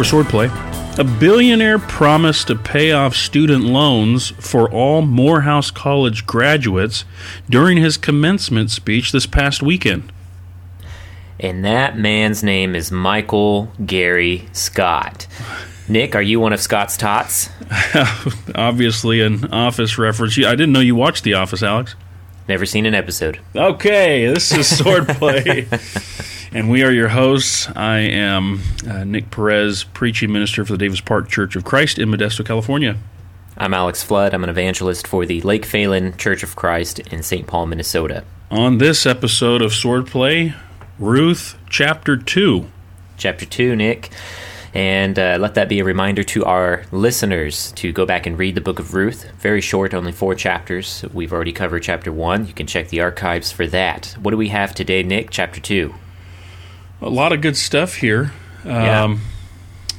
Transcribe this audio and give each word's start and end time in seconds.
Time 0.00 0.06
for 0.06 0.24
swordplay. 0.24 0.98
A 0.98 1.04
billionaire 1.04 1.78
promised 1.78 2.46
to 2.46 2.56
pay 2.56 2.92
off 2.92 3.14
student 3.14 3.64
loans 3.64 4.30
for 4.30 4.70
all 4.70 5.02
Morehouse 5.02 5.70
College 5.70 6.26
graduates 6.26 7.04
during 7.50 7.76
his 7.76 7.98
commencement 7.98 8.70
speech 8.70 9.12
this 9.12 9.26
past 9.26 9.62
weekend. 9.62 10.10
And 11.38 11.66
that 11.66 11.98
man's 11.98 12.42
name 12.42 12.74
is 12.74 12.90
Michael 12.90 13.70
Gary 13.84 14.48
Scott. 14.52 15.26
Nick, 15.86 16.14
are 16.14 16.22
you 16.22 16.40
one 16.40 16.54
of 16.54 16.60
Scott's 16.60 16.96
tots? 16.96 17.50
Obviously, 18.54 19.20
an 19.20 19.52
office 19.52 19.98
reference. 19.98 20.38
I 20.38 20.52
didn't 20.52 20.72
know 20.72 20.80
you 20.80 20.94
watched 20.94 21.24
The 21.24 21.34
Office, 21.34 21.62
Alex. 21.62 21.94
Never 22.48 22.64
seen 22.64 22.86
an 22.86 22.94
episode. 22.94 23.38
Okay, 23.54 24.26
this 24.26 24.50
is 24.50 24.66
Swordplay. 24.80 25.66
and 26.52 26.68
we 26.68 26.82
are 26.82 26.90
your 26.90 27.08
hosts. 27.08 27.68
I 27.76 27.98
am 27.98 28.60
uh, 28.88 29.04
Nick 29.04 29.30
Perez, 29.30 29.84
preaching 29.84 30.32
minister 30.32 30.64
for 30.64 30.72
the 30.72 30.78
Davis 30.78 31.00
Park 31.00 31.28
Church 31.28 31.54
of 31.54 31.64
Christ 31.64 31.98
in 31.98 32.10
Modesto, 32.10 32.44
California. 32.44 32.96
I'm 33.56 33.74
Alex 33.74 34.02
Flood. 34.02 34.34
I'm 34.34 34.42
an 34.42 34.50
evangelist 34.50 35.06
for 35.06 35.26
the 35.26 35.40
Lake 35.42 35.64
Phalen 35.64 36.16
Church 36.16 36.42
of 36.42 36.56
Christ 36.56 36.98
in 36.98 37.22
St. 37.22 37.46
Paul, 37.46 37.66
Minnesota. 37.66 38.24
On 38.50 38.78
this 38.78 39.06
episode 39.06 39.62
of 39.62 39.70
Swordplay, 39.70 40.54
Ruth 40.98 41.56
chapter 41.68 42.16
2. 42.16 42.66
Chapter 43.16 43.46
2, 43.46 43.76
Nick. 43.76 44.10
And 44.72 45.18
uh, 45.18 45.36
let 45.40 45.54
that 45.54 45.68
be 45.68 45.80
a 45.80 45.84
reminder 45.84 46.22
to 46.24 46.44
our 46.44 46.84
listeners 46.90 47.72
to 47.72 47.92
go 47.92 48.06
back 48.06 48.26
and 48.26 48.38
read 48.38 48.54
the 48.54 48.60
book 48.60 48.78
of 48.78 48.94
Ruth. 48.94 49.28
Very 49.38 49.60
short, 49.60 49.94
only 49.94 50.12
four 50.12 50.34
chapters. 50.34 51.04
We've 51.12 51.32
already 51.32 51.52
covered 51.52 51.82
chapter 51.82 52.12
1. 52.12 52.46
You 52.46 52.54
can 52.54 52.66
check 52.66 52.88
the 52.88 53.00
archives 53.00 53.52
for 53.52 53.66
that. 53.68 54.16
What 54.20 54.30
do 54.30 54.36
we 54.36 54.48
have 54.48 54.74
today, 54.74 55.02
Nick? 55.02 55.30
Chapter 55.30 55.60
2. 55.60 55.94
A 57.02 57.08
lot 57.08 57.32
of 57.32 57.40
good 57.40 57.56
stuff 57.56 57.94
here. 57.94 58.32
Yeah. 58.64 59.04
Um, 59.04 59.20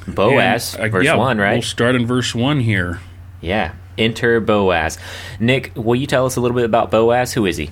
Boaz, 0.07 0.75
and, 0.75 0.85
uh, 0.85 0.89
verse 0.89 1.05
yeah, 1.05 1.15
1, 1.15 1.37
right? 1.37 1.53
We'll 1.53 1.61
start 1.61 1.95
in 1.95 2.05
verse 2.05 2.33
1 2.35 2.59
here. 2.61 2.99
Yeah. 3.39 3.73
Enter 3.97 4.39
Boaz. 4.39 4.97
Nick, 5.39 5.71
will 5.75 5.95
you 5.95 6.07
tell 6.07 6.25
us 6.25 6.35
a 6.35 6.41
little 6.41 6.55
bit 6.55 6.65
about 6.65 6.91
Boaz? 6.91 7.33
Who 7.33 7.45
is 7.45 7.57
he? 7.57 7.71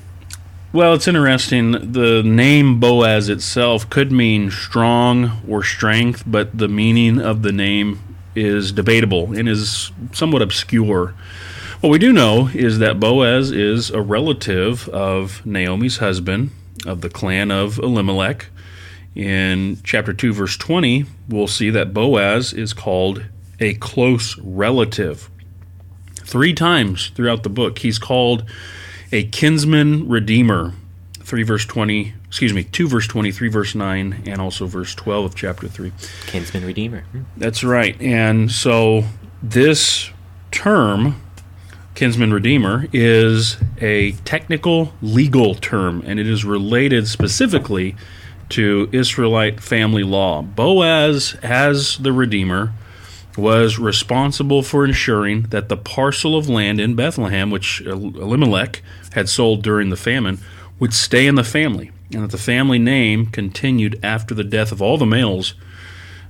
Well, 0.72 0.94
it's 0.94 1.08
interesting. 1.08 1.72
The 1.94 2.22
name 2.24 2.80
Boaz 2.80 3.30
itself 3.30 3.90
could 3.90 4.12
mean 4.12 4.52
strong 4.52 5.42
or 5.48 5.64
strength, 5.64 6.24
but 6.28 6.56
the 6.56 6.68
meaning 6.68 7.20
of 7.20 7.42
the 7.42 7.52
name 7.52 8.00
is 8.36 8.72
debatable 8.72 9.34
and 9.34 9.50
is 9.50 9.92
somewhat 10.14 10.44
obscure. 10.44 11.16
What 11.82 11.90
we 11.90 11.98
do 11.98 12.12
know 12.14 12.50
is 12.54 12.78
that 12.80 13.00
Boaz 13.00 13.52
is 13.52 13.90
a 13.90 14.02
relative 14.02 14.88
of 14.90 15.44
Naomi's 15.46 15.98
husband 15.98 16.52
of 16.86 17.02
the 17.02 17.10
clan 17.10 17.52
of 17.52 17.80
Elimelech. 17.80 18.48
In 19.16 19.80
chapter 19.84 20.14
2, 20.14 20.34
verse 20.34 20.56
20, 20.58 21.06
we'll 21.28 21.48
see 21.48 21.70
that 21.72 21.94
Boaz 21.94 22.54
is 22.54 22.74
called 22.74 23.26
a 23.60 23.74
close 23.76 24.38
relative. 24.40 25.30
Three 26.16 26.54
times 26.54 27.10
throughout 27.16 27.44
the 27.44 27.50
book, 27.50 27.80
he's 27.80 28.00
called 28.00 28.46
a 29.12 29.24
kinsman 29.26 30.08
redeemer. 30.08 30.74
3 31.22 31.44
verse 31.44 31.66
20, 31.66 32.14
excuse 32.28 32.54
me, 32.54 32.64
2 32.64 32.88
verse 32.88 33.08
23, 33.08 33.50
verse 33.50 33.76
9, 33.76 34.24
and 34.26 34.42
also 34.42 34.66
verse 34.66 34.96
12 34.96 35.26
of 35.26 35.36
chapter 35.36 35.68
3. 35.68 35.92
Kinsman 36.28 36.66
redeemer. 36.66 37.02
Hmm. 37.02 37.22
That's 37.38 37.64
right. 37.64 38.00
And 38.02 38.52
so 38.52 39.04
this 39.42 40.12
term, 40.52 41.22
kinsman 41.94 42.34
redeemer, 42.34 42.88
is 42.94 43.58
a 43.80 44.14
technical 44.24 44.94
legal 45.02 45.56
term, 45.56 46.04
and 46.06 46.20
it 46.20 46.28
is 46.28 46.46
related 46.46 47.08
specifically 47.08 47.96
to 48.50 48.90
Israelite 48.92 49.62
family 49.62 50.04
law. 50.04 50.42
Boaz, 50.42 51.36
as 51.42 51.98
the 51.98 52.12
redeemer, 52.12 52.74
was 53.38 53.80
responsible 53.80 54.62
for 54.62 54.86
ensuring 54.86 55.44
that 55.44 55.70
the 55.70 55.78
parcel 55.78 56.36
of 56.36 56.50
land 56.50 56.80
in 56.80 56.96
Bethlehem, 56.96 57.52
which 57.52 57.82
Elimelech 57.82 58.82
had 59.14 59.30
sold 59.30 59.64
during 59.64 59.90
the 59.90 59.96
famine, 59.96 60.40
would 60.80 60.94
stay 60.94 61.28
in 61.28 61.36
the 61.36 61.44
family, 61.44 61.92
and 62.14 62.24
that 62.24 62.32
the 62.32 62.38
family 62.38 62.80
name 62.80 63.28
continued 63.28 64.00
after 64.04 64.34
the 64.34 64.44
death 64.44 64.72
of 64.72 64.82
all 64.82 64.98
the 64.98 65.06
males, 65.06 65.54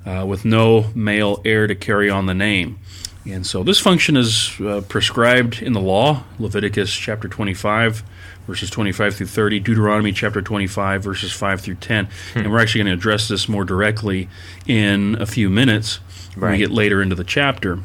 uh, 0.05 0.25
with 0.27 0.45
no 0.45 0.87
male 0.95 1.41
heir 1.45 1.67
to 1.67 1.75
carry 1.75 2.09
on 2.09 2.25
the 2.25 2.33
name. 2.33 2.79
And 3.25 3.45
so 3.45 3.63
this 3.63 3.79
function 3.79 4.15
is 4.15 4.59
uh, 4.59 4.81
prescribed 4.87 5.61
in 5.61 5.73
the 5.73 5.81
law, 5.81 6.23
Leviticus 6.39 6.91
chapter 6.91 7.27
25, 7.27 8.03
verses 8.49 8.71
25 8.71 9.15
through 9.15 9.27
30, 9.27 9.59
Deuteronomy 9.59 10.11
chapter 10.11 10.41
25, 10.41 11.03
verses 11.03 11.31
5 11.31 11.61
through 11.61 11.75
10. 11.75 12.09
Hmm. 12.33 12.39
And 12.39 12.51
we're 12.51 12.59
actually 12.59 12.83
going 12.83 12.93
to 12.93 12.97
address 12.97 13.27
this 13.27 13.47
more 13.47 13.63
directly 13.63 14.27
in 14.65 15.21
a 15.21 15.27
few 15.27 15.51
minutes 15.51 15.99
right. 16.35 16.41
when 16.41 16.51
we 16.53 16.57
get 16.57 16.71
later 16.71 16.99
into 16.99 17.13
the 17.13 17.23
chapter. 17.23 17.79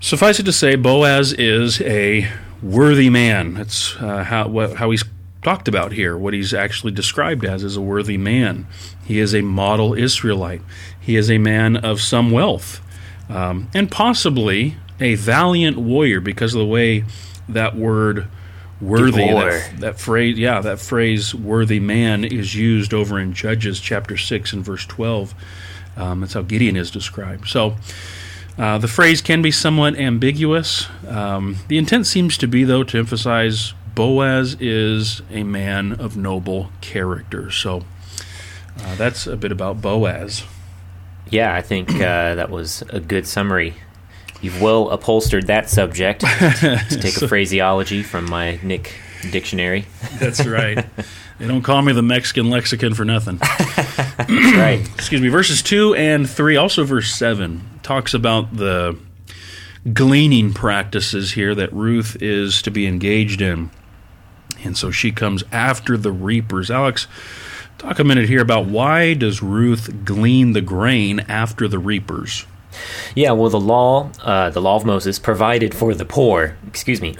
Suffice 0.00 0.40
it 0.40 0.44
to 0.44 0.52
say, 0.54 0.74
Boaz 0.74 1.34
is 1.34 1.82
a 1.82 2.32
worthy 2.62 3.10
man. 3.10 3.52
That's 3.52 3.94
uh, 3.96 4.24
how, 4.24 4.48
what, 4.48 4.76
how 4.76 4.90
he's 4.90 5.04
talked 5.42 5.68
about 5.68 5.92
here, 5.92 6.16
what 6.16 6.32
he's 6.32 6.54
actually 6.54 6.92
described 6.92 7.44
as 7.44 7.62
is 7.62 7.76
a 7.76 7.82
worthy 7.82 8.16
man. 8.16 8.66
He 9.04 9.18
is 9.18 9.34
a 9.34 9.42
model 9.42 9.92
Israelite. 9.92 10.62
He 10.98 11.16
is 11.16 11.30
a 11.30 11.36
man 11.36 11.76
of 11.76 12.00
some 12.00 12.30
wealth, 12.30 12.80
um, 13.28 13.68
and 13.74 13.90
possibly 13.90 14.76
a 14.98 15.14
valiant 15.14 15.76
warrior 15.76 16.20
because 16.20 16.54
of 16.54 16.60
the 16.60 16.66
way 16.66 17.04
that 17.48 17.76
word 17.76 18.28
worthy 18.80 19.26
that, 19.28 19.72
that, 19.78 20.00
phrase 20.00 20.38
yeah 20.38 20.60
that 20.60 20.80
phrase 20.80 21.34
worthy 21.34 21.80
man 21.80 22.24
is 22.24 22.54
used 22.54 22.94
over 22.94 23.18
in 23.18 23.32
judges 23.32 23.78
chapter 23.78 24.16
6 24.16 24.52
and 24.52 24.64
verse 24.64 24.86
12 24.86 25.34
um, 25.96 26.20
that's 26.20 26.32
how 26.32 26.42
gideon 26.42 26.76
is 26.76 26.90
described 26.90 27.46
so 27.46 27.76
uh, 28.58 28.76
the 28.76 28.88
phrase 28.88 29.22
can 29.22 29.40
be 29.40 29.50
somewhat 29.50 29.96
ambiguous. 29.96 30.86
Um, 31.08 31.56
the 31.68 31.78
intent 31.78 32.06
seems 32.06 32.36
to 32.36 32.46
be, 32.46 32.62
though, 32.62 32.82
to 32.84 32.98
emphasize 32.98 33.72
Boaz 33.94 34.54
is 34.60 35.22
a 35.30 35.44
man 35.44 35.92
of 35.92 36.16
noble 36.16 36.70
character. 36.82 37.50
So 37.50 37.84
uh, 38.78 38.94
that's 38.96 39.26
a 39.26 39.36
bit 39.36 39.50
about 39.50 39.80
Boaz. 39.80 40.44
Yeah, 41.30 41.54
I 41.54 41.62
think 41.62 41.90
uh, 41.94 42.34
that 42.34 42.50
was 42.50 42.82
a 42.90 43.00
good 43.00 43.26
summary. 43.26 43.76
You've 44.40 44.60
well 44.60 44.90
upholstered 44.90 45.48
that 45.48 45.68
subject 45.68 46.20
to 46.20 46.98
take 47.00 47.20
a 47.20 47.28
phraseology 47.28 48.02
from 48.02 48.28
my 48.28 48.58
Nick 48.62 48.94
dictionary. 49.30 49.84
That's 50.18 50.46
right. 50.46 50.84
They 51.38 51.46
don't 51.46 51.62
call 51.62 51.80
me 51.80 51.94
the 51.94 52.02
Mexican 52.02 52.50
lexicon 52.50 52.92
for 52.92 53.04
nothing. 53.04 53.38
right. 54.58 54.80
Excuse 54.94 55.20
me. 55.20 55.28
Verses 55.28 55.62
2 55.62 55.94
and 55.94 56.28
3, 56.28 56.56
also 56.56 56.84
verse 56.84 57.14
7, 57.14 57.80
talks 57.82 58.12
about 58.12 58.56
the 58.56 58.98
gleaning 59.94 60.52
practices 60.52 61.32
here 61.32 61.54
that 61.54 61.72
Ruth 61.72 62.16
is 62.20 62.60
to 62.62 62.70
be 62.70 62.86
engaged 62.86 63.40
in. 63.40 63.70
And 64.62 64.76
so 64.76 64.90
she 64.90 65.12
comes 65.12 65.42
after 65.50 65.96
the 65.96 66.12
reapers. 66.12 66.70
Alex, 66.70 67.06
talk 67.78 67.98
a 67.98 68.04
minute 68.04 68.28
here 68.28 68.42
about 68.42 68.66
why 68.66 69.14
does 69.14 69.42
Ruth 69.42 70.04
glean 70.04 70.52
the 70.52 70.60
grain 70.60 71.20
after 71.20 71.66
the 71.66 71.78
reapers? 71.78 72.44
Yeah, 73.14 73.32
well, 73.32 73.50
the 73.50 73.60
law, 73.60 74.10
uh, 74.22 74.50
the 74.50 74.60
law 74.60 74.76
of 74.76 74.84
Moses, 74.84 75.18
provided 75.18 75.74
for 75.74 75.94
the 75.94 76.04
poor. 76.04 76.56
Excuse 76.66 77.00
me. 77.00 77.12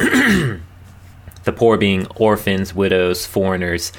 the 1.44 1.52
poor 1.54 1.76
being 1.76 2.06
orphans, 2.16 2.74
widows, 2.74 3.26
foreigners. 3.26 3.92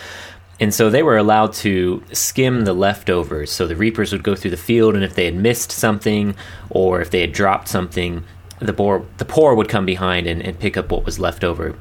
And 0.59 0.73
so 0.73 0.89
they 0.89 1.01
were 1.01 1.17
allowed 1.17 1.53
to 1.53 2.03
skim 2.11 2.65
the 2.65 2.73
leftovers. 2.73 3.51
So 3.51 3.65
the 3.65 3.75
reapers 3.75 4.11
would 4.11 4.23
go 4.23 4.35
through 4.35 4.51
the 4.51 4.57
field, 4.57 4.95
and 4.95 5.03
if 5.03 5.15
they 5.15 5.25
had 5.25 5.35
missed 5.35 5.71
something 5.71 6.35
or 6.69 7.01
if 7.01 7.09
they 7.09 7.21
had 7.21 7.33
dropped 7.33 7.67
something, 7.67 8.23
the 8.59 8.73
poor, 8.73 9.05
the 9.17 9.25
poor 9.25 9.55
would 9.55 9.69
come 9.69 9.87
behind 9.87 10.27
and, 10.27 10.41
and 10.41 10.59
pick 10.59 10.77
up 10.77 10.91
what 10.91 11.03
was 11.03 11.19
left 11.19 11.43
over. 11.43 11.75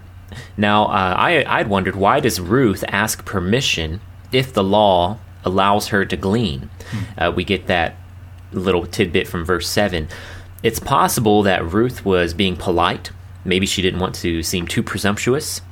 Now, 0.56 0.84
uh, 0.86 1.14
I, 1.18 1.44
I'd 1.46 1.68
wondered 1.68 1.96
why 1.96 2.20
does 2.20 2.40
Ruth 2.40 2.82
ask 2.88 3.24
permission 3.24 4.00
if 4.32 4.52
the 4.52 4.64
law 4.64 5.18
allows 5.44 5.88
her 5.88 6.06
to 6.06 6.16
glean? 6.16 6.70
Hmm. 6.90 7.20
Uh, 7.20 7.32
we 7.32 7.44
get 7.44 7.66
that 7.66 7.96
little 8.52 8.86
tidbit 8.86 9.28
from 9.28 9.44
verse 9.44 9.68
7. 9.68 10.08
It's 10.62 10.78
possible 10.78 11.42
that 11.44 11.72
Ruth 11.72 12.04
was 12.04 12.34
being 12.34 12.56
polite 12.56 13.10
Maybe 13.44 13.66
she 13.66 13.82
didn't 13.82 14.00
want 14.00 14.14
to 14.16 14.42
seem 14.42 14.66
too 14.66 14.82
presumptuous. 14.82 15.62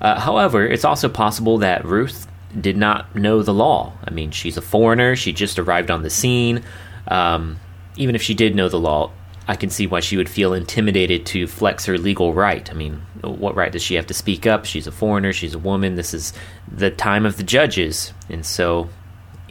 Uh, 0.00 0.20
however, 0.20 0.66
it's 0.66 0.84
also 0.84 1.08
possible 1.08 1.58
that 1.58 1.84
Ruth 1.84 2.26
did 2.58 2.76
not 2.76 3.14
know 3.14 3.42
the 3.42 3.54
law. 3.54 3.92
I 4.04 4.10
mean, 4.10 4.30
she's 4.30 4.56
a 4.56 4.62
foreigner, 4.62 5.16
she 5.16 5.32
just 5.32 5.58
arrived 5.58 5.90
on 5.90 6.02
the 6.02 6.10
scene. 6.10 6.62
Um, 7.08 7.58
even 7.96 8.14
if 8.14 8.22
she 8.22 8.34
did 8.34 8.54
know 8.54 8.68
the 8.68 8.78
law, 8.78 9.10
I 9.48 9.56
can 9.56 9.70
see 9.70 9.86
why 9.86 10.00
she 10.00 10.16
would 10.16 10.28
feel 10.28 10.52
intimidated 10.52 11.26
to 11.26 11.46
flex 11.46 11.86
her 11.86 11.98
legal 11.98 12.34
right. 12.34 12.70
I 12.70 12.74
mean, 12.74 13.02
what 13.22 13.56
right 13.56 13.72
does 13.72 13.82
she 13.82 13.94
have 13.94 14.06
to 14.06 14.14
speak 14.14 14.46
up? 14.46 14.64
She's 14.66 14.86
a 14.86 14.92
foreigner, 14.92 15.32
she's 15.32 15.54
a 15.54 15.58
woman, 15.58 15.96
this 15.96 16.14
is 16.14 16.32
the 16.70 16.90
time 16.90 17.26
of 17.26 17.36
the 17.38 17.42
judges. 17.42 18.12
And 18.28 18.46
so, 18.46 18.88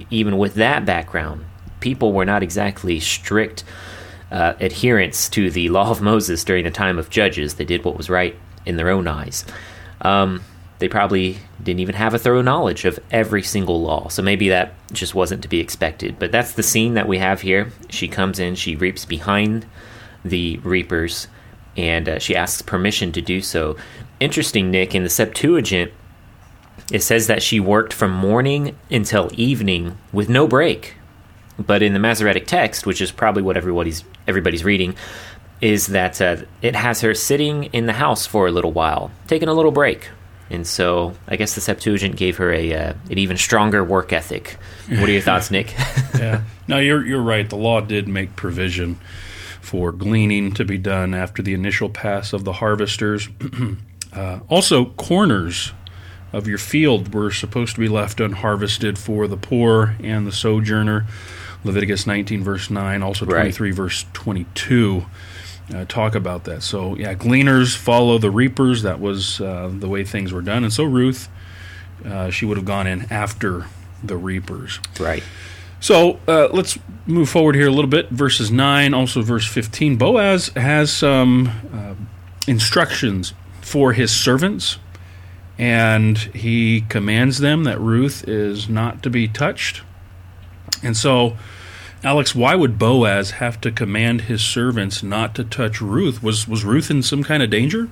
even 0.09 0.37
with 0.37 0.53
that 0.55 0.85
background, 0.85 1.45
people 1.79 2.13
were 2.13 2.25
not 2.25 2.43
exactly 2.43 2.99
strict 2.99 3.63
uh, 4.31 4.53
adherence 4.59 5.29
to 5.29 5.49
the 5.49 5.69
law 5.77 5.89
of 5.89 6.01
Moses 6.01 6.43
during 6.43 6.63
the 6.63 6.71
time 6.71 6.97
of 6.97 7.09
Judges. 7.09 7.55
They 7.55 7.65
did 7.65 7.83
what 7.83 7.97
was 7.97 8.09
right 8.09 8.35
in 8.65 8.77
their 8.77 8.89
own 8.89 9.07
eyes. 9.07 9.45
Um, 10.01 10.41
they 10.79 10.87
probably 10.87 11.37
didn't 11.61 11.79
even 11.79 11.95
have 11.95 12.13
a 12.13 12.19
thorough 12.19 12.41
knowledge 12.41 12.85
of 12.85 12.99
every 13.09 13.41
single 13.41 13.81
law. 13.81 14.09
So 14.09 14.21
maybe 14.21 14.49
that 14.49 14.73
just 14.91 15.15
wasn't 15.15 15.41
to 15.41 15.47
be 15.47 15.59
expected. 15.59 16.19
But 16.19 16.31
that's 16.31 16.51
the 16.53 16.63
scene 16.63 16.93
that 16.93 17.07
we 17.07 17.17
have 17.17 17.41
here. 17.41 17.71
She 17.89 18.07
comes 18.07 18.39
in, 18.39 18.55
she 18.55 18.75
reaps 18.75 19.05
behind 19.05 19.65
the 20.23 20.57
reapers, 20.57 21.27
and 21.75 22.07
uh, 22.07 22.19
she 22.19 22.35
asks 22.35 22.61
permission 22.61 23.11
to 23.13 23.21
do 23.21 23.41
so. 23.41 23.75
Interesting, 24.19 24.69
Nick, 24.69 24.93
in 24.93 25.03
the 25.03 25.09
Septuagint, 25.09 25.91
it 26.91 27.01
says 27.01 27.27
that 27.27 27.41
she 27.41 27.59
worked 27.59 27.93
from 27.93 28.11
morning 28.11 28.77
until 28.91 29.29
evening 29.33 29.97
with 30.13 30.29
no 30.29 30.47
break. 30.47 30.95
But 31.59 31.81
in 31.81 31.93
the 31.93 31.99
Masoretic 31.99 32.45
text, 32.45 32.85
which 32.85 33.01
is 33.01 33.11
probably 33.11 33.41
what 33.41 33.57
everybody's 33.57 34.03
everybody's 34.27 34.63
reading, 34.63 34.95
is 35.61 35.87
that 35.87 36.21
uh, 36.21 36.37
it 36.61 36.75
has 36.75 37.01
her 37.01 37.13
sitting 37.13 37.65
in 37.65 37.87
the 37.87 37.93
house 37.93 38.25
for 38.25 38.47
a 38.47 38.51
little 38.51 38.71
while, 38.71 39.11
taking 39.27 39.47
a 39.47 39.53
little 39.53 39.71
break. 39.71 40.09
And 40.49 40.65
so 40.65 41.13
I 41.27 41.35
guess 41.35 41.55
the 41.55 41.61
Septuagint 41.61 42.15
gave 42.15 42.37
her 42.37 42.53
a 42.53 42.73
uh, 42.73 42.93
an 43.09 43.17
even 43.17 43.37
stronger 43.37 43.83
work 43.83 44.13
ethic. 44.13 44.57
What 44.87 45.09
are 45.09 45.11
your 45.11 45.21
thoughts, 45.21 45.51
Nick? 45.51 45.73
yeah. 46.17 46.43
No, 46.67 46.79
you're 46.79 47.05
you're 47.05 47.21
right. 47.21 47.49
The 47.49 47.57
law 47.57 47.81
did 47.81 48.07
make 48.07 48.35
provision 48.35 48.99
for 49.61 49.91
gleaning 49.91 50.53
to 50.53 50.63
be 50.63 50.77
done 50.77 51.13
after 51.13 51.41
the 51.41 51.53
initial 51.53 51.89
pass 51.89 52.31
of 52.31 52.45
the 52.45 52.53
harvesters. 52.53 53.27
uh, 54.13 54.39
also, 54.47 54.85
corners 54.85 55.73
of 56.31 56.47
your 56.47 56.57
field 56.57 57.13
were 57.13 57.31
supposed 57.31 57.75
to 57.75 57.81
be 57.81 57.89
left 57.89 58.21
unharvested 58.21 58.97
for 58.97 59.27
the 59.27 59.35
poor 59.35 59.95
and 60.01 60.25
the 60.25 60.31
sojourner. 60.31 61.05
Leviticus 61.63 62.07
19, 62.07 62.43
verse 62.43 62.69
9, 62.69 63.03
also 63.03 63.25
23, 63.25 63.69
right. 63.69 63.75
verse 63.75 64.05
22 64.13 65.05
uh, 65.73 65.85
talk 65.85 66.15
about 66.15 66.45
that. 66.45 66.63
So, 66.63 66.95
yeah, 66.95 67.13
gleaners 67.13 67.75
follow 67.75 68.17
the 68.17 68.31
reapers. 68.31 68.83
That 68.83 68.99
was 68.99 69.41
uh, 69.41 69.69
the 69.73 69.89
way 69.89 70.03
things 70.03 70.31
were 70.31 70.41
done. 70.41 70.63
And 70.63 70.71
so 70.71 70.83
Ruth, 70.83 71.29
uh, 72.05 72.29
she 72.29 72.45
would 72.45 72.57
have 72.57 72.65
gone 72.65 72.87
in 72.87 73.11
after 73.11 73.65
the 74.03 74.15
reapers. 74.15 74.79
Right. 74.99 75.23
So 75.79 76.19
uh, 76.27 76.49
let's 76.51 76.79
move 77.05 77.29
forward 77.29 77.55
here 77.55 77.67
a 77.67 77.71
little 77.71 77.89
bit. 77.89 78.09
Verses 78.09 78.49
9, 78.49 78.93
also 78.93 79.21
verse 79.21 79.47
15. 79.47 79.97
Boaz 79.97 80.47
has 80.49 80.91
some 80.91 81.51
uh, 81.73 81.95
instructions 82.47 83.33
for 83.61 83.93
his 83.93 84.11
servants, 84.11 84.79
and 85.57 86.17
he 86.17 86.81
commands 86.81 87.39
them 87.39 87.65
that 87.65 87.79
Ruth 87.79 88.27
is 88.27 88.69
not 88.69 89.03
to 89.03 89.09
be 89.09 89.27
touched. 89.27 89.81
And 90.83 90.95
so 90.95 91.37
Alex, 92.03 92.35
why 92.35 92.53
would 92.55 92.77
Boaz 92.77 93.31
have 93.31 93.59
to 93.61 93.71
command 93.71 94.21
his 94.21 94.43
servants 94.43 95.01
not 95.01 95.33
to 95.35 95.43
touch 95.43 95.81
Ruth? 95.81 96.21
Was 96.21 96.47
was 96.47 96.63
Ruth 96.63 96.91
in 96.91 97.01
some 97.01 97.23
kind 97.23 97.41
of 97.41 97.49
danger? 97.49 97.89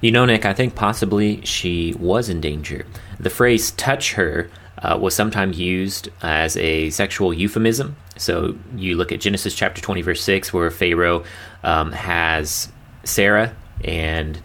You 0.00 0.10
know, 0.10 0.24
Nick, 0.26 0.44
I 0.44 0.52
think 0.52 0.74
possibly 0.74 1.40
she 1.44 1.94
was 1.98 2.28
in 2.28 2.40
danger. 2.40 2.84
The 3.18 3.30
phrase 3.30 3.70
touch 3.70 4.14
her 4.14 4.50
uh, 4.78 4.98
was 5.00 5.14
sometimes 5.14 5.58
used 5.58 6.08
as 6.22 6.56
a 6.56 6.90
sexual 6.90 7.32
euphemism. 7.32 7.96
So 8.16 8.56
you 8.76 8.96
look 8.96 9.12
at 9.12 9.20
Genesis 9.20 9.54
chapter 9.54 9.80
20, 9.80 10.02
verse 10.02 10.22
6, 10.22 10.52
where 10.52 10.70
Pharaoh 10.70 11.24
um, 11.62 11.92
has 11.92 12.70
Sarah, 13.04 13.54
and 13.84 14.40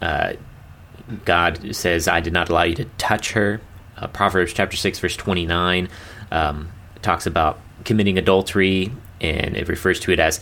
uh, 0.00 0.32
God 1.24 1.76
says, 1.76 2.08
I 2.08 2.20
did 2.20 2.32
not 2.32 2.48
allow 2.48 2.62
you 2.62 2.74
to 2.76 2.86
touch 2.96 3.32
her. 3.32 3.60
Uh, 3.96 4.06
Proverbs 4.08 4.54
chapter 4.54 4.76
6, 4.76 4.98
verse 4.98 5.16
29 5.16 5.88
um, 6.32 6.70
talks 7.04 7.26
about 7.26 7.60
committing 7.84 8.18
adultery, 8.18 8.92
and 9.20 9.56
it 9.56 9.68
refers 9.68 10.00
to 10.00 10.12
it 10.12 10.18
as 10.18 10.40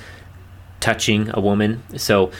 touching 0.81 1.31
a 1.35 1.41
woman. 1.41 1.83
So 1.97 2.33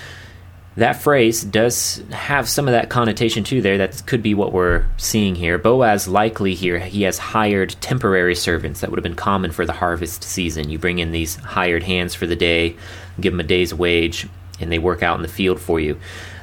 that 0.77 1.03
phrase 1.03 1.45
does 1.45 2.03
have 2.11 2.49
some 2.49 2.67
of 2.67 2.73
that 2.73 2.89
connotation 2.89 3.45
too 3.45 3.61
there. 3.61 3.77
That 3.77 4.07
could 4.07 4.23
be 4.23 4.35
what 4.35 4.53
we're 4.53 4.87
seeing 4.97 5.35
here. 5.35 5.59
Boaz 5.59 6.09
likely 6.09 6.55
here 6.55 6.79
he 6.79 7.03
has 7.03 7.19
hired 7.19 7.77
temporary 7.81 8.35
servants. 8.35 8.81
That 8.81 8.91
would 8.91 8.99
have 8.99 9.03
been 9.03 9.15
common 9.15 9.53
for 9.53 9.67
the 9.67 9.75
harvest 9.75 10.25
season. 10.25 10.71
You 10.71 10.79
bring 10.79 10.99
in 10.99 11.13
these 11.13 11.37
hired 11.37 11.83
hands 11.83 12.15
for 12.15 12.27
the 12.27 12.37
day 12.37 12.77
give 13.21 13.33
them 13.33 13.41
a 13.41 13.45
day's 13.45 13.75
wage 13.75 14.27
and 14.61 14.73
they 14.73 14.79
work 14.79 15.03
out 15.03 15.17
in 15.17 15.23
the 15.23 15.29
field 15.29 15.61
for 15.61 15.79
you. 15.79 15.99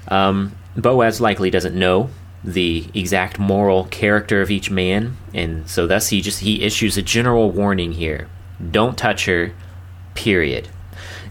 Um, 0.08 0.56
boaz 0.76 1.20
likely 1.20 1.50
doesn't 1.50 1.76
know 1.76 2.10
the 2.44 2.86
exact 2.94 3.38
moral 3.38 3.86
character 3.86 4.42
of 4.42 4.50
each 4.50 4.72
man 4.72 5.18
and 5.34 5.70
so 5.70 5.86
thus 5.86 6.08
he 6.08 6.22
just 6.22 6.40
he 6.40 6.64
issues 6.64 6.96
a 6.98 7.02
general 7.02 7.52
warning 7.52 7.92
here 7.92 8.30
don't 8.72 8.98
touch 8.98 9.26
her, 9.26 9.54
period. 10.16 10.68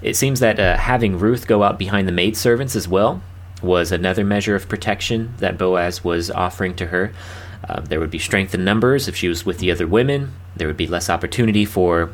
It 0.01 0.17
seems 0.17 0.41
that 0.41 0.59
uh, 0.59 0.77
having 0.77 1.19
Ruth 1.19 1.47
go 1.47 1.63
out 1.63 1.79
behind 1.79 2.09
the 2.09 2.13
maidservants 2.13 2.75
as 2.75 2.89
well 2.89 3.23
was 3.63 3.93
another 3.93 4.25
measure 4.25 4.55
of 4.55 4.69
protection 4.69 5.35
that 5.39 5.59
Boaz 5.59 6.03
was 6.05 6.31
offering 6.31 6.75
to 6.77 6.87
her. 6.87 7.13
Uh, 7.69 7.81
there 7.81 8.01
would 8.01 8.11
be 8.11 8.19
strength 8.19 8.55
in 8.55 8.65
numbers 8.65 9.09
if 9.09 9.17
she 9.17 9.29
was 9.29 9.45
with 9.45 9.59
the 9.59 9.71
other 9.71 9.87
women. 9.87 10.33
There 10.57 10.69
would 10.69 10.77
be 10.77 10.87
less 10.87 11.11
opportunity 11.11 11.65
for 11.65 12.13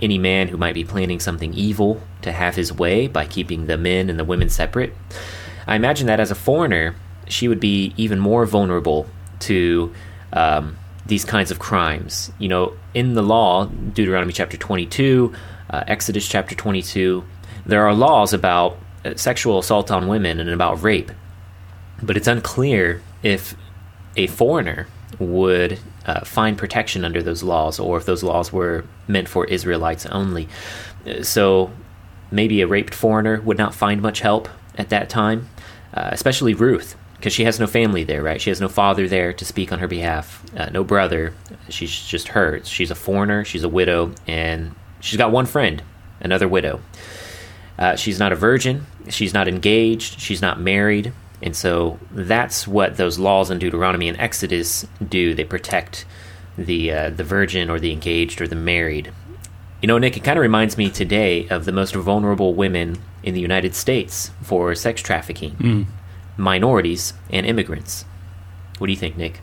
any 0.00 0.18
man 0.18 0.48
who 0.48 0.56
might 0.56 0.74
be 0.74 0.84
planning 0.84 1.20
something 1.20 1.52
evil 1.54 2.00
to 2.22 2.32
have 2.32 2.56
his 2.56 2.72
way 2.72 3.06
by 3.06 3.26
keeping 3.26 3.66
the 3.66 3.76
men 3.76 4.08
and 4.08 4.18
the 4.18 4.24
women 4.24 4.48
separate. 4.48 4.94
I 5.66 5.76
imagine 5.76 6.06
that 6.06 6.20
as 6.20 6.30
a 6.30 6.36
foreigner, 6.36 6.96
she 7.30 7.48
would 7.48 7.60
be 7.60 7.92
even 7.96 8.18
more 8.18 8.46
vulnerable 8.46 9.06
to 9.40 9.92
um, 10.32 10.76
these 11.06 11.24
kinds 11.24 11.50
of 11.50 11.58
crimes. 11.58 12.30
You 12.38 12.48
know, 12.48 12.76
in 12.94 13.14
the 13.14 13.22
law, 13.22 13.66
Deuteronomy 13.66 14.32
chapter 14.32 14.56
22, 14.56 15.34
uh, 15.70 15.84
Exodus 15.86 16.28
chapter 16.28 16.54
22, 16.54 17.24
there 17.66 17.86
are 17.86 17.94
laws 17.94 18.32
about 18.32 18.78
uh, 19.04 19.14
sexual 19.16 19.58
assault 19.58 19.90
on 19.90 20.08
women 20.08 20.38
and 20.40 20.50
about 20.50 20.82
rape. 20.82 21.10
But 22.02 22.16
it's 22.16 22.28
unclear 22.28 23.02
if 23.22 23.56
a 24.16 24.26
foreigner 24.26 24.86
would 25.18 25.78
uh, 26.06 26.24
find 26.24 26.56
protection 26.56 27.04
under 27.04 27.22
those 27.22 27.42
laws 27.42 27.78
or 27.78 27.96
if 27.96 28.06
those 28.06 28.22
laws 28.22 28.52
were 28.52 28.84
meant 29.08 29.28
for 29.28 29.44
Israelites 29.46 30.06
only. 30.06 30.48
Uh, 31.06 31.22
so 31.22 31.70
maybe 32.30 32.60
a 32.60 32.66
raped 32.66 32.94
foreigner 32.94 33.40
would 33.40 33.58
not 33.58 33.74
find 33.74 34.02
much 34.02 34.20
help 34.20 34.48
at 34.76 34.90
that 34.90 35.08
time, 35.08 35.48
uh, 35.94 36.10
especially 36.12 36.54
Ruth 36.54 36.96
because 37.18 37.32
she 37.32 37.44
has 37.44 37.58
no 37.58 37.66
family 37.66 38.04
there, 38.04 38.22
right? 38.22 38.40
She 38.40 38.50
has 38.50 38.60
no 38.60 38.68
father 38.68 39.08
there 39.08 39.32
to 39.32 39.44
speak 39.44 39.72
on 39.72 39.80
her 39.80 39.88
behalf, 39.88 40.42
uh, 40.56 40.70
no 40.70 40.84
brother. 40.84 41.34
She's 41.68 41.90
just 42.06 42.28
her. 42.28 42.62
She's 42.64 42.90
a 42.90 42.94
foreigner, 42.94 43.44
she's 43.44 43.64
a 43.64 43.68
widow, 43.68 44.12
and 44.26 44.74
she's 45.00 45.16
got 45.16 45.32
one 45.32 45.46
friend, 45.46 45.82
another 46.20 46.46
widow. 46.46 46.80
Uh, 47.76 47.96
she's 47.96 48.18
not 48.18 48.32
a 48.32 48.36
virgin, 48.36 48.86
she's 49.08 49.34
not 49.34 49.48
engaged, 49.48 50.20
she's 50.20 50.40
not 50.40 50.60
married, 50.60 51.12
and 51.42 51.56
so 51.56 51.98
that's 52.12 52.66
what 52.68 52.96
those 52.96 53.18
laws 53.18 53.50
in 53.50 53.58
Deuteronomy 53.58 54.08
and 54.08 54.18
Exodus 54.20 54.86
do. 55.06 55.34
They 55.34 55.44
protect 55.44 56.04
the 56.56 56.92
uh, 56.92 57.10
the 57.10 57.24
virgin 57.24 57.70
or 57.70 57.78
the 57.78 57.92
engaged 57.92 58.40
or 58.40 58.48
the 58.48 58.56
married. 58.56 59.12
You 59.80 59.86
know, 59.86 59.98
Nick, 59.98 60.16
it 60.16 60.24
kind 60.24 60.36
of 60.36 60.42
reminds 60.42 60.76
me 60.76 60.90
today 60.90 61.46
of 61.48 61.64
the 61.64 61.72
most 61.72 61.94
vulnerable 61.94 62.54
women 62.54 62.98
in 63.22 63.34
the 63.34 63.40
United 63.40 63.76
States 63.76 64.32
for 64.42 64.74
sex 64.74 65.02
trafficking. 65.02 65.52
Mm 65.52 65.86
minorities 66.38 67.12
and 67.30 67.44
immigrants. 67.44 68.04
What 68.78 68.86
do 68.86 68.92
you 68.92 68.98
think, 68.98 69.16
Nick? 69.16 69.40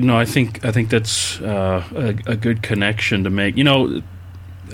No, 0.00 0.18
I 0.18 0.26
think 0.26 0.64
I 0.64 0.70
think 0.70 0.90
that's 0.90 1.40
uh, 1.40 1.82
a, 1.94 2.32
a, 2.32 2.36
good 2.36 2.62
connection 2.62 3.24
to 3.24 3.30
make. 3.30 3.56
You 3.56 3.64
know, 3.64 4.02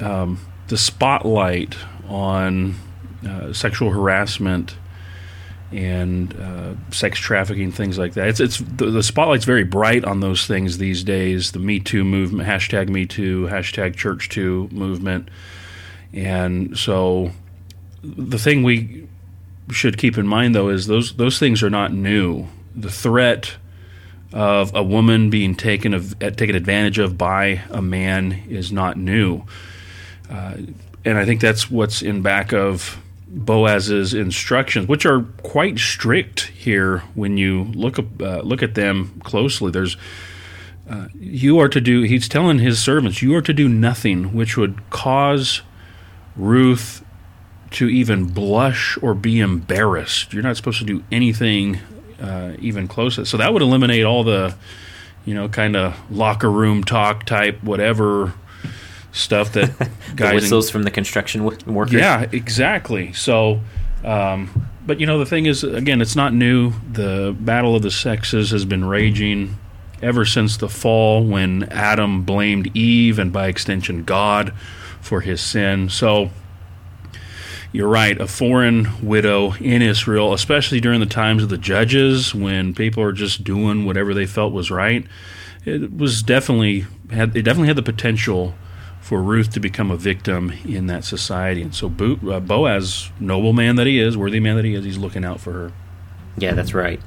um, 0.02 0.40
the 0.66 0.76
spotlight 0.76 1.76
on 2.08 2.74
uh, 3.26 3.52
sexual 3.52 3.90
harassment 3.90 4.76
and 5.70 6.34
uh, 6.34 6.74
sex 6.90 7.18
trafficking, 7.20 7.70
things 7.70 7.96
like 7.96 8.14
that. 8.14 8.26
It's 8.26 8.40
it's 8.40 8.58
the, 8.58 8.86
the, 8.86 9.02
spotlight's 9.04 9.44
very 9.44 9.62
bright 9.62 10.04
on 10.04 10.18
those 10.18 10.46
things 10.48 10.78
these 10.78 11.04
days. 11.04 11.52
The 11.52 11.60
Me 11.60 11.78
Too 11.78 12.04
movement, 12.04 12.48
hashtag 12.48 12.88
Me 12.88 13.06
Too, 13.06 13.46
hashtag 13.46 13.94
Church 13.94 14.28
Too 14.28 14.68
movement, 14.72 15.28
and 16.12 16.76
so 16.76 17.30
the 18.02 18.38
thing 18.38 18.64
we 18.64 19.06
should 19.70 19.98
keep 19.98 20.18
in 20.18 20.26
mind, 20.26 20.54
though, 20.54 20.68
is 20.68 20.86
those 20.86 21.16
those 21.16 21.38
things 21.38 21.62
are 21.62 21.70
not 21.70 21.92
new. 21.92 22.46
The 22.74 22.90
threat 22.90 23.56
of 24.32 24.74
a 24.74 24.82
woman 24.82 25.30
being 25.30 25.54
taken 25.54 25.94
of, 25.94 26.18
taken 26.18 26.56
advantage 26.56 26.98
of 26.98 27.16
by 27.16 27.62
a 27.70 27.80
man 27.80 28.32
is 28.48 28.72
not 28.72 28.96
new, 28.96 29.44
uh, 30.30 30.56
and 31.04 31.18
I 31.18 31.24
think 31.24 31.40
that's 31.40 31.70
what's 31.70 32.02
in 32.02 32.22
back 32.22 32.52
of 32.52 32.98
Boaz's 33.26 34.14
instructions, 34.14 34.86
which 34.86 35.06
are 35.06 35.22
quite 35.42 35.78
strict 35.78 36.42
here 36.48 36.98
when 37.14 37.36
you 37.36 37.64
look 37.74 37.98
uh, 37.98 38.40
look 38.40 38.62
at 38.62 38.74
them 38.74 39.20
closely. 39.24 39.70
There's 39.70 39.96
uh, 40.88 41.08
you 41.14 41.58
are 41.58 41.68
to 41.68 41.80
do. 41.80 42.02
He's 42.02 42.28
telling 42.28 42.58
his 42.58 42.82
servants, 42.82 43.22
you 43.22 43.34
are 43.34 43.42
to 43.42 43.52
do 43.52 43.68
nothing 43.68 44.34
which 44.34 44.56
would 44.56 44.90
cause 44.90 45.62
Ruth 46.36 47.03
to 47.74 47.88
even 47.88 48.26
blush 48.26 48.98
or 49.02 49.14
be 49.14 49.40
embarrassed. 49.40 50.32
You're 50.32 50.42
not 50.42 50.56
supposed 50.56 50.78
to 50.78 50.84
do 50.84 51.04
anything 51.12 51.78
uh, 52.20 52.54
even 52.58 52.88
close. 52.88 53.28
So 53.28 53.36
that 53.36 53.52
would 53.52 53.62
eliminate 53.62 54.04
all 54.04 54.24
the, 54.24 54.54
you 55.24 55.34
know, 55.34 55.48
kind 55.48 55.76
of 55.76 55.96
locker 56.10 56.50
room 56.50 56.84
talk 56.84 57.24
type 57.24 57.62
whatever 57.62 58.32
stuff 59.12 59.52
that 59.52 59.70
guys 60.16 60.30
the 60.30 60.34
whistles 60.34 60.66
in, 60.68 60.72
from 60.72 60.82
the 60.84 60.90
construction 60.90 61.44
workers. 61.44 61.94
Yeah, 61.94 62.26
exactly. 62.32 63.12
So 63.12 63.60
um, 64.04 64.68
but 64.86 65.00
you 65.00 65.06
know 65.06 65.18
the 65.18 65.26
thing 65.26 65.46
is, 65.46 65.64
again, 65.64 66.00
it's 66.00 66.14
not 66.14 66.34
new. 66.34 66.72
The 66.90 67.34
battle 67.38 67.74
of 67.74 67.82
the 67.82 67.90
sexes 67.90 68.50
has 68.50 68.64
been 68.64 68.84
raging 68.84 69.56
ever 70.02 70.26
since 70.26 70.58
the 70.58 70.68
fall, 70.68 71.24
when 71.24 71.64
Adam 71.64 72.22
blamed 72.22 72.76
Eve 72.76 73.18
and 73.18 73.32
by 73.32 73.48
extension 73.48 74.04
God 74.04 74.52
for 75.00 75.22
his 75.22 75.40
sin. 75.40 75.88
So 75.88 76.30
you're 77.74 77.88
right, 77.88 78.20
a 78.20 78.28
foreign 78.28 78.86
widow 79.04 79.54
in 79.54 79.82
Israel, 79.82 80.32
especially 80.32 80.80
during 80.80 81.00
the 81.00 81.06
times 81.06 81.42
of 81.42 81.48
the 81.48 81.58
judges 81.58 82.32
when 82.32 82.72
people 82.72 83.02
are 83.02 83.12
just 83.12 83.42
doing 83.42 83.84
whatever 83.84 84.14
they 84.14 84.26
felt 84.26 84.52
was 84.52 84.70
right. 84.70 85.04
It 85.64 85.96
was 85.96 86.22
definitely 86.22 86.86
had 87.10 87.36
it 87.36 87.42
definitely 87.42 87.66
had 87.66 87.76
the 87.76 87.82
potential 87.82 88.54
for 89.00 89.20
Ruth 89.20 89.50
to 89.54 89.60
become 89.60 89.90
a 89.90 89.96
victim 89.96 90.52
in 90.64 90.86
that 90.86 91.04
society. 91.04 91.62
And 91.62 91.74
so 91.74 91.88
uh, 91.88 92.38
Boaz, 92.38 93.10
noble 93.18 93.52
man 93.52 93.74
that 93.74 93.88
he 93.88 93.98
is, 93.98 94.16
worthy 94.16 94.38
man 94.38 94.54
that 94.54 94.64
he 94.64 94.74
is, 94.74 94.84
he's 94.84 94.96
looking 94.96 95.24
out 95.24 95.40
for 95.40 95.52
her. 95.52 95.72
Yeah, 96.38 96.54
that's 96.54 96.74
right. 96.74 97.00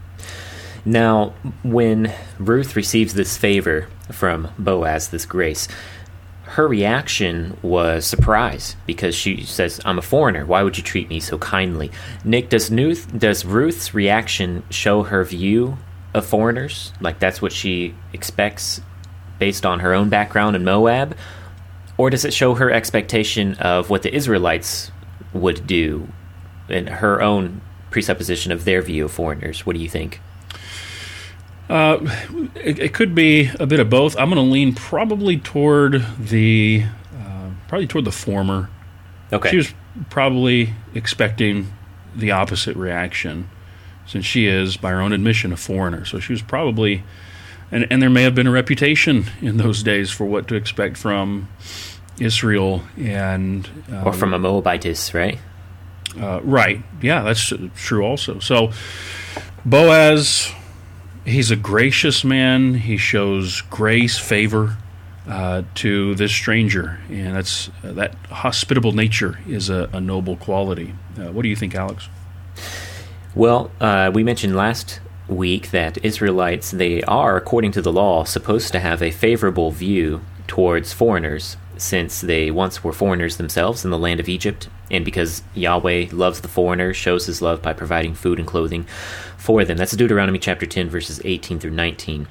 Now, 0.83 1.33
when 1.63 2.13
Ruth 2.39 2.75
receives 2.75 3.13
this 3.13 3.37
favor 3.37 3.87
from 4.11 4.49
Boaz, 4.59 5.07
this 5.09 5.25
grace, 5.25 5.69
her 6.49 6.67
reaction 6.67 7.57
was 7.61 8.05
surprise 8.05 8.75
because 8.85 9.15
she 9.15 9.43
says, 9.43 9.79
"I'm 9.85 9.97
a 9.97 10.01
foreigner. 10.01 10.45
Why 10.45 10.63
would 10.63 10.77
you 10.77 10.83
treat 10.83 11.09
me 11.09 11.19
so 11.19 11.37
kindly?" 11.37 11.91
Nick, 12.23 12.49
does 12.49 12.71
Ruth 12.71 13.17
does 13.17 13.45
Ruth's 13.45 13.93
reaction 13.93 14.63
show 14.69 15.03
her 15.03 15.23
view 15.23 15.77
of 16.13 16.25
foreigners? 16.25 16.93
Like 17.01 17.19
that's 17.19 17.41
what 17.41 17.51
she 17.51 17.95
expects 18.13 18.81
based 19.39 19.65
on 19.65 19.81
her 19.81 19.93
own 19.93 20.09
background 20.09 20.55
in 20.55 20.63
Moab, 20.63 21.15
or 21.97 22.09
does 22.09 22.25
it 22.25 22.33
show 22.33 22.55
her 22.55 22.71
expectation 22.71 23.53
of 23.55 23.89
what 23.89 24.01
the 24.01 24.13
Israelites 24.13 24.91
would 25.33 25.67
do 25.67 26.07
and 26.69 26.89
her 26.89 27.21
own 27.21 27.61
presupposition 27.91 28.51
of 28.51 28.65
their 28.65 28.81
view 28.81 29.05
of 29.05 29.11
foreigners? 29.11 29.65
What 29.65 29.75
do 29.75 29.81
you 29.81 29.89
think? 29.89 30.21
Uh, 31.69 31.97
it, 32.55 32.79
it, 32.79 32.93
could 32.93 33.13
be 33.13 33.49
a 33.59 33.65
bit 33.65 33.79
of 33.79 33.89
both. 33.89 34.17
I'm 34.17 34.29
going 34.29 34.43
to 34.43 34.51
lean 34.51 34.73
probably 34.73 35.37
toward 35.37 36.05
the 36.17 36.85
uh, 37.13 37.49
probably 37.67 37.87
toward 37.87 38.05
the 38.05 38.11
former. 38.11 38.69
Okay. 39.33 39.49
She 39.49 39.57
was 39.57 39.73
probably 40.09 40.73
expecting 40.93 41.73
the 42.15 42.31
opposite 42.31 42.77
reaction, 42.77 43.49
since 44.05 44.25
she 44.25 44.47
is, 44.47 44.77
by 44.77 44.91
her 44.91 45.01
own 45.01 45.11
admission, 45.11 45.51
a 45.51 45.57
foreigner. 45.57 46.05
So 46.05 46.19
she 46.19 46.31
was 46.31 46.41
probably, 46.41 47.03
and 47.69 47.85
and 47.91 48.01
there 48.01 48.09
may 48.09 48.23
have 48.23 48.33
been 48.33 48.47
a 48.47 48.51
reputation 48.51 49.25
in 49.41 49.57
those 49.57 49.83
days 49.83 50.09
for 50.09 50.23
what 50.23 50.47
to 50.47 50.55
expect 50.55 50.95
from 50.95 51.49
Israel 52.17 52.83
and 52.97 53.69
um, 53.89 54.07
or 54.07 54.13
from 54.13 54.33
a 54.33 54.39
Moabitess, 54.39 55.13
right? 55.13 55.37
Uh, 56.17 56.39
right. 56.43 56.81
Yeah, 57.01 57.23
that's 57.23 57.51
true. 57.75 58.05
Also, 58.05 58.39
so 58.39 58.71
Boaz 59.65 60.53
he's 61.27 61.51
a 61.51 61.55
gracious 61.55 62.23
man. 62.23 62.75
He 62.75 62.97
shows 62.97 63.61
grace, 63.61 64.17
favor 64.17 64.77
uh, 65.27 65.63
to 65.75 66.15
this 66.15 66.31
stranger, 66.31 66.99
and 67.09 67.35
that's 67.35 67.69
uh, 67.83 67.91
that 67.93 68.15
hospitable 68.31 68.93
nature 68.93 69.39
is 69.47 69.69
a, 69.69 69.89
a 69.93 69.99
noble 69.99 70.37
quality. 70.37 70.95
Uh, 71.17 71.31
what 71.31 71.43
do 71.43 71.49
you 71.49 71.55
think, 71.55 71.75
Alex? 71.75 72.09
Well, 73.35 73.71
uh, 73.79 74.09
we 74.13 74.23
mentioned 74.23 74.55
last 74.55 74.99
week 75.27 75.71
that 75.71 76.03
Israelites 76.03 76.71
they 76.71 77.03
are, 77.03 77.35
according 77.35 77.73
to 77.73 77.81
the 77.81 77.91
law, 77.91 78.23
supposed 78.23 78.71
to 78.71 78.79
have 78.79 79.01
a 79.03 79.11
favorable 79.11 79.71
view 79.71 80.21
towards 80.47 80.93
foreigners, 80.93 81.57
since 81.81 82.21
they 82.21 82.51
once 82.51 82.83
were 82.83 82.93
foreigners 82.93 83.37
themselves 83.37 83.83
in 83.83 83.91
the 83.91 83.97
land 83.97 84.19
of 84.19 84.29
Egypt, 84.29 84.69
and 84.89 85.03
because 85.05 85.43
Yahweh 85.53 86.07
loves 86.11 86.41
the 86.41 86.47
foreigner, 86.47 86.93
shows 86.93 87.25
his 87.25 87.41
love 87.41 87.61
by 87.61 87.73
providing 87.73 88.13
food 88.13 88.39
and 88.39 88.47
clothing 88.47 88.85
for 89.37 89.63
them. 89.65 89.77
That's 89.77 89.95
Deuteronomy 89.95 90.39
chapter 90.39 90.65
10, 90.65 90.89
verses 90.89 91.21
18 91.23 91.59
through 91.59 91.71
19. 91.71 92.27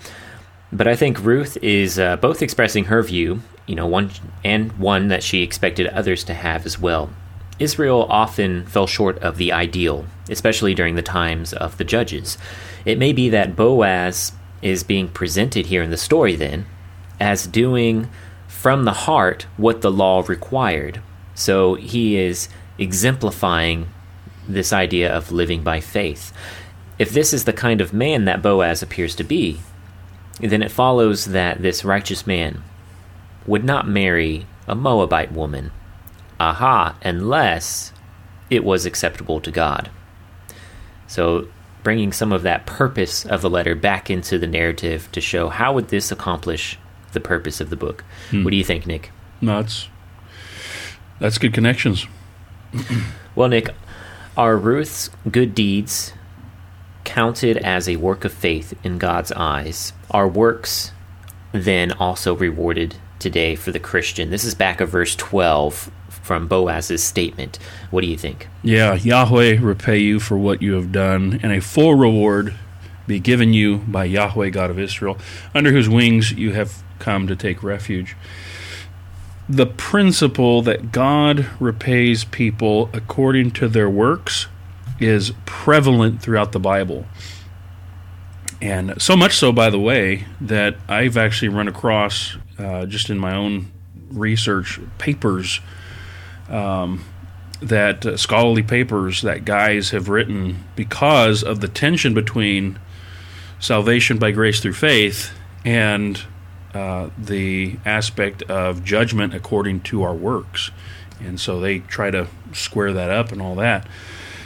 But 0.72 0.88
I 0.88 0.96
think 0.96 1.22
Ruth 1.22 1.56
is 1.62 1.98
uh, 1.98 2.16
both 2.16 2.42
expressing 2.42 2.84
her 2.84 3.02
view, 3.02 3.42
you 3.66 3.74
know, 3.74 3.86
one 3.86 4.10
and 4.44 4.72
one 4.72 5.08
that 5.08 5.22
she 5.22 5.42
expected 5.42 5.86
others 5.88 6.24
to 6.24 6.34
have 6.34 6.66
as 6.66 6.78
well. 6.78 7.10
Israel 7.58 8.06
often 8.10 8.66
fell 8.66 8.86
short 8.86 9.18
of 9.20 9.38
the 9.38 9.52
ideal, 9.52 10.04
especially 10.28 10.74
during 10.74 10.94
the 10.94 11.02
times 11.02 11.52
of 11.52 11.78
the 11.78 11.84
judges. 11.84 12.36
It 12.84 12.98
may 12.98 13.12
be 13.12 13.28
that 13.30 13.56
Boaz 13.56 14.32
is 14.60 14.82
being 14.82 15.08
presented 15.08 15.66
here 15.66 15.82
in 15.82 15.90
the 15.90 15.96
story 15.96 16.36
then 16.36 16.66
as 17.20 17.46
doing 17.46 18.08
from 18.66 18.82
the 18.82 19.06
heart 19.06 19.46
what 19.56 19.80
the 19.80 19.92
law 19.92 20.24
required. 20.26 21.00
So 21.36 21.74
he 21.74 22.16
is 22.16 22.48
exemplifying 22.78 23.86
this 24.48 24.72
idea 24.72 25.16
of 25.16 25.30
living 25.30 25.62
by 25.62 25.78
faith. 25.78 26.32
If 26.98 27.10
this 27.10 27.32
is 27.32 27.44
the 27.44 27.52
kind 27.52 27.80
of 27.80 27.92
man 27.92 28.24
that 28.24 28.42
Boaz 28.42 28.82
appears 28.82 29.14
to 29.14 29.22
be, 29.22 29.60
then 30.40 30.64
it 30.64 30.72
follows 30.72 31.26
that 31.26 31.62
this 31.62 31.84
righteous 31.84 32.26
man 32.26 32.64
would 33.46 33.62
not 33.62 33.86
marry 33.86 34.46
a 34.66 34.74
Moabite 34.74 35.30
woman. 35.30 35.70
Aha, 36.40 36.96
unless 37.04 37.92
it 38.50 38.64
was 38.64 38.84
acceptable 38.84 39.40
to 39.42 39.52
God. 39.52 39.90
So, 41.06 41.46
bringing 41.84 42.12
some 42.12 42.32
of 42.32 42.42
that 42.42 42.66
purpose 42.66 43.24
of 43.26 43.42
the 43.42 43.48
letter 43.48 43.76
back 43.76 44.10
into 44.10 44.40
the 44.40 44.48
narrative 44.48 45.08
to 45.12 45.20
show 45.20 45.50
how 45.50 45.72
would 45.74 45.86
this 45.86 46.10
accomplish 46.10 46.80
the 47.12 47.20
purpose 47.20 47.60
of 47.60 47.70
the 47.70 47.76
book. 47.76 48.04
Hmm. 48.30 48.44
What 48.44 48.50
do 48.50 48.56
you 48.56 48.64
think, 48.64 48.86
Nick? 48.86 49.10
No, 49.40 49.62
that's 49.62 49.88
that's 51.18 51.38
good 51.38 51.54
connections. 51.54 52.06
well, 53.34 53.48
Nick, 53.48 53.70
are 54.36 54.56
Ruth's 54.56 55.10
good 55.30 55.54
deeds 55.54 56.12
counted 57.04 57.56
as 57.58 57.88
a 57.88 57.96
work 57.96 58.24
of 58.24 58.32
faith 58.32 58.74
in 58.84 58.98
God's 58.98 59.32
eyes? 59.32 59.92
Are 60.10 60.28
works 60.28 60.92
then 61.52 61.92
also 61.92 62.34
rewarded 62.34 62.96
today 63.18 63.56
for 63.56 63.72
the 63.72 63.80
Christian? 63.80 64.30
This 64.30 64.44
is 64.44 64.54
back 64.54 64.80
of 64.80 64.90
verse 64.90 65.16
12 65.16 65.90
from 66.08 66.48
Boaz's 66.48 67.02
statement. 67.02 67.58
What 67.90 68.02
do 68.02 68.08
you 68.08 68.18
think? 68.18 68.48
Yeah, 68.62 68.94
Yahweh 68.94 69.58
repay 69.60 69.98
you 69.98 70.20
for 70.20 70.36
what 70.36 70.60
you 70.60 70.74
have 70.74 70.92
done, 70.92 71.40
and 71.42 71.52
a 71.52 71.60
full 71.60 71.94
reward 71.94 72.54
be 73.06 73.20
given 73.20 73.52
you 73.52 73.78
by 73.78 74.04
Yahweh, 74.04 74.50
God 74.50 74.70
of 74.70 74.78
Israel, 74.78 75.16
under 75.54 75.70
whose 75.70 75.88
wings 75.88 76.32
you 76.32 76.52
have 76.52 76.82
come 76.98 77.26
to 77.26 77.36
take 77.36 77.62
refuge. 77.62 78.16
The 79.48 79.66
principle 79.66 80.62
that 80.62 80.90
God 80.90 81.46
repays 81.60 82.24
people 82.24 82.90
according 82.92 83.52
to 83.52 83.68
their 83.68 83.88
works 83.88 84.46
is 84.98 85.32
prevalent 85.44 86.20
throughout 86.20 86.52
the 86.52 86.58
Bible. 86.58 87.06
And 88.60 89.00
so 89.00 89.16
much 89.16 89.36
so, 89.36 89.52
by 89.52 89.70
the 89.70 89.78
way, 89.78 90.24
that 90.40 90.76
I've 90.88 91.16
actually 91.16 91.48
run 91.48 91.68
across, 91.68 92.36
uh, 92.58 92.86
just 92.86 93.10
in 93.10 93.18
my 93.18 93.36
own 93.36 93.70
research, 94.10 94.80
papers 94.98 95.60
um, 96.48 97.04
that 97.60 98.06
uh, 98.06 98.16
scholarly 98.16 98.62
papers 98.62 99.22
that 99.22 99.44
guys 99.44 99.90
have 99.90 100.08
written 100.08 100.64
because 100.74 101.42
of 101.42 101.60
the 101.60 101.68
tension 101.68 102.14
between 102.14 102.78
salvation 103.58 104.18
by 104.18 104.30
grace 104.30 104.60
through 104.60 104.74
faith 104.74 105.32
and 105.64 106.22
uh, 106.76 107.08
the 107.16 107.78
aspect 107.86 108.42
of 108.42 108.84
judgment 108.84 109.32
according 109.32 109.80
to 109.80 110.02
our 110.02 110.14
works. 110.14 110.70
And 111.20 111.40
so 111.40 111.58
they 111.58 111.78
try 111.78 112.10
to 112.10 112.26
square 112.52 112.92
that 112.92 113.10
up 113.10 113.32
and 113.32 113.40
all 113.40 113.54
that. 113.54 113.86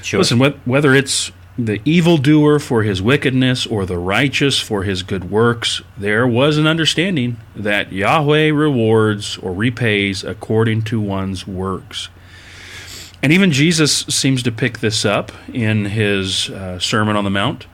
Sure. 0.03 0.19
Listen, 0.19 0.39
whether 0.65 0.95
it's 0.95 1.33
the 1.59 1.81
evildoer 1.85 2.61
for 2.61 2.85
his 2.85 3.03
wickedness 3.03 3.67
or 3.67 3.85
the 3.85 3.99
righteous 3.99 4.61
for 4.61 4.85
his 4.85 5.03
good 5.03 5.29
works, 5.29 5.83
there 5.99 6.25
was 6.25 6.57
an 6.57 6.69
understanding 6.69 7.37
that 7.57 7.93
Yahweh 7.93 8.51
rewards 8.51 9.37
or 9.39 9.53
repays 9.53 10.23
according 10.23 10.83
to 10.83 11.01
one's 11.01 11.49
works. 11.49 12.11
And 13.25 13.33
even 13.33 13.51
Jesus 13.51 13.93
seems 14.09 14.45
to 14.45 14.53
pick 14.53 14.79
this 14.79 15.05
up 15.05 15.33
in 15.53 15.87
his 15.87 16.49
uh, 16.49 16.79
Sermon 16.79 17.17
on 17.17 17.25
the 17.25 17.31
Mount, 17.31 17.67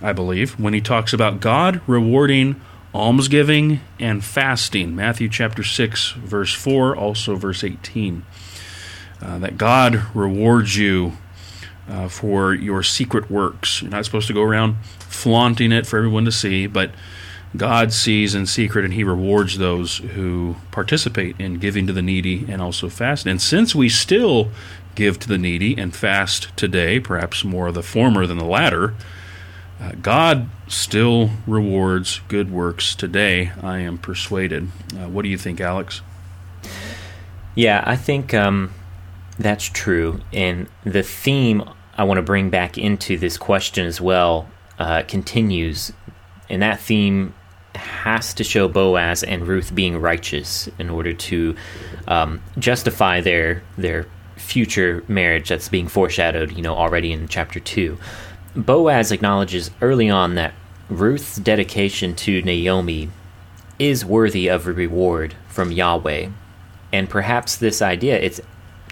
I 0.00 0.14
believe, 0.14 0.58
when 0.58 0.72
he 0.72 0.80
talks 0.80 1.12
about 1.12 1.40
God 1.40 1.82
rewarding 1.86 2.58
almsgiving 2.94 3.80
and 3.98 4.24
fasting. 4.24 4.94
Matthew 4.94 5.28
chapter 5.28 5.62
6, 5.62 6.12
verse 6.12 6.54
4, 6.54 6.96
also 6.96 7.36
verse 7.36 7.64
18. 7.64 8.24
Uh, 9.20 9.38
that 9.38 9.56
God 9.56 10.02
rewards 10.14 10.76
you 10.76 11.16
uh, 11.88 12.08
for 12.08 12.54
your 12.54 12.82
secret 12.82 13.30
works. 13.30 13.82
You're 13.82 13.90
not 13.90 14.04
supposed 14.04 14.26
to 14.26 14.32
go 14.32 14.42
around 14.42 14.76
flaunting 14.98 15.72
it 15.72 15.86
for 15.86 15.96
everyone 15.98 16.24
to 16.24 16.32
see, 16.32 16.66
but 16.66 16.90
God 17.56 17.92
sees 17.92 18.34
in 18.34 18.46
secret 18.46 18.84
and 18.84 18.94
He 18.94 19.04
rewards 19.04 19.58
those 19.58 19.98
who 19.98 20.56
participate 20.70 21.36
in 21.38 21.58
giving 21.58 21.86
to 21.86 21.92
the 21.92 22.02
needy 22.02 22.46
and 22.48 22.62
also 22.62 22.88
fasting. 22.88 23.30
And 23.30 23.42
since 23.42 23.74
we 23.74 23.88
still 23.88 24.50
give 24.94 25.18
to 25.20 25.28
the 25.28 25.38
needy 25.38 25.76
and 25.76 25.94
fast 25.94 26.54
today, 26.56 26.98
perhaps 26.98 27.44
more 27.44 27.68
of 27.68 27.74
the 27.74 27.82
former 27.82 28.26
than 28.26 28.38
the 28.38 28.44
latter, 28.44 28.94
uh, 29.82 29.92
God 30.00 30.48
still 30.68 31.30
rewards 31.46 32.20
good 32.28 32.52
works 32.52 32.94
today, 32.94 33.50
I 33.60 33.78
am 33.78 33.98
persuaded. 33.98 34.68
Uh, 34.94 35.08
what 35.08 35.22
do 35.22 35.28
you 35.28 35.38
think, 35.38 35.60
Alex? 35.60 36.02
Yeah, 37.56 37.82
I 37.84 37.96
think 37.96 38.32
um, 38.32 38.72
that's 39.38 39.64
true. 39.64 40.20
And 40.32 40.68
the 40.84 41.02
theme 41.02 41.68
I 41.96 42.04
want 42.04 42.18
to 42.18 42.22
bring 42.22 42.48
back 42.48 42.78
into 42.78 43.18
this 43.18 43.36
question 43.36 43.84
as 43.86 44.00
well 44.00 44.48
uh, 44.78 45.02
continues, 45.08 45.92
and 46.48 46.62
that 46.62 46.78
theme 46.80 47.34
has 47.74 48.34
to 48.34 48.44
show 48.44 48.68
Boaz 48.68 49.22
and 49.24 49.48
Ruth 49.48 49.74
being 49.74 50.00
righteous 50.00 50.68
in 50.78 50.90
order 50.90 51.12
to 51.12 51.56
um, 52.06 52.40
justify 52.58 53.20
their 53.20 53.62
their 53.76 54.06
future 54.36 55.04
marriage 55.08 55.48
that's 55.48 55.68
being 55.68 55.88
foreshadowed, 55.88 56.52
you 56.52 56.62
know, 56.62 56.74
already 56.74 57.12
in 57.12 57.28
chapter 57.28 57.60
two. 57.60 57.98
Boaz 58.54 59.12
acknowledges 59.12 59.70
early 59.80 60.10
on 60.10 60.34
that 60.34 60.54
Ruth's 60.88 61.36
dedication 61.36 62.14
to 62.16 62.42
Naomi 62.42 63.10
is 63.78 64.04
worthy 64.04 64.48
of 64.48 64.66
a 64.66 64.72
reward 64.72 65.34
from 65.48 65.72
Yahweh. 65.72 66.28
And 66.92 67.08
perhaps 67.08 67.56
this 67.56 67.80
idea 67.80 68.18
it's 68.18 68.40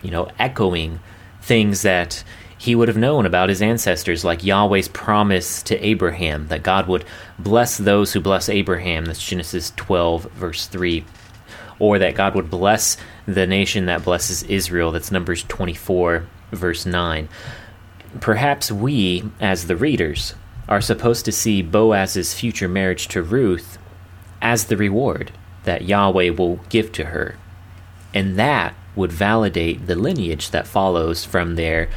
you 0.03 0.11
know 0.11 0.31
echoing 0.39 1.01
things 1.43 1.83
that 1.83 2.25
he 2.61 2.75
would 2.75 2.89
have 2.89 2.97
known 2.97 3.25
about 3.25 3.49
his 3.49 3.63
ancestors, 3.63 4.23
like 4.23 4.45
Yahweh's 4.45 4.89
promise 4.89 5.63
to 5.63 5.79
Abraham 5.85 6.49
that 6.49 6.63
God 6.63 6.89
would 6.89 7.07
bless 7.39 7.79
those 7.79 8.13
who 8.13 8.21
bless 8.21 8.51
Abraham. 8.51 9.07
That's 9.07 9.27
Genesis 9.27 9.73
12, 9.77 10.25
verse 10.33 10.67
3. 10.67 11.03
Or 11.79 11.99
that 11.99 12.15
God 12.15 12.35
would 12.35 12.51
bless 12.51 12.99
the 13.25 13.47
nation 13.47 13.87
that 13.87 14.05
blesses 14.05 14.43
Israel. 14.43 14.93
That's 14.93 15.11
Numbers 15.11 15.43
24, 15.45 16.27
verse 16.53 16.85
9. 16.85 17.31
Perhaps 18.19 18.73
we, 18.73 19.31
as 19.41 19.67
the 19.67 19.77
readers, 19.77 20.35
are 20.69 20.81
supposed 20.81 21.25
to 21.25 21.33
see 21.33 21.63
Boaz's 21.63 22.35
future 22.35 22.69
marriage 22.69 23.07
to 23.09 23.23
Ruth 23.23 23.79
as 24.43 24.65
the 24.65 24.77
reward 24.77 25.33
that 25.65 25.83
Yahweh 25.83 26.31
will 26.31 26.57
give 26.69 26.93
to 26.93 27.07
her. 27.07 27.37
And 28.13 28.39
that 28.39 28.75
would 28.97 29.13
validate 29.13 29.87
the 29.87 29.95
lineage 29.95 30.51
that 30.51 30.67
follows 30.67 31.25
from 31.25 31.55
their 31.55 31.89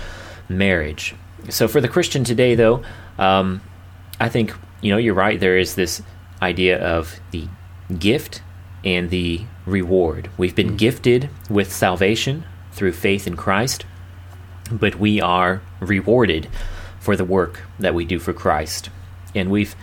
marriage. 0.48 1.16
So 1.50 1.68
for 1.68 1.82
the 1.82 1.88
Christian 1.88 2.24
today, 2.24 2.56
though, 2.56 2.84
um, 3.18 3.62
I 4.20 4.30
think 4.30 4.54
you 4.82 4.92
know 4.92 4.98
you're 4.98 5.14
right. 5.14 5.40
There 5.40 5.58
is 5.58 5.76
this 5.76 6.02
idea 6.42 6.80
of 6.80 7.20
the 7.32 7.48
gift 8.00 8.42
and 8.84 9.10
the 9.10 9.42
reward. 9.66 10.30
We've 10.38 10.56
been 10.56 10.78
gifted 10.78 11.30
with 11.50 11.72
salvation 11.72 12.44
through 12.72 12.94
faith 12.94 13.28
in 13.28 13.36
Christ, 13.36 13.86
but 14.78 14.96
we 14.96 15.22
are 15.22 15.62
rewarded 15.80 16.48
for 17.00 17.16
the 17.16 17.26
work 17.26 17.62
that 17.80 17.94
we 17.94 18.06
do 18.06 18.20
for 18.20 18.34
Christ. 18.34 18.90
And 19.36 19.52
we've 19.52 19.76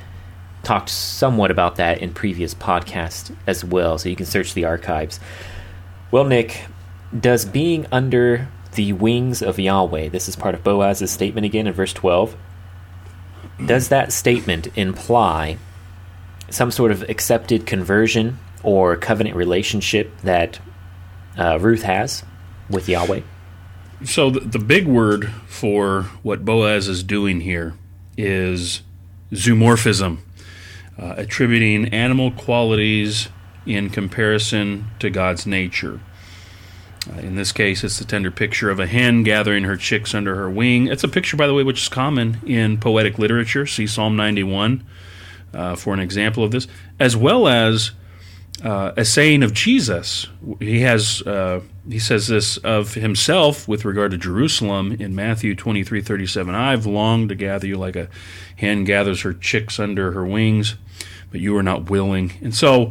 talked 0.63 0.89
somewhat 0.89 1.51
about 1.51 1.77
that 1.77 1.99
in 1.99 2.13
previous 2.13 2.55
podcasts 2.55 3.35
as 3.47 3.65
well, 3.65 3.99
so 3.99 4.09
you 4.09 4.17
can 4.17 4.27
search 4.27 4.55
the 4.55 4.65
archives. 4.65 5.21
Well, 6.11 6.25
Nick, 6.25 6.67
does 7.19 7.45
being 7.45 7.87
under 7.91 8.49
the 8.75 8.93
wings 8.93 9.43
of 9.43 9.59
Yahweh. 9.59 10.09
This 10.09 10.29
is 10.29 10.37
part 10.37 10.55
of 10.55 10.63
Boaz's 10.63 11.11
statement 11.11 11.45
again 11.45 11.67
in 11.67 11.73
verse 11.73 11.93
12. 11.93 12.37
Does 13.67 13.89
that 13.89 14.13
statement 14.13 14.69
imply 14.77 15.59
some 16.49 16.71
sort 16.71 16.91
of 16.91 17.03
accepted 17.09 17.67
conversion 17.67 18.39
or 18.63 18.97
covenant 18.97 19.37
relationship 19.37 20.17
that 20.23 20.61
uh, 21.37 21.59
Ruth 21.61 21.83
has 21.83 22.25
with 22.69 22.89
Yahweh? 22.89 23.21
So, 24.04 24.30
the, 24.30 24.40
the 24.40 24.59
big 24.59 24.87
word 24.87 25.30
for 25.47 26.04
what 26.23 26.45
Boaz 26.45 26.88
is 26.88 27.02
doing 27.02 27.40
here 27.42 27.75
is 28.16 28.80
zoomorphism, 29.30 30.19
uh, 30.99 31.15
attributing 31.17 31.89
animal 31.89 32.30
qualities 32.30 33.28
in 33.67 33.91
comparison 33.91 34.86
to 35.00 35.10
God's 35.10 35.47
nature. 35.47 36.00
Uh, 37.10 37.19
in 37.21 37.34
this 37.34 37.52
case, 37.52 37.84
it's 37.84 37.99
the 37.99 38.04
tender 38.04 38.30
picture 38.30 38.71
of 38.71 38.80
a 38.80 38.86
hen 38.86 39.23
gathering 39.23 39.65
her 39.65 39.76
chicks 39.76 40.15
under 40.15 40.34
her 40.34 40.50
wing. 40.50 40.86
It's 40.86 41.04
a 41.04 41.08
picture, 41.08 41.36
by 41.36 41.47
the 41.47 41.54
way, 41.54 41.63
which 41.63 41.82
is 41.82 41.89
common 41.89 42.41
in 42.47 42.78
poetic 42.78 43.19
literature. 43.19 43.67
See 43.67 43.86
Psalm 43.86 44.17
91 44.17 44.84
uh, 45.52 45.76
for 45.76 45.95
an 45.95 46.00
example 46.00 46.45
of 46.45 46.50
this, 46.50 46.67
as 46.99 47.17
well 47.17 47.49
as 47.49 47.93
uh, 48.63 48.93
a 48.97 49.05
saying 49.05 49.43
of 49.43 49.53
Jesus. 49.53 50.27
He 50.59 50.81
has 50.81 51.23
uh, 51.23 51.61
he 51.89 51.99
says 51.99 52.29
this 52.29 52.57
of 52.59 52.95
himself 52.95 53.67
with 53.67 53.85
regard 53.85 54.11
to 54.13 54.19
Jerusalem 54.19 54.93
in 54.93 55.15
Matthew 55.15 55.55
23, 55.55 56.01
37. 56.01 56.55
I've 56.55 56.87
longed 56.87 57.31
to 57.31 57.35
gather 57.35 57.67
you 57.67 57.77
like 57.77 57.97
a 57.97 58.09
hen 58.57 58.85
gathers 58.85 59.23
her 59.23 59.33
chicks 59.33 59.81
under 59.81 60.13
her 60.13 60.27
wings, 60.27 60.77
but 61.31 61.41
you 61.41 61.57
are 61.57 61.63
not 61.63 61.91
willing. 61.91 62.33
And 62.43 62.55
so 62.55 62.91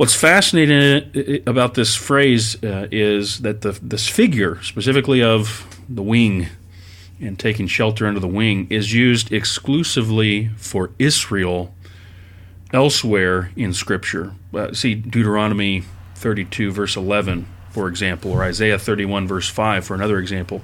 What's 0.00 0.14
fascinating 0.14 1.42
about 1.46 1.74
this 1.74 1.94
phrase 1.94 2.56
uh, 2.64 2.88
is 2.90 3.40
that 3.40 3.60
the, 3.60 3.78
this 3.82 4.08
figure, 4.08 4.58
specifically 4.62 5.22
of 5.22 5.78
the 5.90 6.02
wing 6.02 6.48
and 7.20 7.38
taking 7.38 7.66
shelter 7.66 8.06
under 8.06 8.18
the 8.18 8.26
wing, 8.26 8.66
is 8.70 8.94
used 8.94 9.30
exclusively 9.30 10.48
for 10.56 10.92
Israel 10.98 11.74
elsewhere 12.72 13.50
in 13.56 13.72
Scripture. 13.72 14.32
Uh, 14.54 14.72
see 14.72 14.94
Deuteronomy 14.94 15.84
32, 16.16 16.72
verse 16.72 16.96
11, 16.96 17.46
for 17.70 17.88
example, 17.88 18.32
or 18.32 18.42
Isaiah 18.42 18.78
31, 18.78 19.26
verse 19.26 19.48
5, 19.48 19.84
for 19.84 19.94
another 19.94 20.18
example. 20.18 20.62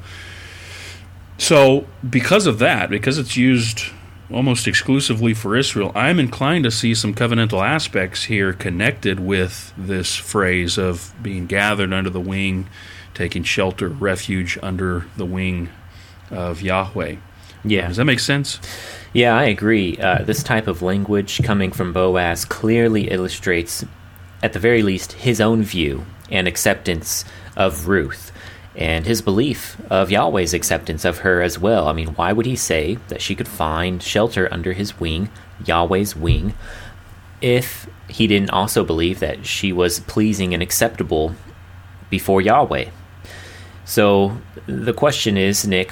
So, 1.38 1.86
because 2.08 2.46
of 2.46 2.58
that, 2.60 2.88
because 2.90 3.18
it's 3.18 3.36
used 3.36 3.84
almost 4.32 4.66
exclusively 4.66 5.34
for 5.34 5.56
Israel, 5.56 5.92
I'm 5.94 6.18
inclined 6.18 6.64
to 6.64 6.70
see 6.70 6.94
some 6.94 7.14
covenantal 7.14 7.66
aspects 7.66 8.24
here 8.24 8.52
connected 8.52 9.20
with 9.20 9.72
this 9.76 10.16
phrase 10.16 10.78
of 10.78 11.14
being 11.22 11.46
gathered 11.46 11.92
under 11.92 12.10
the 12.10 12.20
wing, 12.20 12.68
taking 13.14 13.42
shelter, 13.42 13.88
refuge 13.88 14.58
under 14.62 15.06
the 15.16 15.26
wing 15.26 15.68
of 16.30 16.62
Yahweh. 16.62 17.16
Yeah. 17.64 17.88
Does 17.88 17.96
that 17.96 18.04
make 18.04 18.20
sense? 18.20 18.60
Yeah, 19.16 19.34
I 19.34 19.44
agree. 19.44 19.96
Uh, 19.96 20.24
this 20.24 20.42
type 20.42 20.66
of 20.66 20.82
language 20.82 21.42
coming 21.42 21.72
from 21.72 21.94
Boaz 21.94 22.44
clearly 22.44 23.08
illustrates, 23.10 23.82
at 24.42 24.52
the 24.52 24.58
very 24.58 24.82
least, 24.82 25.12
his 25.12 25.40
own 25.40 25.62
view 25.62 26.04
and 26.30 26.46
acceptance 26.46 27.24
of 27.56 27.88
Ruth 27.88 28.30
and 28.76 29.06
his 29.06 29.22
belief 29.22 29.80
of 29.88 30.10
Yahweh's 30.10 30.52
acceptance 30.52 31.06
of 31.06 31.20
her 31.20 31.40
as 31.40 31.58
well. 31.58 31.88
I 31.88 31.94
mean, 31.94 32.08
why 32.08 32.34
would 32.34 32.44
he 32.44 32.56
say 32.56 32.98
that 33.08 33.22
she 33.22 33.34
could 33.34 33.48
find 33.48 34.02
shelter 34.02 34.52
under 34.52 34.74
his 34.74 35.00
wing, 35.00 35.30
Yahweh's 35.64 36.14
wing, 36.14 36.52
if 37.40 37.88
he 38.08 38.26
didn't 38.26 38.50
also 38.50 38.84
believe 38.84 39.20
that 39.20 39.46
she 39.46 39.72
was 39.72 40.00
pleasing 40.00 40.52
and 40.52 40.62
acceptable 40.62 41.34
before 42.10 42.42
Yahweh? 42.42 42.90
So 43.86 44.36
the 44.66 44.92
question 44.92 45.38
is, 45.38 45.66
Nick, 45.66 45.90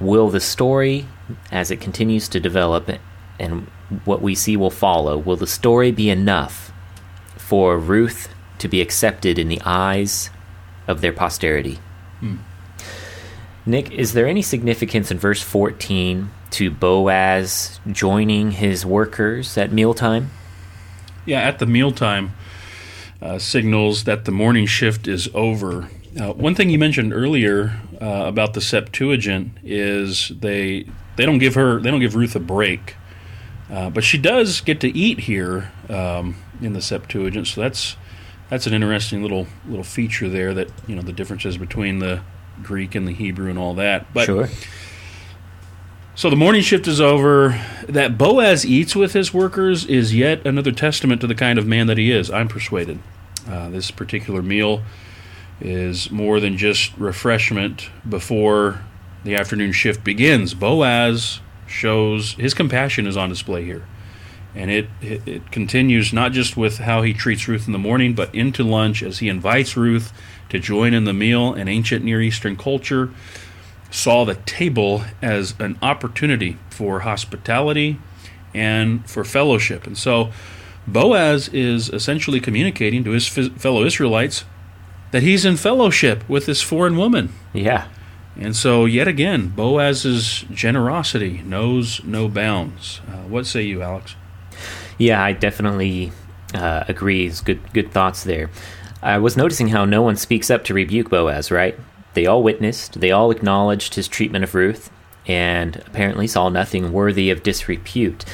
will 0.00 0.28
the 0.28 0.40
story, 0.40 1.06
as 1.50 1.70
it 1.70 1.80
continues 1.80 2.28
to 2.28 2.40
develop 2.40 2.90
and 3.38 3.66
what 4.04 4.22
we 4.22 4.34
see 4.34 4.56
will 4.56 4.70
follow, 4.70 5.18
will 5.18 5.36
the 5.36 5.46
story 5.46 5.90
be 5.90 6.10
enough 6.10 6.72
for 7.36 7.78
Ruth 7.78 8.28
to 8.58 8.68
be 8.68 8.80
accepted 8.80 9.38
in 9.38 9.48
the 9.48 9.60
eyes 9.64 10.30
of 10.86 11.00
their 11.00 11.12
posterity? 11.12 11.78
Hmm. 12.20 12.36
Nick, 13.66 13.90
is 13.92 14.12
there 14.12 14.26
any 14.26 14.42
significance 14.42 15.10
in 15.10 15.18
verse 15.18 15.42
14 15.42 16.30
to 16.50 16.70
Boaz 16.70 17.80
joining 17.90 18.52
his 18.52 18.84
workers 18.84 19.56
at 19.56 19.72
mealtime? 19.72 20.30
Yeah, 21.24 21.40
at 21.40 21.58
the 21.58 21.66
mealtime 21.66 22.34
uh, 23.22 23.38
signals 23.38 24.04
that 24.04 24.26
the 24.26 24.32
morning 24.32 24.66
shift 24.66 25.08
is 25.08 25.28
over. 25.32 25.88
Uh, 26.20 26.32
one 26.34 26.54
thing 26.54 26.68
you 26.68 26.78
mentioned 26.78 27.12
earlier 27.12 27.80
uh, 28.00 28.24
about 28.26 28.52
the 28.52 28.60
Septuagint 28.60 29.56
is 29.62 30.28
they 30.28 30.86
they 31.16 31.26
don't 31.26 31.38
give 31.38 31.54
her 31.54 31.80
they 31.80 31.90
don't 31.90 32.00
give 32.00 32.14
Ruth 32.14 32.34
a 32.36 32.40
break, 32.40 32.96
uh, 33.70 33.90
but 33.90 34.04
she 34.04 34.18
does 34.18 34.60
get 34.60 34.80
to 34.80 34.88
eat 34.96 35.20
here 35.20 35.72
um, 35.88 36.36
in 36.60 36.72
the 36.72 36.82
Septuagint. 36.82 37.46
So 37.46 37.60
that's 37.60 37.96
that's 38.50 38.66
an 38.66 38.74
interesting 38.74 39.22
little 39.22 39.46
little 39.66 39.84
feature 39.84 40.28
there 40.28 40.54
that 40.54 40.70
you 40.86 40.94
know 40.94 41.02
the 41.02 41.12
differences 41.12 41.56
between 41.56 41.98
the 41.98 42.22
Greek 42.62 42.94
and 42.94 43.06
the 43.06 43.12
Hebrew 43.12 43.50
and 43.50 43.58
all 43.58 43.74
that. 43.74 44.12
But 44.12 44.26
sure. 44.26 44.48
So 46.16 46.30
the 46.30 46.36
morning 46.36 46.62
shift 46.62 46.86
is 46.86 47.00
over. 47.00 47.60
That 47.88 48.16
Boaz 48.16 48.64
eats 48.64 48.94
with 48.94 49.14
his 49.14 49.34
workers 49.34 49.84
is 49.84 50.14
yet 50.14 50.46
another 50.46 50.70
testament 50.70 51.20
to 51.22 51.26
the 51.26 51.34
kind 51.34 51.58
of 51.58 51.66
man 51.66 51.88
that 51.88 51.98
he 51.98 52.12
is. 52.12 52.30
I'm 52.30 52.46
persuaded. 52.46 53.00
Uh, 53.48 53.68
this 53.70 53.90
particular 53.90 54.40
meal 54.40 54.82
is 55.60 56.12
more 56.12 56.38
than 56.38 56.56
just 56.56 56.96
refreshment 56.96 57.90
before 58.08 58.80
the 59.24 59.34
afternoon 59.34 59.72
shift 59.72 60.04
begins. 60.04 60.54
Boaz 60.54 61.40
shows 61.66 62.34
his 62.34 62.54
compassion 62.54 63.06
is 63.06 63.16
on 63.16 63.28
display 63.28 63.64
here 63.64 63.86
and 64.54 64.70
it, 64.70 64.88
it, 65.00 65.26
it 65.26 65.50
continues 65.50 66.12
not 66.12 66.32
just 66.32 66.56
with 66.56 66.78
how 66.78 67.02
he 67.02 67.12
treats 67.12 67.48
Ruth 67.48 67.66
in 67.66 67.72
the 67.72 67.78
morning, 67.78 68.14
but 68.14 68.34
into 68.34 68.62
lunch 68.62 69.02
as 69.02 69.18
he 69.18 69.28
invites 69.28 69.76
Ruth 69.76 70.12
to 70.48 70.58
join 70.58 70.94
in 70.94 71.04
the 71.04 71.12
meal. 71.12 71.54
In 71.54 71.68
ancient 71.68 72.04
Near 72.04 72.20
Eastern 72.20 72.56
culture, 72.56 73.10
saw 73.90 74.24
the 74.24 74.34
table 74.34 75.04
as 75.20 75.54
an 75.58 75.78
opportunity 75.82 76.58
for 76.70 77.00
hospitality 77.00 77.98
and 78.54 79.08
for 79.08 79.24
fellowship, 79.24 79.86
and 79.86 79.98
so 79.98 80.30
Boaz 80.86 81.48
is 81.48 81.88
essentially 81.88 82.40
communicating 82.40 83.02
to 83.04 83.10
his 83.10 83.26
fellow 83.26 83.84
Israelites 83.84 84.44
that 85.10 85.22
he's 85.22 85.44
in 85.44 85.56
fellowship 85.56 86.28
with 86.28 86.46
this 86.46 86.60
foreign 86.60 86.96
woman. 86.96 87.32
Yeah. 87.52 87.88
And 88.36 88.56
so, 88.56 88.84
yet 88.84 89.06
again, 89.06 89.48
Boaz's 89.48 90.44
generosity 90.50 91.42
knows 91.44 92.02
no 92.04 92.28
bounds. 92.28 93.00
Uh, 93.08 93.18
what 93.28 93.46
say 93.46 93.62
you, 93.62 93.82
Alex? 93.82 94.16
Yeah, 94.98 95.22
I 95.22 95.32
definitely 95.32 96.12
uh, 96.52 96.84
agree. 96.88 97.26
It's 97.26 97.40
good, 97.40 97.72
good 97.72 97.92
thoughts 97.92 98.24
there. 98.24 98.50
I 99.02 99.18
was 99.18 99.36
noticing 99.36 99.68
how 99.68 99.84
no 99.84 100.02
one 100.02 100.16
speaks 100.16 100.50
up 100.50 100.64
to 100.64 100.74
rebuke 100.74 101.10
Boaz, 101.10 101.50
right? 101.50 101.78
They 102.14 102.26
all 102.26 102.42
witnessed, 102.42 103.00
they 103.00 103.10
all 103.10 103.30
acknowledged 103.30 103.94
his 103.94 104.08
treatment 104.08 104.44
of 104.44 104.54
Ruth, 104.54 104.90
and 105.26 105.76
apparently 105.86 106.26
saw 106.26 106.48
nothing 106.48 106.92
worthy 106.92 107.30
of 107.30 107.42
disrepute. 107.42 108.24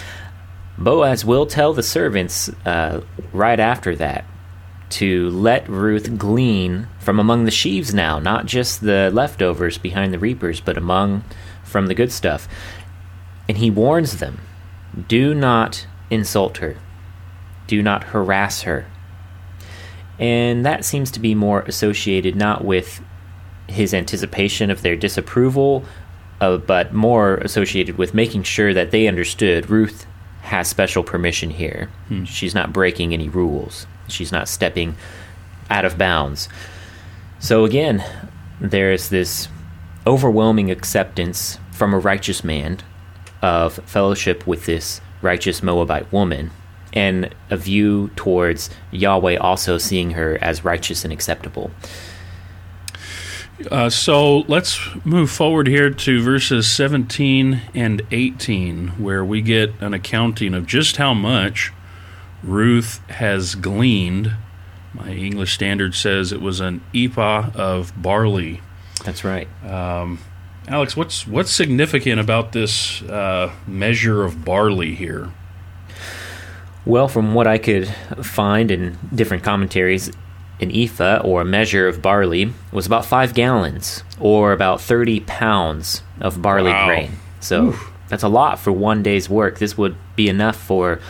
Boaz 0.78 1.24
will 1.24 1.46
tell 1.46 1.72
the 1.72 1.82
servants 1.82 2.48
uh, 2.64 3.02
right 3.32 3.60
after 3.60 3.96
that 3.96 4.24
to 4.90 5.30
let 5.30 5.68
Ruth 5.68 6.18
glean 6.18 6.88
from 6.98 7.18
among 7.18 7.44
the 7.44 7.50
sheaves 7.50 7.94
now, 7.94 8.18
not 8.18 8.46
just 8.46 8.80
the 8.80 9.10
leftovers 9.12 9.78
behind 9.78 10.12
the 10.12 10.18
reapers, 10.18 10.60
but 10.60 10.76
among 10.76 11.24
from 11.64 11.86
the 11.86 11.94
good 11.94 12.12
stuff. 12.12 12.48
And 13.48 13.58
he 13.58 13.70
warns 13.70 14.18
them 14.18 14.40
do 15.08 15.34
not 15.34 15.86
insult 16.10 16.58
her, 16.58 16.76
do 17.66 17.82
not 17.82 18.04
harass 18.04 18.62
her. 18.62 18.86
And 20.18 20.66
that 20.66 20.84
seems 20.84 21.10
to 21.12 21.20
be 21.20 21.34
more 21.34 21.62
associated 21.62 22.36
not 22.36 22.64
with 22.64 23.00
his 23.68 23.94
anticipation 23.94 24.70
of 24.70 24.82
their 24.82 24.96
disapproval, 24.96 25.84
uh, 26.40 26.56
but 26.56 26.92
more 26.92 27.36
associated 27.36 27.96
with 27.96 28.12
making 28.12 28.42
sure 28.42 28.74
that 28.74 28.90
they 28.90 29.06
understood 29.06 29.70
Ruth 29.70 30.06
has 30.42 30.68
special 30.68 31.02
permission 31.04 31.50
here. 31.50 31.88
Hmm. 32.08 32.24
She's 32.24 32.54
not 32.54 32.72
breaking 32.72 33.14
any 33.14 33.28
rules. 33.28 33.86
She's 34.10 34.32
not 34.32 34.48
stepping 34.48 34.96
out 35.70 35.84
of 35.84 35.96
bounds. 35.96 36.48
So 37.38 37.64
again, 37.64 38.04
there's 38.60 39.08
this 39.08 39.48
overwhelming 40.06 40.70
acceptance 40.70 41.58
from 41.72 41.94
a 41.94 41.98
righteous 41.98 42.44
man 42.44 42.78
of 43.42 43.74
fellowship 43.86 44.46
with 44.46 44.66
this 44.66 45.00
righteous 45.22 45.62
Moabite 45.62 46.10
woman, 46.12 46.50
and 46.92 47.34
a 47.50 47.56
view 47.56 48.10
towards 48.16 48.70
Yahweh 48.90 49.36
also 49.36 49.78
seeing 49.78 50.12
her 50.12 50.38
as 50.40 50.64
righteous 50.64 51.04
and 51.04 51.12
acceptable. 51.12 51.70
Uh, 53.70 53.90
so 53.90 54.38
let's 54.48 54.80
move 55.04 55.30
forward 55.30 55.66
here 55.66 55.90
to 55.90 56.22
verses 56.22 56.70
17 56.70 57.60
and 57.74 58.02
18, 58.10 58.88
where 58.98 59.24
we 59.24 59.42
get 59.42 59.72
an 59.80 59.92
accounting 59.92 60.54
of 60.54 60.66
just 60.66 60.96
how 60.96 61.12
much 61.12 61.72
Ruth 62.42 62.98
has 63.08 63.54
gleaned. 63.54 64.34
My 64.94 65.10
English 65.10 65.54
Standard 65.54 65.94
says 65.94 66.32
it 66.32 66.40
was 66.40 66.60
an 66.60 66.82
ephah 66.94 67.50
of 67.54 67.92
barley. 68.00 68.60
That's 69.04 69.24
right. 69.24 69.48
Um, 69.64 70.18
Alex, 70.68 70.96
what's 70.96 71.26
what's 71.26 71.50
significant 71.50 72.20
about 72.20 72.52
this 72.52 73.02
uh, 73.02 73.52
measure 73.66 74.24
of 74.24 74.44
barley 74.44 74.94
here? 74.94 75.32
Well, 76.86 77.08
from 77.08 77.34
what 77.34 77.46
I 77.46 77.58
could 77.58 77.88
find 78.22 78.70
in 78.70 78.98
different 79.14 79.42
commentaries, 79.42 80.10
an 80.60 80.70
ephah, 80.74 81.20
or 81.22 81.42
a 81.42 81.44
measure 81.44 81.88
of 81.88 82.00
barley, 82.00 82.52
was 82.72 82.86
about 82.86 83.04
five 83.04 83.34
gallons, 83.34 84.02
or 84.18 84.52
about 84.52 84.80
30 84.80 85.20
pounds 85.20 86.02
of 86.20 86.40
barley 86.40 86.70
wow. 86.70 86.86
grain. 86.86 87.12
So 87.40 87.66
Oof. 87.68 87.92
that's 88.08 88.22
a 88.22 88.28
lot 88.28 88.58
for 88.58 88.72
one 88.72 89.02
day's 89.02 89.28
work. 89.28 89.58
This 89.58 89.76
would 89.76 89.96
be 90.16 90.28
enough 90.28 90.56
for 90.56 91.00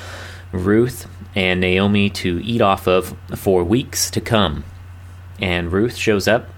Ruth 0.53 1.07
and 1.35 1.61
Naomi 1.61 2.11
to 2.11 2.41
eat 2.45 2.61
off 2.61 2.87
of 2.87 3.17
for 3.37 3.63
weeks 3.63 4.11
to 4.11 4.21
come. 4.21 4.65
And 5.41 5.73
Ruth 5.73 5.97
shows 5.97 6.27
up 6.29 6.49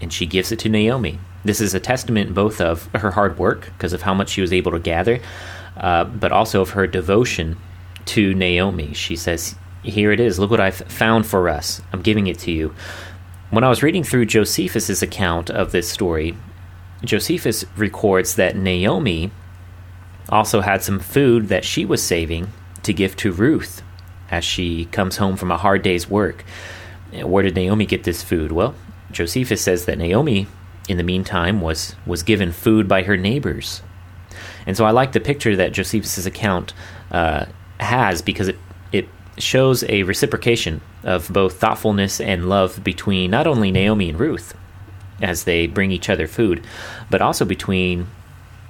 and 0.00 0.12
she 0.12 0.26
gives 0.26 0.52
it 0.52 0.58
to 0.60 0.68
Naomi. 0.68 1.18
This 1.44 1.60
is 1.60 1.74
a 1.74 1.80
testament 1.80 2.34
both 2.34 2.60
of 2.60 2.86
her 2.94 3.12
hard 3.12 3.38
work, 3.38 3.70
because 3.76 3.92
of 3.92 4.02
how 4.02 4.14
much 4.14 4.30
she 4.30 4.40
was 4.40 4.52
able 4.52 4.72
to 4.72 4.78
gather, 4.78 5.20
uh, 5.76 6.04
but 6.04 6.32
also 6.32 6.62
of 6.62 6.70
her 6.70 6.86
devotion 6.86 7.56
to 8.06 8.34
Naomi. 8.34 8.94
She 8.94 9.14
says, 9.14 9.56
Here 9.82 10.10
it 10.10 10.20
is. 10.20 10.38
Look 10.38 10.50
what 10.50 10.60
I've 10.60 10.76
found 10.76 11.26
for 11.26 11.48
us. 11.48 11.82
I'm 11.92 12.02
giving 12.02 12.26
it 12.28 12.38
to 12.40 12.50
you. 12.50 12.74
When 13.50 13.62
I 13.62 13.68
was 13.68 13.82
reading 13.82 14.04
through 14.04 14.26
Josephus's 14.26 15.02
account 15.02 15.50
of 15.50 15.70
this 15.70 15.88
story, 15.88 16.36
Josephus 17.04 17.64
records 17.76 18.36
that 18.36 18.56
Naomi 18.56 19.30
also 20.30 20.62
had 20.62 20.82
some 20.82 20.98
food 20.98 21.48
that 21.48 21.64
she 21.64 21.84
was 21.84 22.02
saving 22.02 22.50
to 22.82 22.94
give 22.94 23.14
to 23.16 23.30
Ruth 23.30 23.82
as 24.30 24.44
she 24.44 24.86
comes 24.86 25.16
home 25.16 25.36
from 25.36 25.50
a 25.50 25.56
hard 25.56 25.82
day's 25.82 26.08
work. 26.08 26.44
Where 27.12 27.42
did 27.42 27.54
Naomi 27.54 27.86
get 27.86 28.04
this 28.04 28.22
food? 28.22 28.52
Well, 28.52 28.74
Josephus 29.10 29.62
says 29.62 29.84
that 29.84 29.98
Naomi, 29.98 30.46
in 30.88 30.96
the 30.96 31.02
meantime, 31.02 31.60
was, 31.60 31.94
was 32.06 32.22
given 32.22 32.52
food 32.52 32.88
by 32.88 33.02
her 33.02 33.16
neighbors. 33.16 33.82
And 34.66 34.76
so 34.76 34.84
I 34.84 34.90
like 34.90 35.12
the 35.12 35.20
picture 35.20 35.54
that 35.56 35.72
Josephus' 35.72 36.26
account 36.26 36.72
uh, 37.10 37.46
has 37.78 38.22
because 38.22 38.48
it, 38.48 38.56
it 38.92 39.08
shows 39.38 39.84
a 39.84 40.02
reciprocation 40.02 40.80
of 41.02 41.32
both 41.32 41.58
thoughtfulness 41.60 42.20
and 42.20 42.48
love 42.48 42.82
between 42.82 43.30
not 43.30 43.46
only 43.46 43.70
Naomi 43.70 44.08
and 44.08 44.18
Ruth 44.18 44.54
as 45.22 45.44
they 45.44 45.66
bring 45.66 45.90
each 45.92 46.08
other 46.08 46.26
food, 46.26 46.64
but 47.10 47.22
also 47.22 47.44
between 47.44 48.06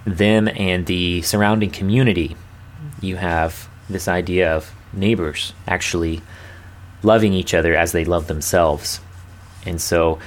them 0.05 0.49
and 0.49 0.87
the 0.87 1.23
surrounding 1.23 1.71
community. 1.71 2.37
You 3.01 3.17
have 3.17 3.69
this 3.89 4.09
idea 4.09 4.55
of 4.55 4.73
neighbors 4.97 5.53
actually 5.67 6.23
loving 7.03 7.33
each 7.33 7.55
other 7.55 7.75
as 7.75 7.93
they 7.93 8.05
love 8.05 8.27
themselves. 8.27 9.01
And 9.67 9.81
so, 9.81 10.19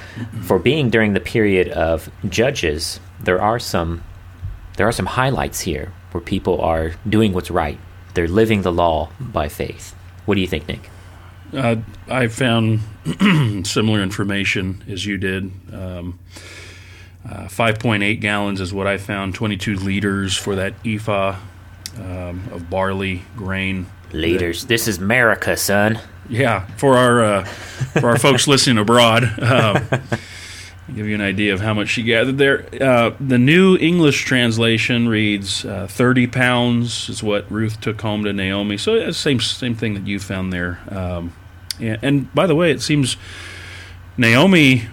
for 0.42 0.58
being 0.58 0.90
during 0.90 1.12
the 1.12 1.20
period 1.20 1.68
of 1.68 2.10
judges, 2.28 2.98
there 3.20 3.40
are 3.40 3.58
some 3.58 4.02
there 4.76 4.86
are 4.86 4.92
some 4.92 5.06
highlights 5.06 5.60
here 5.60 5.92
where 6.12 6.20
people 6.20 6.60
are 6.60 6.92
doing 7.08 7.32
what's 7.32 7.50
right. 7.50 7.78
They're 8.14 8.28
living 8.28 8.62
the 8.62 8.72
law 8.72 9.10
by 9.20 9.48
faith. 9.48 9.94
What 10.24 10.36
do 10.36 10.40
you 10.40 10.46
think, 10.46 10.68
Nick? 10.68 10.90
Uh, 11.52 11.76
I 12.08 12.28
found 12.28 12.80
similar 13.66 14.02
information 14.02 14.84
as 14.88 15.06
you 15.06 15.18
did. 15.18 15.50
Um, 15.72 16.18
uh, 17.28 17.44
5.8 17.44 18.20
gallons 18.20 18.60
is 18.60 18.72
what 18.72 18.86
I 18.86 18.98
found. 18.98 19.34
22 19.34 19.76
liters 19.76 20.36
for 20.36 20.54
that 20.56 20.74
ephah 20.84 21.36
um, 21.96 22.44
of 22.52 22.70
barley 22.70 23.22
grain. 23.36 23.86
Liters. 24.12 24.66
This 24.66 24.88
is 24.88 24.98
America, 24.98 25.56
son. 25.56 25.98
Yeah, 26.28 26.66
for 26.76 26.96
our 26.96 27.22
uh, 27.22 27.44
for 27.44 28.10
our 28.10 28.18
folks 28.18 28.46
listening 28.48 28.78
abroad, 28.78 29.24
uh, 29.38 29.80
give 30.94 31.06
you 31.06 31.14
an 31.14 31.20
idea 31.20 31.54
of 31.54 31.60
how 31.60 31.74
much 31.74 31.88
she 31.88 32.02
gathered 32.02 32.38
there. 32.38 32.66
Uh, 32.80 33.14
the 33.18 33.38
New 33.38 33.76
English 33.78 34.24
translation 34.24 35.08
reads 35.08 35.64
uh, 35.64 35.86
thirty 35.86 36.26
pounds 36.26 37.08
is 37.08 37.22
what 37.22 37.50
Ruth 37.50 37.80
took 37.80 38.00
home 38.00 38.24
to 38.24 38.32
Naomi. 38.32 38.76
So 38.76 39.10
same 39.10 39.40
same 39.40 39.74
thing 39.74 39.94
that 39.94 40.06
you 40.06 40.18
found 40.18 40.52
there. 40.52 40.80
Um, 40.90 41.32
yeah, 41.78 41.96
and 42.02 42.32
by 42.34 42.46
the 42.46 42.54
way, 42.54 42.70
it 42.70 42.82
seems 42.82 43.16
Naomi 44.16 44.88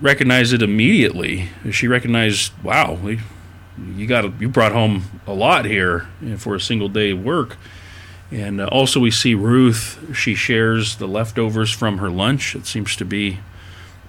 recognized 0.00 0.52
it 0.52 0.62
immediately. 0.62 1.48
She 1.70 1.88
recognized, 1.88 2.52
wow, 2.62 2.94
we, 2.94 3.20
you 3.94 4.06
got 4.06 4.40
you 4.40 4.48
brought 4.48 4.72
home 4.72 5.04
a 5.26 5.32
lot 5.32 5.64
here 5.64 6.08
for 6.38 6.54
a 6.54 6.60
single 6.60 6.88
day 6.88 7.10
of 7.10 7.24
work. 7.24 7.56
And 8.30 8.60
uh, 8.60 8.66
also, 8.66 8.98
we 8.98 9.10
see 9.10 9.34
Ruth, 9.34 10.14
she 10.14 10.34
shares 10.34 10.96
the 10.96 11.06
leftovers 11.06 11.70
from 11.70 11.98
her 11.98 12.10
lunch. 12.10 12.56
It 12.56 12.66
seems 12.66 12.96
to 12.96 13.04
be, 13.04 13.38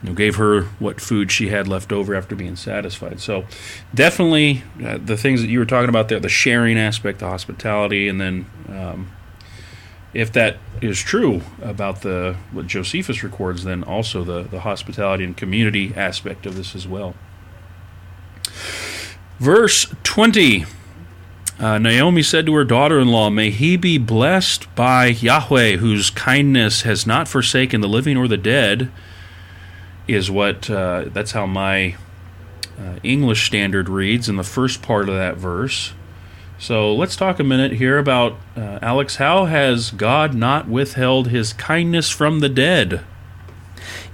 you 0.02 0.10
know, 0.10 0.14
gave 0.14 0.38
her 0.38 0.64
what 0.80 1.00
food 1.00 1.32
she 1.32 1.50
had 1.50 1.68
left 1.68 1.92
over 1.92 2.16
after 2.16 2.36
being 2.36 2.56
satisfied. 2.56 3.20
So, 3.20 3.46
definitely 3.94 4.64
uh, 4.84 4.98
the 4.98 5.18
things 5.18 5.42
that 5.42 5.50
you 5.50 5.60
were 5.60 5.66
talking 5.66 5.90
about 5.90 6.10
there, 6.10 6.20
the 6.20 6.30
sharing 6.30 6.80
aspect, 6.80 7.20
the 7.20 7.28
hospitality, 7.28 8.08
and 8.08 8.20
then 8.20 8.48
um, 8.70 9.12
if 10.14 10.32
that 10.34 10.58
is 10.82 11.00
true 11.00 11.42
about 11.62 12.02
the 12.02 12.36
what 12.52 12.66
Josephus 12.66 13.24
records, 13.24 13.64
then 13.66 13.84
also 13.84 14.24
the, 14.24 14.44
the 14.44 14.62
hospitality 14.62 15.24
and 15.24 15.38
community 15.38 15.94
aspect 15.96 16.48
of 16.48 16.56
this 16.56 16.74
as 16.76 16.88
well. 16.88 17.14
Verse 19.40 19.94
20. 20.04 20.66
Uh, 21.60 21.80
Naomi 21.80 22.22
said 22.22 22.46
to 22.46 22.54
her 22.54 22.64
daughter 22.64 23.00
in 23.00 23.08
law, 23.08 23.30
May 23.32 23.50
he 23.50 23.78
be 23.78 23.98
blessed 23.98 24.74
by 24.76 25.08
Yahweh, 25.08 25.78
whose 25.78 26.12
kindness 26.12 26.84
has 26.84 27.08
not 27.08 27.28
forsaken 27.28 27.82
the 27.82 27.88
living 27.88 28.16
or 28.16 28.28
the 28.28 28.38
dead, 28.38 28.92
is 30.08 30.30
what, 30.30 30.70
uh, 30.70 31.06
that's 31.08 31.32
how 31.32 31.48
my 31.48 31.96
uh, 32.80 33.00
English 33.02 33.48
standard 33.48 33.90
reads 33.90 34.30
in 34.30 34.36
the 34.36 34.44
first 34.44 34.84
part 34.84 35.10
of 35.10 35.16
that 35.16 35.38
verse. 35.38 35.94
So 36.60 36.94
let's 36.94 37.16
talk 37.16 37.40
a 37.40 37.44
minute 37.44 37.74
here 37.74 37.98
about 37.98 38.38
uh, 38.56 38.80
Alex. 38.82 39.16
How 39.16 39.46
has 39.46 39.92
God 39.92 40.36
not 40.36 40.68
withheld 40.68 41.30
his 41.30 41.54
kindness 41.54 42.10
from 42.10 42.40
the 42.40 42.50
dead? 42.50 43.04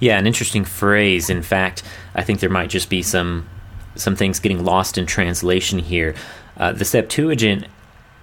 Yeah, 0.00 0.18
an 0.18 0.26
interesting 0.26 0.64
phrase. 0.64 1.28
In 1.28 1.42
fact, 1.42 1.82
I 2.14 2.22
think 2.22 2.40
there 2.40 2.50
might 2.50 2.70
just 2.70 2.88
be 2.88 3.02
some 3.02 3.48
some 3.96 4.16
things 4.16 4.40
getting 4.40 4.64
lost 4.64 4.98
in 4.98 5.06
translation 5.06 5.78
here. 5.78 6.14
Uh, 6.56 6.72
the 6.72 6.84
Septuagint 6.84 7.66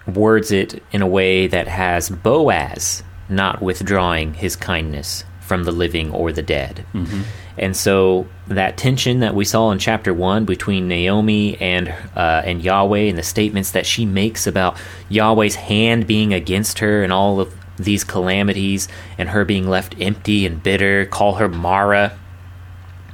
words 0.08 0.52
it 0.52 0.82
in 0.92 1.02
a 1.02 1.08
way 1.08 1.48
that 1.48 1.68
has 1.68 2.10
Boaz 2.10 3.04
not 3.30 3.62
withdrawing 3.62 4.34
his 4.34 4.56
kindness 4.56 5.24
from 5.40 5.64
the 5.64 5.72
living 5.72 6.12
or 6.12 6.32
the 6.32 6.42
dead. 6.42 6.86
Mm-hmm. 6.94 7.22
And 7.58 7.76
so 7.76 8.28
that 8.48 8.78
tension 8.78 9.20
that 9.20 9.36
we 9.36 9.44
saw 9.44 9.72
in 9.72 9.80
chapter 9.80 10.14
one 10.14 10.46
between 10.46 10.88
Naomi 10.88 11.60
and 11.60 11.90
uh, 12.16 12.42
and 12.46 12.64
Yahweh, 12.64 13.10
and 13.10 13.18
the 13.18 13.24
statements 13.24 13.72
that 13.72 13.86
she 13.86 14.06
makes 14.06 14.48
about 14.48 14.78
Yahweh's 15.10 15.56
hand 15.56 16.08
being 16.08 16.34
against 16.34 16.80
her 16.80 17.04
and 17.04 17.12
all 17.12 17.40
of 17.42 17.54
these 17.78 18.04
calamities, 18.04 18.88
and 19.18 19.30
her 19.30 19.44
being 19.44 19.68
left 19.68 19.96
empty 20.00 20.46
and 20.46 20.64
bitter, 20.64 21.06
call 21.06 21.36
her 21.36 21.50
Mara. 21.50 22.18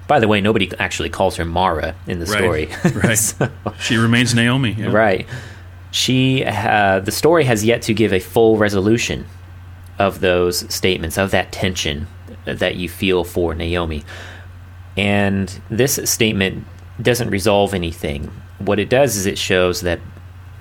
By 0.08 0.20
the 0.20 0.28
way, 0.28 0.40
nobody 0.42 0.72
actually 0.80 1.10
calls 1.10 1.36
her 1.36 1.46
Mara 1.46 1.96
in 2.08 2.20
the 2.20 2.26
Right. 2.26 2.38
story. 2.38 2.70
Right. 3.04 3.18
So- 3.18 3.50
She 3.80 3.98
remains 3.98 4.34
Naomi. 4.34 4.76
yeah. 4.78 4.88
Right. 4.88 5.28
She, 5.92 6.44
uh, 6.46 7.00
the 7.00 7.12
story 7.12 7.44
has 7.46 7.64
yet 7.66 7.82
to 7.84 7.94
give 7.94 8.14
a 8.14 8.20
full 8.20 8.58
resolution 8.58 9.26
of 10.00 10.20
those 10.20 10.72
statements, 10.74 11.18
of 11.18 11.32
that 11.32 11.52
tension 11.52 12.08
that 12.46 12.76
you 12.76 12.88
feel 12.88 13.24
for 13.24 13.54
Naomi. 13.56 14.04
And 14.96 15.60
this 15.70 16.00
statement 16.10 16.66
doesn't 17.02 17.30
resolve 17.30 17.74
anything. 17.74 18.32
What 18.60 18.80
it 18.80 18.90
does 18.90 19.16
is 19.16 19.26
it 19.26 19.38
shows 19.38 19.82
that 19.82 20.00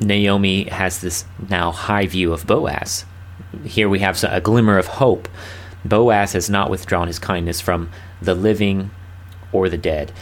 Naomi 0.00 0.64
has 0.64 1.00
this 1.00 1.24
now 1.48 1.70
high 1.72 2.06
view 2.06 2.32
of 2.32 2.46
Boaz. 2.46 3.04
Here 3.64 3.88
we 3.88 4.00
have 4.00 4.22
a 4.24 4.40
glimmer 4.40 4.78
of 4.78 4.86
hope. 4.86 5.28
Boaz 5.84 6.32
has 6.34 6.50
not 6.50 6.68
withdrawn 6.70 7.06
his 7.06 7.18
kindness 7.18 7.60
from 7.60 7.88
the 8.20 8.34
living 8.34 8.90
or 9.52 9.68
the 9.68 9.78
dead. 9.78 10.12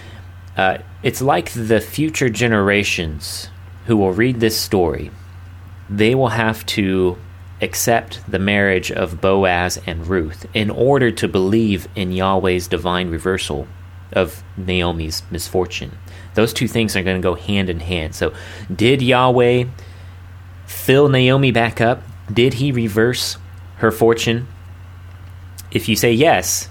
Uh, 0.56 0.78
it's 1.02 1.20
like 1.20 1.50
the 1.50 1.80
future 1.80 2.28
generations 2.28 3.48
who 3.86 3.96
will 3.96 4.12
read 4.12 4.40
this 4.40 4.58
story, 4.58 5.10
they 5.90 6.14
will 6.14 6.28
have 6.28 6.64
to 6.66 7.18
accept 7.60 8.20
the 8.30 8.38
marriage 8.38 8.90
of 8.90 9.20
Boaz 9.20 9.80
and 9.86 10.06
Ruth 10.06 10.46
in 10.54 10.70
order 10.70 11.10
to 11.12 11.28
believe 11.28 11.88
in 11.94 12.12
Yahweh's 12.12 12.68
divine 12.68 13.10
reversal 13.10 13.66
of 14.12 14.42
Naomi's 14.56 15.22
misfortune. 15.30 15.98
Those 16.34 16.52
two 16.52 16.68
things 16.68 16.96
are 16.96 17.02
going 17.02 17.20
to 17.20 17.22
go 17.22 17.34
hand 17.34 17.70
in 17.70 17.80
hand. 17.80 18.14
So, 18.14 18.32
did 18.74 19.02
Yahweh 19.02 19.64
fill 20.66 21.08
Naomi 21.08 21.50
back 21.50 21.80
up? 21.80 22.02
Did 22.32 22.54
he 22.54 22.72
reverse 22.72 23.36
her 23.76 23.90
fortune? 23.90 24.46
If 25.70 25.88
you 25.88 25.96
say 25.96 26.12
yes, 26.12 26.68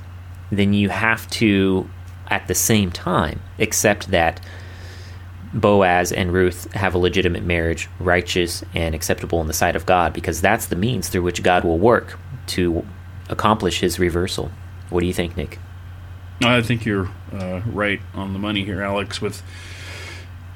then 0.51 0.73
you 0.73 0.89
have 0.89 1.29
to, 1.31 1.89
at 2.33 2.47
the 2.47 2.55
same 2.55 2.89
time, 2.91 3.39
except 3.59 4.09
that 4.09 4.43
Boaz 5.53 6.11
and 6.11 6.33
Ruth 6.33 6.71
have 6.73 6.95
a 6.95 6.97
legitimate 6.97 7.43
marriage, 7.43 7.87
righteous 7.99 8.63
and 8.73 8.95
acceptable 8.95 9.39
in 9.39 9.45
the 9.45 9.53
sight 9.53 9.75
of 9.75 9.85
God, 9.85 10.13
because 10.13 10.41
that's 10.41 10.65
the 10.65 10.75
means 10.75 11.09
through 11.09 11.21
which 11.21 11.43
God 11.43 11.63
will 11.63 11.77
work 11.77 12.17
to 12.47 12.83
accomplish 13.29 13.81
his 13.81 13.99
reversal. 13.99 14.49
What 14.89 15.01
do 15.01 15.05
you 15.05 15.13
think, 15.13 15.37
Nick? 15.37 15.59
I 16.43 16.63
think 16.63 16.85
you're 16.85 17.07
uh, 17.31 17.61
right 17.67 18.01
on 18.15 18.33
the 18.33 18.39
money 18.39 18.65
here, 18.65 18.81
Alex, 18.81 19.21
with 19.21 19.43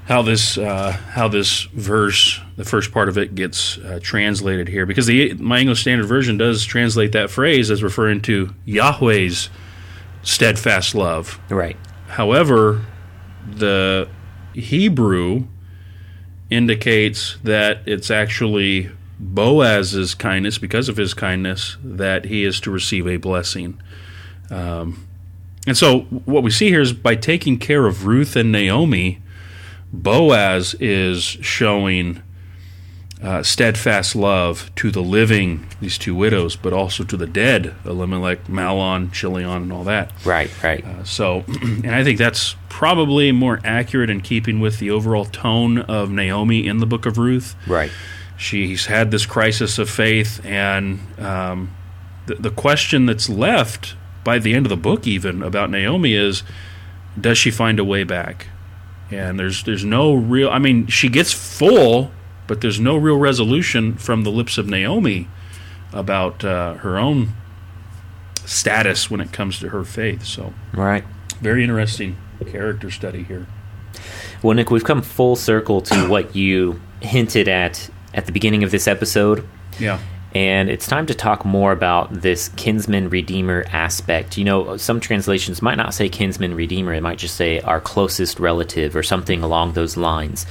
how 0.08 0.24
this 0.24 0.58
uh, 0.58 0.94
how 1.12 1.28
this 1.28 1.64
verse, 1.74 2.42
the 2.56 2.66
first 2.66 2.92
part 2.92 3.08
of 3.08 3.20
it, 3.20 3.36
gets 3.36 3.78
uh, 3.78 4.00
translated 4.02 4.68
here. 4.68 4.88
Because 4.88 5.06
the 5.06 5.36
my 5.36 5.60
English 5.60 5.82
Standard 5.82 6.08
Version 6.08 6.40
does 6.40 6.66
translate 6.66 7.12
that 7.12 7.30
phrase 7.30 7.70
as 7.70 7.84
referring 7.84 8.22
to 8.22 8.56
Yahweh's 8.66 9.50
steadfast 10.28 10.94
love. 10.94 11.40
Right. 11.50 11.78
However, 12.08 12.86
the 13.50 14.10
Hebrew 14.54 15.46
indicates 16.50 17.38
that 17.44 17.80
it's 17.86 18.12
actually 18.12 18.92
Boaz's 19.20 20.14
kindness, 20.14 20.58
because 20.58 20.90
of 20.90 20.98
his 20.98 21.14
kindness, 21.14 21.78
that 21.84 22.26
he 22.26 22.44
is 22.44 22.60
to 22.62 22.72
receive 22.72 23.08
a 23.08 23.18
blessing. 23.18 23.82
Um, 24.52 25.08
and 25.66 25.78
so, 25.78 26.02
what 26.02 26.44
we 26.44 26.52
see 26.52 26.70
here 26.70 26.82
is 26.82 26.94
by 26.94 27.16
taking 27.16 27.58
care 27.58 27.88
of 27.88 28.06
Ruth 28.06 28.36
and 28.36 28.52
Naomi, 28.52 29.20
Boaz 29.92 30.76
is 30.80 31.24
showing 31.24 32.22
uh, 33.22 33.42
steadfast 33.42 34.16
love 34.16 34.70
to 34.76 34.92
the 34.92 35.02
living, 35.02 35.68
these 35.82 35.98
two 35.98 36.14
widows, 36.14 36.56
but 36.56 36.72
also 36.74 37.04
to 37.04 37.18
the 37.18 37.26
dead, 37.26 37.74
Elimelech, 37.86 38.46
Mahlon, 38.46 39.12
Chilion, 39.12 39.64
and 39.64 39.74
all 39.74 39.84
that. 39.86 40.12
Right, 40.24 40.52
right. 40.64 40.86
Uh, 40.86 41.04
so, 41.04 41.44
and 41.62 41.90
I 41.96 42.04
think 42.04 42.20
that's 42.20 42.56
probably 42.70 43.32
more 43.32 43.60
accurate 43.64 44.10
in 44.10 44.22
keeping 44.22 44.60
with 44.60 44.78
the 44.80 44.92
overall 44.92 45.26
tone 45.26 45.80
of 45.80 46.12
Naomi 46.12 46.68
in 46.68 46.78
the 46.78 46.86
book 46.86 47.06
of 47.06 47.18
Ruth. 47.18 47.56
right. 47.68 47.92
She's 48.40 48.86
had 48.86 49.10
this 49.10 49.26
crisis 49.26 49.80
of 49.80 49.90
faith, 49.90 50.46
and 50.46 51.00
um, 51.20 51.76
the, 52.28 52.36
the 52.36 52.52
question 52.52 53.08
that's 53.08 53.28
left 53.30 53.96
by 54.24 54.38
the 54.38 54.54
end 54.54 54.68
of 54.68 54.70
the 54.70 54.78
book, 54.78 55.08
even 55.08 55.42
about 55.42 55.72
Naomi, 55.72 56.14
is 56.14 56.44
does 57.20 57.40
she 57.40 57.50
find 57.50 57.80
a 57.80 57.84
way 57.84 58.04
back? 58.04 58.46
And 59.10 59.40
there's 59.40 59.64
there's 59.64 59.84
no 59.84 60.14
real. 60.14 60.50
I 60.50 60.60
mean, 60.60 60.86
she 60.86 61.10
gets 61.10 61.32
full, 61.34 62.12
but 62.48 62.62
there's 62.62 62.80
no 62.80 62.96
real 62.98 63.18
resolution 63.18 63.96
from 63.96 64.24
the 64.24 64.32
lips 64.32 64.58
of 64.58 64.68
Naomi 64.68 65.28
about 65.94 66.44
uh, 66.44 66.76
her 66.76 66.98
own 66.98 67.30
status 68.46 69.10
when 69.12 69.20
it 69.22 69.32
comes 69.32 69.60
to 69.60 69.70
her 69.70 69.84
faith. 69.84 70.26
So, 70.26 70.54
Right. 70.74 71.04
very 71.42 71.64
interesting 71.64 72.18
character 72.52 72.90
study 72.92 73.24
here. 73.24 73.48
Well, 74.42 74.56
Nick, 74.56 74.70
we've 74.72 74.84
come 74.84 75.02
full 75.02 75.36
circle 75.36 75.82
to 75.82 76.08
what 76.08 76.36
you 76.36 76.80
hinted 77.02 77.48
at 77.48 77.90
at 78.14 78.26
the 78.26 78.32
beginning 78.32 78.64
of 78.64 78.72
this 78.72 78.88
episode. 78.88 79.46
Yeah. 79.80 80.00
And 80.38 80.70
it's 80.70 80.86
time 80.86 81.08
to 81.08 81.16
talk 81.16 81.46
more 81.46 81.72
about 81.72 82.14
this 82.14 82.50
kinsman 82.50 83.10
redeemer 83.10 83.66
aspect. 83.72 84.38
You 84.38 84.46
know, 84.46 84.78
some 84.78 85.00
translations 85.00 85.64
might 85.64 85.78
not 85.78 85.96
say 85.96 86.10
kinsman 86.10 86.54
redeemer, 86.54 86.94
it 86.94 87.02
might 87.02 87.18
just 87.18 87.36
say 87.36 87.60
our 87.62 87.82
closest 87.82 88.40
relative 88.40 88.96
or 88.96 89.02
something 89.02 89.42
along 89.42 89.74
those 89.74 89.98
lines. 89.98 90.46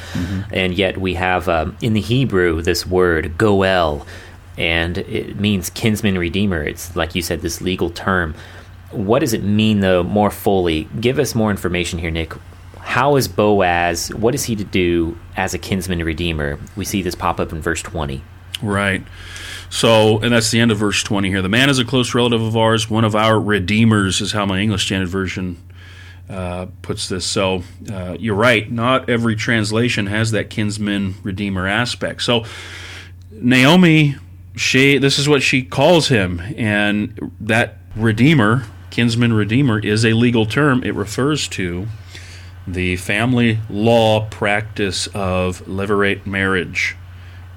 And 0.53 0.75
yet 0.75 0.99
we 0.99 1.15
have 1.15 1.49
um, 1.49 1.77
in 1.81 1.93
the 1.93 2.01
Hebrew 2.01 2.63
this 2.63 2.85
word, 2.85 3.39
goel, 3.39 4.05
and 4.59 4.99
it 4.99 5.39
means 5.39 5.71
kinsman 5.71 6.19
redeemer. 6.19 6.65
It's 6.65 6.97
like 6.97 7.15
you 7.15 7.23
said, 7.23 7.43
this 7.43 7.61
legal 7.61 7.91
term. 7.91 8.35
What 8.91 9.21
does 9.21 9.35
it 9.35 9.45
mean, 9.45 9.81
though, 9.81 10.03
more 10.03 10.33
fully? 10.33 10.89
Give 10.99 11.21
us 11.21 11.33
more 11.33 11.53
information 11.53 12.01
here, 12.01 12.11
Nick. 12.11 12.33
How 12.81 13.15
is 13.15 13.29
Boaz, 13.29 14.13
what 14.13 14.35
is 14.35 14.43
he 14.43 14.57
to 14.57 14.65
do 14.65 15.17
as 15.37 15.55
a 15.55 15.59
kinsman 15.59 16.03
redeemer? 16.03 16.59
We 16.75 16.85
see 16.85 17.03
this 17.03 17.15
pop 17.15 17.39
up 17.39 17.53
in 17.53 17.61
verse 17.61 17.83
20. 17.83 18.25
Right. 18.63 19.05
So, 19.71 20.19
and 20.21 20.33
that's 20.33 20.51
the 20.51 20.61
end 20.61 20.71
of 20.71 20.79
verse 20.79 21.03
20 21.03 21.29
here. 21.29 21.43
The 21.43 21.49
man 21.49 21.69
is 21.69 21.79
a 21.79 21.85
close 21.85 22.15
relative 22.15 22.41
of 22.41 22.57
ours, 22.57 22.89
one 22.89 23.05
of 23.05 23.15
our 23.15 23.41
redeemers, 23.41 24.21
is 24.21 24.33
how 24.33 24.47
my 24.47 24.61
English 24.61 24.87
Standard 24.87 25.09
Version 25.09 25.63
uh, 26.29 26.67
puts 26.83 27.09
this. 27.09 27.27
So, 27.27 27.63
uh, 27.91 28.17
you're 28.19 28.35
right. 28.35 28.71
Not 28.71 29.11
every 29.11 29.37
translation 29.37 30.07
has 30.07 30.31
that 30.31 30.51
kinsman 30.51 31.15
redeemer 31.23 31.67
aspect. 31.67 32.23
So, 32.23 32.45
Naomi, 33.31 34.17
she 34.57 34.99
this 34.99 35.19
is 35.19 35.29
what 35.29 35.43
she 35.43 35.63
calls 35.63 36.09
him, 36.09 36.41
and 36.57 37.33
that 37.41 37.77
redeemer, 37.95 38.65
kinsman 38.91 39.33
redeemer, 39.33 39.79
is 39.79 40.05
a 40.05 40.15
legal 40.15 40.47
term. 40.47 40.83
It 40.83 40.95
refers 40.95 41.47
to 41.49 41.87
the 42.67 42.97
family 42.97 43.59
law 43.71 44.29
practice 44.29 45.07
of 45.09 45.63
levirate 45.67 46.27
marriage. 46.27 46.97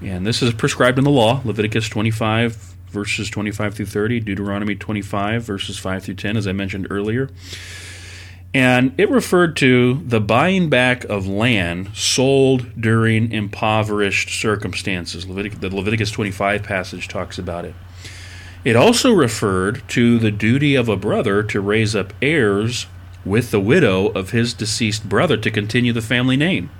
And 0.02 0.26
this 0.26 0.42
is 0.42 0.54
prescribed 0.54 0.98
in 0.98 1.04
the 1.04 1.10
law 1.10 1.42
Leviticus 1.44 1.90
25, 1.90 2.56
verses 2.88 3.30
25 3.30 3.76
through 3.76 3.86
30, 3.86 4.22
Deuteronomy 4.22 4.76
25, 4.76 5.44
verses 5.44 5.78
5 5.78 6.04
through 6.04 6.16
10, 6.16 6.38
as 6.38 6.48
I 6.48 6.54
mentioned 6.54 6.88
earlier. 6.90 7.30
And 8.54 8.94
it 8.98 9.10
referred 9.10 9.56
to 9.58 9.96
the 10.06 10.20
buying 10.20 10.70
back 10.70 11.04
of 11.04 11.28
land 11.28 11.92
sold 11.94 12.82
during 12.82 13.32
impoverished 13.32 14.30
circumstances. 14.30 15.28
The 15.28 15.70
Leviticus 15.70 16.12
25 16.12 16.64
passage 16.64 17.08
talks 17.08 17.38
about 17.38 17.66
it. 17.66 17.76
It 18.66 18.76
also 18.76 19.14
referred 19.14 19.88
to 19.90 20.18
the 20.18 20.32
duty 20.32 20.76
of 20.76 20.90
a 20.90 20.98
brother 20.98 21.44
to 21.44 21.62
raise 21.62 21.96
up 21.96 22.14
heirs 22.22 22.88
with 23.24 23.52
the 23.52 23.60
widow 23.60 24.08
of 24.08 24.32
his 24.32 24.54
deceased 24.54 25.08
brother 25.08 25.38
to 25.38 25.52
continue 25.52 25.94
the 25.94 26.02
family 26.02 26.36
name. 26.36 26.72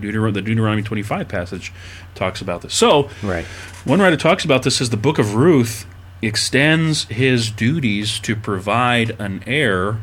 Deuteron- 0.00 0.34
the 0.34 0.42
Deuteronomy 0.42 0.82
25 0.82 1.28
passage 1.28 1.72
talks 2.14 2.40
about 2.40 2.62
this. 2.62 2.74
So, 2.74 3.08
Right. 3.22 3.44
one 3.84 4.00
writer 4.00 4.16
talks 4.16 4.44
about 4.44 4.62
this 4.62 4.80
as 4.80 4.90
the 4.90 4.96
book 4.96 5.18
of 5.18 5.34
Ruth 5.34 5.86
extends 6.22 7.04
his 7.04 7.50
duties 7.50 8.18
to 8.20 8.36
provide 8.36 9.16
an 9.18 9.42
heir 9.46 9.96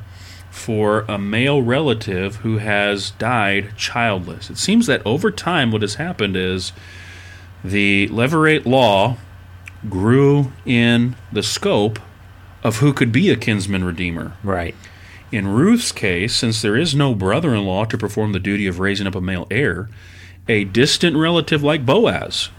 for 0.49 1.05
a 1.07 1.19
male 1.19 1.61
relative 1.61 2.37
who 2.37 2.57
has 2.57 3.11
died 3.11 3.69
childless. 3.77 4.49
It 4.49 4.57
seems 4.57 4.87
that 4.87 5.01
over 5.05 5.29
time, 5.29 5.71
what 5.71 5.83
has 5.83 5.95
happened 5.95 6.35
is 6.35 6.71
the 7.63 8.07
Levirate 8.11 8.65
law 8.65 9.17
grew 9.89 10.51
in 10.65 11.15
the 11.31 11.43
scope 11.43 11.99
of 12.63 12.77
who 12.77 12.91
could 12.93 13.11
be 13.11 13.29
a 13.29 13.35
kinsman 13.35 13.83
redeemer. 13.83 14.33
Right. 14.43 14.73
In 15.31 15.47
Ruth's 15.47 15.91
case, 15.91 16.33
since 16.33 16.61
there 16.61 16.77
is 16.77 16.95
no 16.95 17.13
brother 17.13 17.53
in 17.53 17.65
law 17.65 17.85
to 17.85 17.97
perform 17.97 18.31
the 18.31 18.39
duty 18.39 18.65
of 18.67 18.79
raising 18.79 19.07
up 19.07 19.15
a 19.15 19.21
male 19.21 19.47
heir, 19.51 19.89
a 20.47 20.63
distant 20.63 21.17
relative 21.17 21.63
like 21.63 21.85
Boaz 21.85 22.49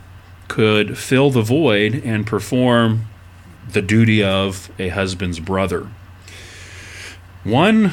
could 0.48 0.98
fill 0.98 1.30
the 1.30 1.42
void 1.42 2.02
and 2.04 2.26
perform 2.26 3.06
the 3.70 3.82
duty 3.82 4.22
of 4.22 4.70
a 4.78 4.88
husband's 4.88 5.40
brother. 5.40 5.88
One 7.44 7.92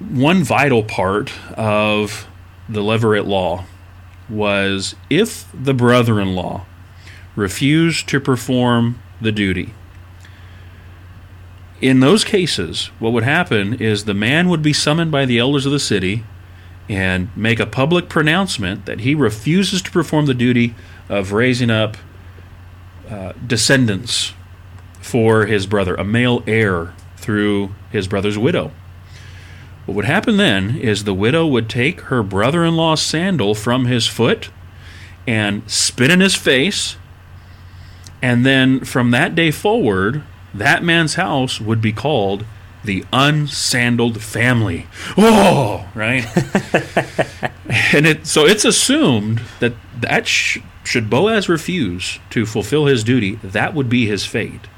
one 0.00 0.42
vital 0.42 0.82
part 0.82 1.32
of 1.56 2.26
the 2.68 2.80
Levirate 2.80 3.26
law 3.26 3.64
was 4.28 4.94
if 5.08 5.46
the 5.54 5.74
brother 5.74 6.20
in 6.20 6.34
law 6.34 6.66
refused 7.36 8.08
to 8.08 8.20
perform 8.20 9.00
the 9.20 9.32
duty, 9.32 9.72
in 11.84 12.00
those 12.00 12.24
cases, 12.24 12.86
what 12.98 13.12
would 13.12 13.24
happen 13.24 13.74
is 13.74 14.06
the 14.06 14.14
man 14.14 14.48
would 14.48 14.62
be 14.62 14.72
summoned 14.72 15.10
by 15.10 15.26
the 15.26 15.38
elders 15.38 15.66
of 15.66 15.72
the 15.72 15.78
city 15.78 16.24
and 16.88 17.28
make 17.36 17.60
a 17.60 17.66
public 17.66 18.08
pronouncement 18.08 18.86
that 18.86 19.00
he 19.00 19.14
refuses 19.14 19.82
to 19.82 19.90
perform 19.90 20.24
the 20.24 20.32
duty 20.32 20.74
of 21.10 21.32
raising 21.32 21.68
up 21.68 21.98
uh, 23.10 23.34
descendants 23.46 24.32
for 25.02 25.44
his 25.44 25.66
brother, 25.66 25.94
a 25.96 26.04
male 26.04 26.42
heir 26.46 26.94
through 27.18 27.74
his 27.92 28.08
brother's 28.08 28.38
widow. 28.38 28.72
What 29.84 29.94
would 29.94 30.06
happen 30.06 30.38
then 30.38 30.78
is 30.78 31.04
the 31.04 31.12
widow 31.12 31.46
would 31.46 31.68
take 31.68 32.00
her 32.02 32.22
brother 32.22 32.64
in 32.64 32.76
law's 32.76 33.02
sandal 33.02 33.54
from 33.54 33.84
his 33.84 34.06
foot 34.06 34.48
and 35.26 35.70
spit 35.70 36.10
in 36.10 36.20
his 36.20 36.34
face, 36.34 36.96
and 38.22 38.46
then 38.46 38.86
from 38.86 39.10
that 39.10 39.34
day 39.34 39.50
forward, 39.50 40.22
that 40.54 40.82
man's 40.82 41.14
house 41.14 41.60
would 41.60 41.80
be 41.80 41.92
called 41.92 42.44
the 42.84 43.02
unsandaled 43.12 44.18
family. 44.20 44.86
Oh, 45.16 45.88
right? 45.94 46.24
and 47.92 48.06
it 48.06 48.26
so 48.26 48.44
it's 48.46 48.64
assumed 48.64 49.40
that 49.60 49.72
that 50.00 50.26
sh- 50.26 50.58
should 50.84 51.08
Boaz 51.08 51.48
refuse 51.48 52.18
to 52.30 52.44
fulfill 52.46 52.86
his 52.86 53.02
duty, 53.02 53.36
that 53.42 53.74
would 53.74 53.88
be 53.88 54.06
his 54.06 54.26
fate. 54.26 54.68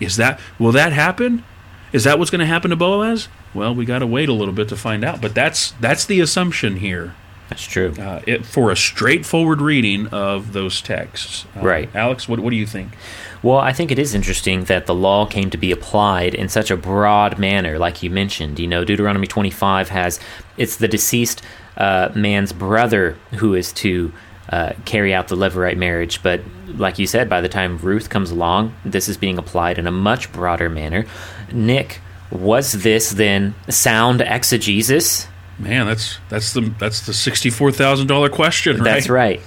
Is 0.00 0.16
that 0.16 0.38
will 0.58 0.72
that 0.72 0.92
happen? 0.92 1.44
Is 1.92 2.04
that 2.04 2.18
what's 2.18 2.30
going 2.30 2.40
to 2.40 2.46
happen 2.46 2.70
to 2.70 2.76
Boaz? 2.76 3.28
Well, 3.54 3.74
we 3.74 3.84
got 3.84 4.00
to 4.00 4.06
wait 4.06 4.28
a 4.28 4.32
little 4.32 4.52
bit 4.54 4.68
to 4.70 4.76
find 4.76 5.04
out, 5.04 5.20
but 5.20 5.34
that's 5.34 5.70
that's 5.80 6.04
the 6.04 6.20
assumption 6.20 6.76
here. 6.76 7.14
That's 7.48 7.64
true. 7.64 7.94
Uh, 7.98 8.20
it, 8.26 8.44
for 8.46 8.70
a 8.70 8.76
straightforward 8.76 9.60
reading 9.60 10.06
of 10.08 10.54
those 10.54 10.80
texts. 10.80 11.44
Uh, 11.56 11.60
Right. 11.60 11.94
Alex, 11.94 12.26
what, 12.28 12.40
what 12.40 12.50
do 12.50 12.56
you 12.56 12.66
think? 12.66 12.96
Well, 13.44 13.58
I 13.58 13.74
think 13.74 13.90
it 13.90 13.98
is 13.98 14.14
interesting 14.14 14.64
that 14.64 14.86
the 14.86 14.94
law 14.94 15.26
came 15.26 15.50
to 15.50 15.58
be 15.58 15.70
applied 15.70 16.34
in 16.34 16.48
such 16.48 16.70
a 16.70 16.78
broad 16.78 17.38
manner, 17.38 17.78
like 17.78 18.02
you 18.02 18.08
mentioned. 18.08 18.58
You 18.58 18.66
know, 18.66 18.86
Deuteronomy 18.86 19.26
25 19.26 19.90
has 19.90 20.18
it's 20.56 20.76
the 20.76 20.88
deceased 20.88 21.42
uh, 21.76 22.08
man's 22.14 22.54
brother 22.54 23.18
who 23.32 23.52
is 23.54 23.70
to 23.74 24.14
uh, 24.48 24.72
carry 24.86 25.12
out 25.12 25.28
the 25.28 25.36
Levirate 25.36 25.76
marriage. 25.76 26.22
But 26.22 26.40
like 26.68 26.98
you 26.98 27.06
said, 27.06 27.28
by 27.28 27.42
the 27.42 27.50
time 27.50 27.76
Ruth 27.76 28.08
comes 28.08 28.30
along, 28.30 28.74
this 28.82 29.10
is 29.10 29.18
being 29.18 29.36
applied 29.36 29.78
in 29.78 29.86
a 29.86 29.92
much 29.92 30.32
broader 30.32 30.70
manner. 30.70 31.04
Nick, 31.52 32.00
was 32.30 32.72
this 32.72 33.10
then 33.10 33.54
sound 33.68 34.22
exegesis? 34.22 35.28
Man, 35.58 35.84
that's 35.84 36.16
that's 36.30 36.54
the 36.54 36.62
that's 36.78 37.04
the 37.04 37.12
sixty 37.12 37.50
four 37.50 37.70
thousand 37.72 38.06
dollar 38.06 38.30
question, 38.30 38.78
right? 38.78 38.84
That's 38.84 39.10
right. 39.10 39.42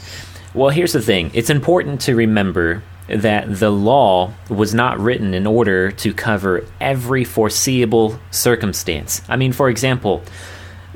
Well, 0.54 0.70
here's 0.70 0.94
the 0.94 1.02
thing 1.02 1.32
it's 1.34 1.50
important 1.50 2.02
to 2.02 2.16
remember 2.16 2.84
that 3.08 3.60
the 3.60 3.70
law 3.70 4.34
was 4.50 4.74
not 4.74 5.00
written 5.00 5.34
in 5.34 5.48
order 5.48 5.92
to 5.92 6.14
cover 6.14 6.66
every 6.82 7.24
foreseeable 7.24 8.20
circumstance. 8.32 9.22
I 9.30 9.38
mean, 9.38 9.54
for 9.54 9.70
example, 9.70 10.24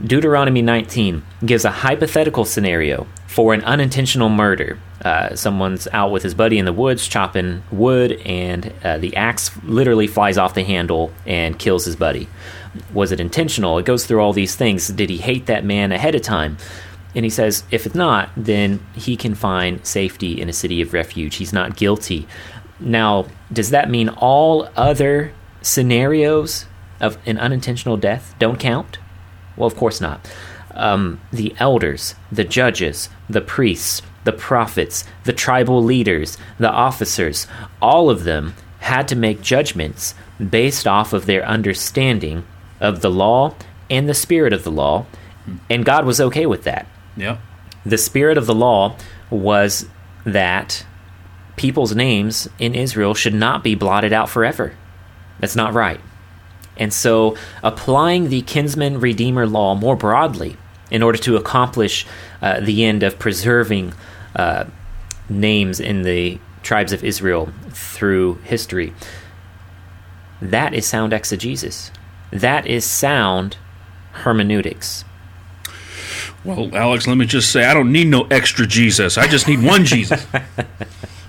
Deuteronomy 0.04 0.62
19 0.62 1.24
gives 1.45 1.63
a 1.63 1.71
hypothetical 1.71 2.43
scenario 2.45 3.08
for 3.28 3.54
an 3.54 3.63
unintentional 3.63 4.30
murder. 4.30 4.78
Uh, 5.04 5.36
someone's 5.36 5.88
out 5.93 6.12
with 6.12 6.24
his 6.24 6.34
buddy 6.34 6.58
in 6.58 6.65
the 6.65 6.74
woods 6.74 7.08
chopping 7.08 7.63
wood, 7.71 8.13
and 8.26 8.74
uh, 8.84 8.97
the 8.97 9.15
axe 9.15 9.52
literally 9.63 10.08
flies 10.08 10.38
off 10.38 10.54
the 10.54 10.63
handle 10.63 11.12
and 11.26 11.58
kills 11.58 11.86
his 11.86 11.95
buddy. 11.95 12.28
Was 12.93 13.12
it 13.12 13.19
intentional? 13.19 13.78
It 13.78 13.86
goes 13.86 14.06
through 14.06 14.21
all 14.21 14.34
these 14.34 14.56
things. 14.56 14.88
Did 14.88 15.10
he 15.10 15.17
hate 15.17 15.45
that 15.47 15.63
man 15.63 15.91
ahead 15.91 16.15
of 16.15 16.21
time? 16.21 16.58
And 17.13 17.26
he 17.26 17.30
says, 17.30 17.63
if 17.71 17.86
it's 17.86 17.95
not, 17.95 18.30
then 18.38 18.86
he 18.93 19.17
can 19.17 19.36
find 19.36 19.86
safety 19.86 20.39
in 20.39 20.47
a 20.47 20.54
city 20.54 20.82
of 20.82 20.93
refuge. 20.93 21.36
He's 21.36 21.54
not 21.54 21.76
guilty. 21.76 22.28
Now, 22.80 23.28
does 23.52 23.69
that 23.71 23.89
mean 23.89 24.10
all 24.10 24.69
other 24.76 25.34
scenarios 25.62 26.65
of 27.00 27.17
an 27.26 27.38
unintentional 27.38 27.97
death 27.97 28.34
don't 28.39 28.60
count? 28.60 28.97
Well, 29.58 29.67
of 29.67 29.76
course 29.76 30.00
not. 30.00 30.32
Um, 30.74 31.19
the 31.32 31.54
elders, 31.60 32.15
the 32.32 32.45
judges, 32.45 33.10
the 33.30 33.41
priests, 33.41 34.02
the 34.24 34.32
prophets, 34.32 35.04
the 35.26 35.34
tribal 35.34 35.84
leaders, 35.84 36.38
the 36.58 36.71
officers, 36.71 37.45
all 37.82 38.10
of 38.10 38.24
them 38.24 38.54
had 38.80 39.08
to 39.10 39.15
make 39.15 39.41
judgments 39.41 40.15
based 40.50 40.88
off 40.88 41.13
of 41.13 41.26
their 41.26 41.45
understanding 41.45 42.45
of 42.80 43.02
the 43.02 43.12
law 43.12 43.54
and 43.89 44.08
the 44.08 44.13
spirit 44.13 44.54
of 44.54 44.63
the 44.63 44.71
law, 44.71 45.06
and 45.69 45.86
God 45.86 46.06
was 46.06 46.21
okay 46.21 46.45
with 46.45 46.63
that. 46.63 46.88
Yeah. 47.15 47.38
The 47.86 47.97
spirit 47.97 48.38
of 48.38 48.45
the 48.45 48.56
law 48.56 48.95
was 49.30 49.88
that 50.26 50.86
people's 51.56 51.95
names 51.95 52.47
in 52.60 52.76
Israel 52.76 53.13
should 53.13 53.34
not 53.34 53.63
be 53.63 53.76
blotted 53.76 54.13
out 54.13 54.30
forever. 54.30 54.76
That's 55.39 55.56
not 55.56 55.74
right. 55.74 56.00
And 56.78 56.93
so, 56.93 57.36
applying 57.63 58.30
the 58.30 58.41
kinsman 58.41 59.00
redeemer 59.00 59.45
law 59.45 59.76
more 59.76 59.95
broadly 59.95 60.58
in 60.89 61.04
order 61.04 61.17
to 61.19 61.36
accomplish 61.36 62.06
uh, 62.41 62.60
the 62.60 62.84
end 62.84 63.04
of 63.04 63.19
preserving 63.19 63.93
uh, 64.36 64.65
names 65.30 65.80
in 65.80 66.04
the 66.04 66.39
tribes 66.63 66.93
of 66.93 67.04
Israel 67.04 67.52
through 67.69 68.36
history, 68.43 68.93
that 70.41 70.74
is 70.74 70.86
sound 70.86 71.13
exegesis. 71.13 71.91
That 72.32 72.65
is 72.65 72.86
sound 72.86 73.58
hermeneutics. 74.12 75.06
Well, 76.43 76.75
Alex, 76.75 77.06
let 77.08 77.17
me 77.17 77.25
just 77.25 77.51
say, 77.51 77.65
I 77.65 77.73
don't 77.73 77.91
need 77.91 78.08
no 78.08 78.23
extra 78.23 78.65
Jesus. 78.65 79.17
I 79.17 79.27
just 79.27 79.47
need 79.47 79.63
one 79.63 79.86
Jesus. 79.86 80.25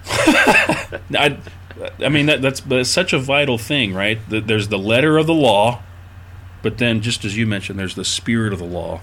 I, 0.07 1.39
I 1.99 2.09
mean, 2.09 2.27
that, 2.27 2.41
that's, 2.41 2.61
that's 2.61 2.89
such 2.89 3.13
a 3.13 3.19
vital 3.19 3.59
thing, 3.59 3.93
right? 3.93 4.19
There's 4.29 4.69
the 4.69 4.79
letter 4.79 5.19
of 5.19 5.27
the 5.27 5.35
law, 5.35 5.83
but 6.63 6.79
then, 6.79 7.03
just 7.03 7.25
as 7.25 7.37
you 7.37 7.47
mentioned, 7.47 7.79
there's 7.79 7.95
the 7.95 8.05
spirit 8.05 8.53
of 8.53 8.59
the 8.59 8.65
law 8.65 9.01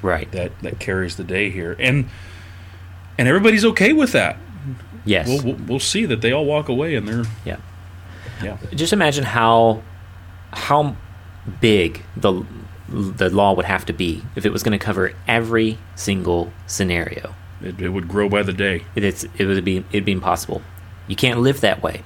Right. 0.00 0.30
that, 0.32 0.58
that 0.62 0.80
carries 0.80 1.16
the 1.16 1.24
day 1.24 1.50
here, 1.50 1.76
and 1.78 2.08
and 3.18 3.28
everybody's 3.28 3.64
okay 3.66 3.92
with 3.92 4.12
that. 4.12 4.36
Yes. 5.04 5.28
We'll, 5.28 5.42
we'll, 5.42 5.64
we'll 5.66 5.78
see 5.80 6.06
that 6.06 6.22
they 6.22 6.32
all 6.32 6.44
walk 6.44 6.68
away, 6.68 6.96
and 6.96 7.06
they're 7.06 7.24
yeah. 7.44 7.58
yeah, 8.42 8.56
just 8.74 8.92
imagine 8.92 9.22
how 9.24 9.82
how 10.52 10.96
big 11.60 12.02
the 12.16 12.44
the 12.92 13.30
law 13.30 13.54
would 13.54 13.64
have 13.64 13.86
to 13.86 13.92
be 13.92 14.22
if 14.36 14.44
it 14.44 14.52
was 14.52 14.62
going 14.62 14.78
to 14.78 14.84
cover 14.84 15.14
every 15.26 15.78
single 15.94 16.52
scenario. 16.66 17.34
it, 17.62 17.80
it 17.80 17.88
would 17.88 18.08
grow 18.08 18.28
by 18.28 18.42
the 18.42 18.52
day. 18.52 18.84
It, 18.94 19.04
it's 19.04 19.24
it 19.36 19.46
would 19.46 19.64
be 19.64 19.84
it'd 19.90 20.04
be 20.04 20.12
impossible. 20.12 20.62
You 21.08 21.16
can't 21.16 21.40
live 21.40 21.60
that 21.62 21.82
way. 21.82 22.02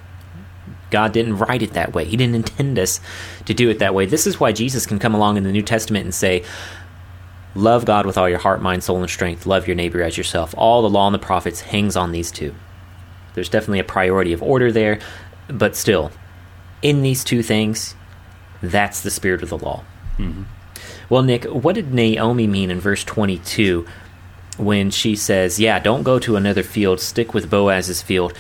God 0.91 1.13
didn't 1.13 1.39
write 1.39 1.63
it 1.63 1.73
that 1.73 1.93
way. 1.93 2.05
He 2.05 2.17
didn't 2.17 2.37
intend 2.37 2.79
us 2.79 3.01
to 3.45 3.55
do 3.55 3.69
it 3.69 3.81
that 3.81 3.95
way. 3.95 4.07
This 4.07 4.27
is 4.27 4.39
why 4.39 4.53
Jesus 4.53 4.87
can 4.87 4.99
come 4.99 5.15
along 5.15 5.37
in 5.37 5.43
the 5.43 5.53
New 5.53 5.63
Testament 5.63 6.05
and 6.05 6.15
say, 6.15 6.45
"Love 7.55 7.85
God 7.85 8.07
with 8.07 8.17
all 8.17 8.29
your 8.29 8.39
heart, 8.39 8.63
mind, 8.63 8.85
soul, 8.85 9.01
and 9.01 9.11
strength. 9.11 9.47
Love 9.47 9.67
your 9.67 9.77
neighbor 9.77 10.03
as 10.03 10.17
yourself." 10.17 10.55
All 10.57 10.83
the 10.83 10.91
law 10.91 11.09
and 11.09 11.15
the 11.15 11.19
prophets 11.19 11.63
hangs 11.63 11.97
on 11.97 12.13
these 12.13 12.31
two. 12.31 12.55
There's 13.35 13.49
definitely 13.49 13.81
a 13.81 13.85
priority 13.85 14.33
of 14.33 14.43
order 14.43 14.71
there, 14.71 15.01
but 15.49 15.77
still, 15.77 16.13
in 16.81 17.03
these 17.03 17.25
two 17.25 17.43
things, 17.43 17.95
that's 18.63 19.01
the 19.03 19.11
spirit 19.11 19.43
of 19.43 19.49
the 19.51 19.59
law. 19.59 19.85
Mm-hmm. 20.19 20.45
Well, 21.09 21.23
Nick, 21.23 21.45
what 21.45 21.75
did 21.75 21.95
Naomi 21.95 22.47
mean 22.47 22.71
in 22.71 22.81
verse 22.81 23.05
22 23.05 23.87
when 24.59 24.91
she 24.91 25.15
says, 25.15 25.61
Yeah, 25.61 25.79
don't 25.79 26.03
go 26.03 26.19
to 26.19 26.37
another 26.37 26.63
field, 26.63 27.01
stick 27.01 27.33
with 27.33 27.49
Boaz's 27.51 28.03
field, 28.03 28.33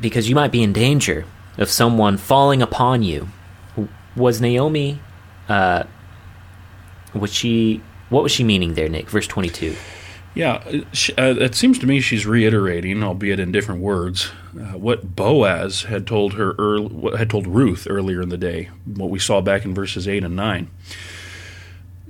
because 0.00 0.28
you 0.28 0.34
might 0.34 0.52
be 0.52 0.62
in 0.62 0.72
danger 0.72 1.26
of 1.58 1.68
someone 1.68 2.16
falling 2.16 2.62
upon 2.62 3.02
you? 3.02 3.28
Was 4.16 4.40
Naomi, 4.40 5.00
uh, 5.48 5.84
was 7.14 7.32
she, 7.32 7.82
what 8.08 8.22
was 8.22 8.32
she 8.32 8.44
meaning 8.44 8.74
there, 8.74 8.88
Nick? 8.88 9.08
Verse 9.10 9.26
22. 9.26 9.76
Yeah, 10.34 10.62
uh, 10.66 11.34
it 11.38 11.54
seems 11.54 11.78
to 11.80 11.86
me 11.86 12.00
she's 12.00 12.24
reiterating, 12.24 13.02
albeit 13.02 13.38
in 13.38 13.52
different 13.52 13.82
words, 13.82 14.30
uh, 14.58 14.78
what 14.78 15.14
Boaz 15.14 15.82
had 15.82 16.06
told 16.06 16.34
her 16.34 16.52
earl- 16.52 16.88
what 16.88 17.18
had 17.18 17.28
told 17.28 17.46
Ruth 17.46 17.86
earlier 17.88 18.22
in 18.22 18.30
the 18.30 18.38
day, 18.38 18.70
what 18.86 19.10
we 19.10 19.18
saw 19.18 19.42
back 19.42 19.66
in 19.66 19.74
verses 19.74 20.08
eight 20.08 20.24
and 20.24 20.34
nine. 20.34 20.70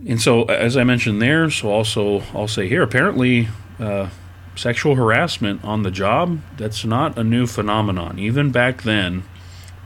And 0.07 0.21
so, 0.21 0.45
as 0.45 0.77
I 0.77 0.85
mentioned 0.85 1.23
there, 1.23 1.49
so 1.51 1.71
also 1.71 2.23
I'll 2.35 2.49
say 2.49 2.69
here, 2.69 2.83
apparently, 2.83 3.49
uh, 3.79 4.09
sexual 4.57 4.97
harassment 4.97 5.65
on 5.65 5.83
the 5.83 5.91
job 5.91 6.41
that's 6.57 6.85
not 6.85 7.17
a 7.17 7.25
new 7.25 7.47
phenomenon. 7.47 8.19
Even 8.19 8.51
back 8.51 8.83
then, 8.83 9.25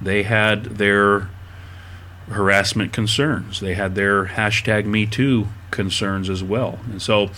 they 0.01 0.23
had 0.25 0.65
their 0.65 1.31
harassment 2.29 2.93
concerns. 2.93 3.61
They 3.61 3.75
had 3.75 3.95
their 3.95 4.27
hashtag 4.27 4.85
Me 4.87 5.07
Too 5.07 5.49
concerns 5.71 6.29
as 6.29 6.43
well. 6.43 6.81
And 6.91 7.01
so 7.01 7.31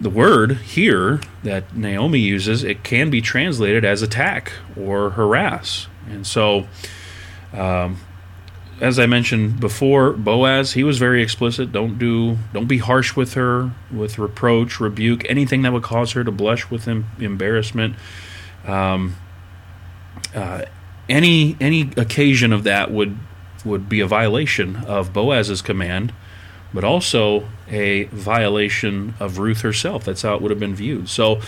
the 0.00 0.10
word 0.10 0.52
here 0.58 1.20
that 1.42 1.76
Naomi 1.76 2.20
uses, 2.20 2.64
it 2.64 2.82
can 2.82 3.10
be 3.10 3.20
translated 3.20 3.84
as 3.84 4.00
attack 4.00 4.52
or 4.76 5.10
harass. 5.10 5.88
And 6.08 6.26
so 6.26 6.66
um, 7.52 7.98
as 8.80 8.98
I 8.98 9.06
mentioned 9.06 9.60
before, 9.60 10.12
Boaz 10.12 10.72
he 10.72 10.84
was 10.84 10.98
very 10.98 11.22
explicit. 11.22 11.72
Don't 11.72 11.98
do, 11.98 12.38
don't 12.52 12.66
be 12.66 12.78
harsh 12.78 13.16
with 13.16 13.34
her 13.34 13.72
with 13.90 14.18
reproach, 14.18 14.80
rebuke, 14.80 15.24
anything 15.28 15.62
that 15.62 15.72
would 15.72 15.82
cause 15.82 16.12
her 16.12 16.24
to 16.24 16.30
blush 16.30 16.70
with 16.70 16.86
em- 16.88 17.06
embarrassment. 17.18 17.96
Um, 18.64 19.16
uh, 20.34 20.62
any 21.08 21.56
any 21.60 21.90
occasion 21.96 22.52
of 22.52 22.64
that 22.64 22.90
would 22.90 23.16
would 23.64 23.88
be 23.88 24.00
a 24.00 24.06
violation 24.06 24.76
of 24.76 25.12
Boaz's 25.12 25.62
command, 25.62 26.12
but 26.72 26.84
also 26.84 27.48
a 27.68 28.04
violation 28.04 29.14
of 29.18 29.38
Ruth 29.38 29.62
herself. 29.62 30.04
That's 30.04 30.22
how 30.22 30.34
it 30.34 30.42
would 30.42 30.50
have 30.50 30.60
been 30.60 30.74
viewed. 30.74 31.08
So 31.08 31.40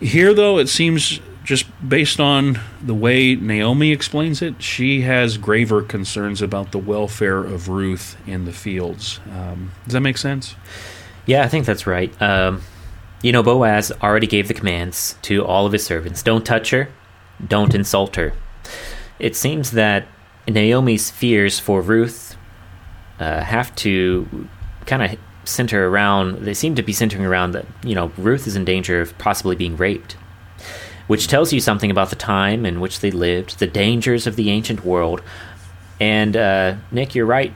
here, 0.00 0.32
though, 0.34 0.58
it 0.58 0.68
seems 0.68 1.20
just 1.50 1.66
based 1.86 2.20
on 2.20 2.60
the 2.80 2.94
way 2.94 3.34
Naomi 3.34 3.90
explains 3.90 4.40
it, 4.40 4.62
she 4.62 5.00
has 5.00 5.36
graver 5.36 5.82
concerns 5.82 6.40
about 6.40 6.70
the 6.70 6.78
welfare 6.78 7.38
of 7.40 7.68
Ruth 7.68 8.16
in 8.24 8.44
the 8.44 8.52
fields. 8.52 9.18
Um, 9.32 9.72
does 9.82 9.94
that 9.94 10.00
make 10.00 10.16
sense? 10.16 10.54
Yeah, 11.26 11.42
I 11.42 11.48
think 11.48 11.66
that's 11.66 11.88
right. 11.88 12.14
Um, 12.22 12.62
you 13.20 13.32
know, 13.32 13.42
Boaz 13.42 13.90
already 14.00 14.28
gave 14.28 14.46
the 14.46 14.54
commands 14.54 15.16
to 15.22 15.44
all 15.44 15.66
of 15.66 15.72
his 15.72 15.84
servants 15.84 16.22
don't 16.22 16.46
touch 16.46 16.70
her, 16.70 16.88
don't 17.44 17.74
insult 17.74 18.14
her. 18.14 18.32
It 19.18 19.34
seems 19.34 19.72
that 19.72 20.06
Naomi's 20.46 21.10
fears 21.10 21.58
for 21.58 21.82
Ruth 21.82 22.36
uh, 23.18 23.42
have 23.42 23.74
to 23.76 24.48
kind 24.86 25.02
of 25.02 25.18
center 25.42 25.88
around, 25.88 26.44
they 26.44 26.54
seem 26.54 26.76
to 26.76 26.82
be 26.84 26.92
centering 26.92 27.26
around 27.26 27.52
that, 27.52 27.66
you 27.82 27.96
know, 27.96 28.12
Ruth 28.16 28.46
is 28.46 28.54
in 28.54 28.64
danger 28.64 29.00
of 29.00 29.18
possibly 29.18 29.56
being 29.56 29.76
raped 29.76 30.16
which 31.10 31.26
tells 31.26 31.52
you 31.52 31.58
something 31.58 31.90
about 31.90 32.08
the 32.10 32.14
time 32.14 32.64
in 32.64 32.78
which 32.78 33.00
they 33.00 33.10
lived, 33.10 33.58
the 33.58 33.66
dangers 33.66 34.28
of 34.28 34.36
the 34.36 34.48
ancient 34.48 34.84
world. 34.84 35.20
And 35.98 36.36
uh, 36.36 36.76
Nick, 36.92 37.16
you're 37.16 37.26
right 37.26 37.52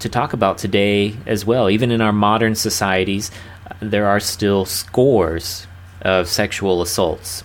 to 0.00 0.08
talk 0.08 0.32
about 0.32 0.58
today 0.58 1.14
as 1.24 1.46
well. 1.46 1.70
Even 1.70 1.92
in 1.92 2.00
our 2.00 2.12
modern 2.12 2.56
societies, 2.56 3.30
uh, 3.70 3.74
there 3.78 4.08
are 4.08 4.18
still 4.18 4.64
scores 4.64 5.68
of 6.02 6.26
sexual 6.26 6.82
assaults. 6.82 7.44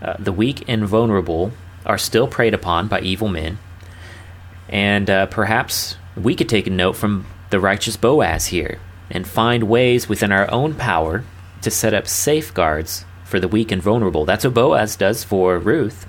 Uh, 0.00 0.14
the 0.18 0.32
weak 0.32 0.64
and 0.66 0.86
vulnerable 0.86 1.52
are 1.84 1.98
still 1.98 2.26
preyed 2.26 2.54
upon 2.54 2.88
by 2.88 3.00
evil 3.00 3.28
men. 3.28 3.58
And 4.70 5.10
uh, 5.10 5.26
perhaps 5.26 5.98
we 6.16 6.34
could 6.34 6.48
take 6.48 6.66
a 6.66 6.70
note 6.70 6.96
from 6.96 7.26
the 7.50 7.60
righteous 7.60 7.98
Boaz 7.98 8.46
here 8.46 8.78
and 9.10 9.28
find 9.28 9.64
ways 9.64 10.08
within 10.08 10.32
our 10.32 10.50
own 10.50 10.72
power 10.72 11.24
to 11.60 11.70
set 11.70 11.92
up 11.92 12.08
safeguards 12.08 13.04
for 13.24 13.40
the 13.40 13.48
weak 13.48 13.72
and 13.72 13.82
vulnerable. 13.82 14.24
That's 14.24 14.44
what 14.44 14.54
Boaz 14.54 14.96
does 14.96 15.24
for 15.24 15.58
Ruth. 15.58 16.06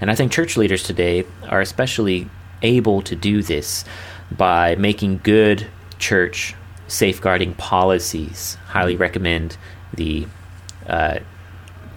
And 0.00 0.10
I 0.10 0.14
think 0.14 0.32
church 0.32 0.56
leaders 0.56 0.82
today 0.82 1.24
are 1.48 1.60
especially 1.60 2.28
able 2.62 3.02
to 3.02 3.16
do 3.16 3.42
this 3.42 3.84
by 4.30 4.76
making 4.76 5.20
good 5.22 5.66
church 5.98 6.54
safeguarding 6.88 7.54
policies. 7.54 8.56
Highly 8.66 8.96
recommend 8.96 9.56
the 9.94 10.26
uh, 10.86 11.18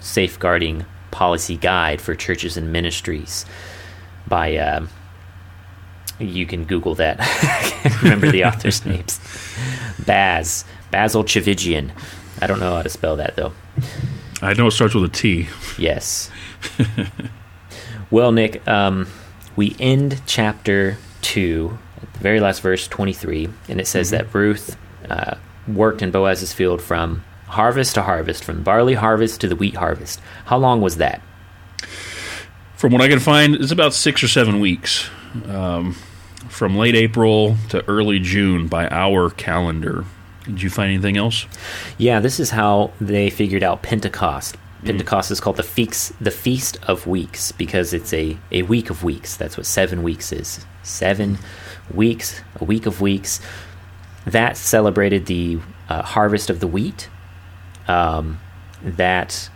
safeguarding 0.00 0.84
policy 1.10 1.56
guide 1.56 2.00
for 2.00 2.14
churches 2.14 2.56
and 2.56 2.72
ministries 2.72 3.46
by. 4.26 4.56
Uh, 4.56 4.86
you 6.20 6.46
can 6.46 6.64
Google 6.64 6.94
that. 6.94 7.18
I 7.20 7.24
can't 7.82 8.02
remember 8.02 8.30
the 8.30 8.44
author's 8.44 8.86
names. 8.86 9.18
Baz. 10.06 10.64
Basil 10.92 11.24
Tchividjian. 11.24 11.90
I 12.40 12.46
don't 12.46 12.60
know 12.60 12.76
how 12.76 12.82
to 12.82 12.88
spell 12.88 13.16
that 13.16 13.34
though. 13.34 13.52
I 14.44 14.52
know 14.52 14.66
it 14.66 14.72
starts 14.72 14.94
with 14.94 15.04
a 15.04 15.08
T. 15.08 15.48
Yes. 15.78 16.30
well, 18.10 18.30
Nick, 18.30 18.66
um, 18.68 19.08
we 19.56 19.74
end 19.80 20.20
chapter 20.26 20.98
2, 21.22 21.78
the 22.12 22.18
very 22.18 22.40
last 22.40 22.60
verse, 22.60 22.86
23, 22.86 23.48
and 23.68 23.80
it 23.80 23.86
says 23.86 24.08
mm-hmm. 24.08 24.16
that 24.18 24.34
Ruth 24.34 24.76
uh, 25.08 25.36
worked 25.66 26.02
in 26.02 26.10
Boaz's 26.10 26.52
field 26.52 26.82
from 26.82 27.24
harvest 27.46 27.94
to 27.94 28.02
harvest, 28.02 28.44
from 28.44 28.62
barley 28.62 28.94
harvest 28.94 29.40
to 29.40 29.48
the 29.48 29.56
wheat 29.56 29.76
harvest. 29.76 30.20
How 30.46 30.58
long 30.58 30.80
was 30.80 30.98
that? 30.98 31.22
From 32.76 32.92
what 32.92 33.00
I 33.00 33.08
can 33.08 33.20
find, 33.20 33.54
it's 33.54 33.72
about 33.72 33.94
six 33.94 34.22
or 34.22 34.28
seven 34.28 34.60
weeks. 34.60 35.08
Um, 35.46 35.96
from 36.48 36.76
late 36.76 36.94
April 36.94 37.56
to 37.70 37.84
early 37.88 38.18
June 38.18 38.68
by 38.68 38.88
our 38.88 39.30
calendar. 39.30 40.04
Did 40.44 40.62
you 40.62 40.70
find 40.70 40.92
anything 40.92 41.16
else? 41.16 41.46
Yeah, 41.96 42.20
this 42.20 42.38
is 42.38 42.50
how 42.50 42.92
they 43.00 43.30
figured 43.30 43.62
out 43.62 43.82
Pentecost. 43.82 44.56
Mm. 44.82 44.86
Pentecost 44.86 45.28
mm. 45.28 45.32
is 45.32 45.40
called 45.40 45.56
the 45.56 45.62
feast, 45.62 46.12
the 46.20 46.30
Feast 46.30 46.78
of 46.86 47.06
Weeks 47.06 47.52
because 47.52 47.94
it's 47.94 48.12
a, 48.12 48.36
a 48.52 48.62
week 48.62 48.90
of 48.90 49.02
weeks. 49.02 49.36
That's 49.36 49.56
what 49.56 49.66
seven 49.66 50.02
weeks 50.02 50.32
is. 50.32 50.64
Seven 50.82 51.38
weeks, 51.92 52.42
a 52.60 52.64
week 52.64 52.84
of 52.86 53.00
weeks. 53.00 53.40
That 54.26 54.56
celebrated 54.56 55.26
the 55.26 55.60
uh, 55.88 56.02
harvest 56.02 56.50
of 56.50 56.60
the 56.60 56.66
wheat. 56.66 57.08
Um, 57.88 58.40
that 58.82 59.50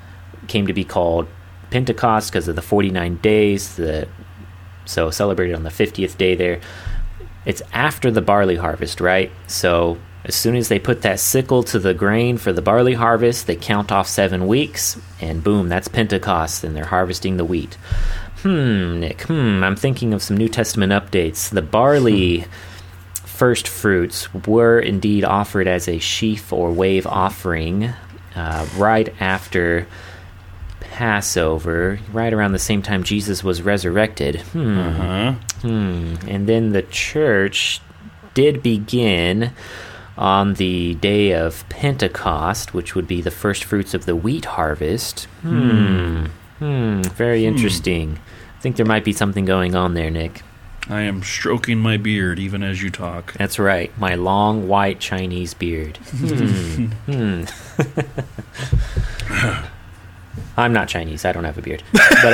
came 0.47 0.67
to 0.67 0.73
be 0.73 0.85
called 0.85 1.29
Pentecost 1.71 2.31
because 2.31 2.49
of 2.49 2.57
the 2.57 2.63
49 2.63 3.17
days. 3.17 3.77
The, 3.77 4.09
so 4.87 5.11
celebrated 5.11 5.55
on 5.55 5.65
the 5.65 5.71
50th 5.71 6.17
day 6.17 6.35
there. 6.35 6.61
It's 7.45 7.63
after 7.73 8.11
the 8.11 8.23
barley 8.23 8.57
harvest, 8.57 9.01
right? 9.01 9.31
So 9.47 9.99
as 10.25 10.35
soon 10.35 10.57
as 10.57 10.69
they 10.69 10.79
put 10.79 11.03
that 11.03 11.21
sickle 11.21 11.63
to 11.65 11.79
the 11.79 11.95
grain 11.95 12.37
for 12.39 12.53
the 12.53 12.63
barley 12.63 12.95
harvest, 12.95 13.47
they 13.47 13.57
count 13.57 13.93
off 13.93 14.09
seven 14.09 14.47
weeks, 14.47 14.99
and 15.21 15.43
boom, 15.43 15.69
that's 15.69 15.89
Pentecost, 15.89 16.65
and 16.65 16.77
they're 16.77 16.85
harvesting 16.85 17.37
the 17.37 17.45
wheat. 17.45 17.75
Hmm, 18.43 19.01
Nick, 19.01 19.23
hmm, 19.23 19.65
I'm 19.65 19.77
thinking 19.77 20.13
of 20.13 20.23
some 20.23 20.37
New 20.37 20.49
Testament 20.49 20.93
updates. 20.93 21.51
The 21.51 21.63
barley 21.63 22.47
first 23.25 23.69
fruits 23.69 24.33
were 24.35 24.81
indeed 24.81 25.25
offered 25.25 25.67
as 25.67 25.89
a 25.89 25.99
sheaf 25.99 26.53
or 26.53 26.73
wave 26.73 27.07
offering 27.07 27.93
uh, 28.35 28.67
right 28.77 29.15
after 29.21 29.87
Passover, 30.81 32.01
right 32.13 32.33
around 32.33 32.53
the 32.53 32.59
same 32.59 32.83
time 32.83 33.05
Jesus 33.05 33.45
was 33.45 33.63
resurrected. 33.63 34.41
Hmm. 34.41 34.79
Uh-huh. 34.79 35.33
Hmm. 35.63 36.15
And 36.27 36.49
then 36.49 36.71
the 36.71 36.83
church 36.83 37.81
did 38.35 38.63
begin 38.63 39.53
on 40.19 40.55
the 40.55 40.97
day 40.97 41.33
of 41.33 41.67
Pentecost, 41.69 42.75
which 42.75 42.95
would 42.97 43.07
be 43.07 43.23
the 43.23 43.31
first 43.31 43.65
fruits 43.65 43.95
of 43.95 44.05
the 44.05 44.17
wheat 44.17 44.45
harvest. 44.45 45.25
Hmm. 45.43 46.27
Hmm. 46.59 47.03
Very 47.03 47.43
hmm. 47.43 47.55
interesting. 47.55 48.19
I 48.57 48.61
think 48.61 48.75
there 48.77 48.85
might 48.85 49.05
be 49.05 49.13
something 49.13 49.45
going 49.45 49.77
on 49.77 49.95
there, 49.95 50.11
Nick. 50.11 50.43
I 50.89 51.03
am 51.03 51.23
stroking 51.23 51.79
my 51.79 51.99
beard 51.99 52.41
even 52.41 52.65
as 52.65 52.83
you 52.83 52.91
talk. 52.91 53.35
That's 53.35 53.59
right, 53.59 53.97
my 53.99 54.17
long 54.17 54.67
white 54.69 54.99
Chinese 55.01 55.55
beard. 55.55 55.99
Hmm. 56.09 56.87
hmm. 57.07 57.45
I'm 60.57 60.73
not 60.73 60.89
Chinese. 60.89 61.25
I 61.25 61.31
don't 61.31 61.45
have 61.45 61.59
a 61.59 61.63
beard. 61.63 61.85
But 61.93 62.33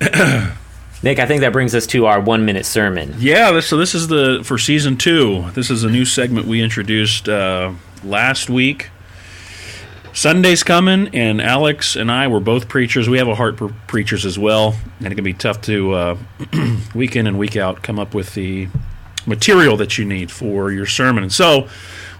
uh, 0.00 0.54
Nick, 1.04 1.18
I 1.18 1.26
think 1.26 1.42
that 1.42 1.52
brings 1.52 1.74
us 1.74 1.86
to 1.88 2.06
our 2.06 2.18
one 2.18 2.46
minute 2.46 2.64
sermon. 2.64 3.14
Yeah, 3.18 3.60
so 3.60 3.76
this 3.76 3.94
is 3.94 4.08
the 4.08 4.40
for 4.42 4.56
season 4.56 4.96
two. 4.96 5.50
This 5.50 5.68
is 5.68 5.84
a 5.84 5.90
new 5.90 6.06
segment 6.06 6.46
we 6.46 6.62
introduced 6.62 7.28
uh, 7.28 7.74
last 8.02 8.48
week. 8.48 8.88
Sunday's 10.14 10.62
coming, 10.62 11.08
and 11.14 11.42
Alex 11.42 11.94
and 11.94 12.10
I 12.10 12.26
were 12.28 12.40
both 12.40 12.70
preachers. 12.70 13.06
We 13.06 13.18
have 13.18 13.28
a 13.28 13.34
heart 13.34 13.58
for 13.58 13.68
preachers 13.86 14.24
as 14.24 14.38
well, 14.38 14.76
and 14.98 15.12
it 15.12 15.14
can 15.14 15.24
be 15.24 15.34
tough 15.34 15.60
to 15.62 15.92
uh, 15.92 16.18
week 16.94 17.16
in 17.16 17.26
and 17.26 17.38
week 17.38 17.54
out 17.54 17.82
come 17.82 17.98
up 17.98 18.14
with 18.14 18.32
the 18.32 18.68
material 19.26 19.76
that 19.76 19.98
you 19.98 20.06
need 20.06 20.30
for 20.30 20.72
your 20.72 20.86
sermon. 20.86 21.28
So 21.28 21.68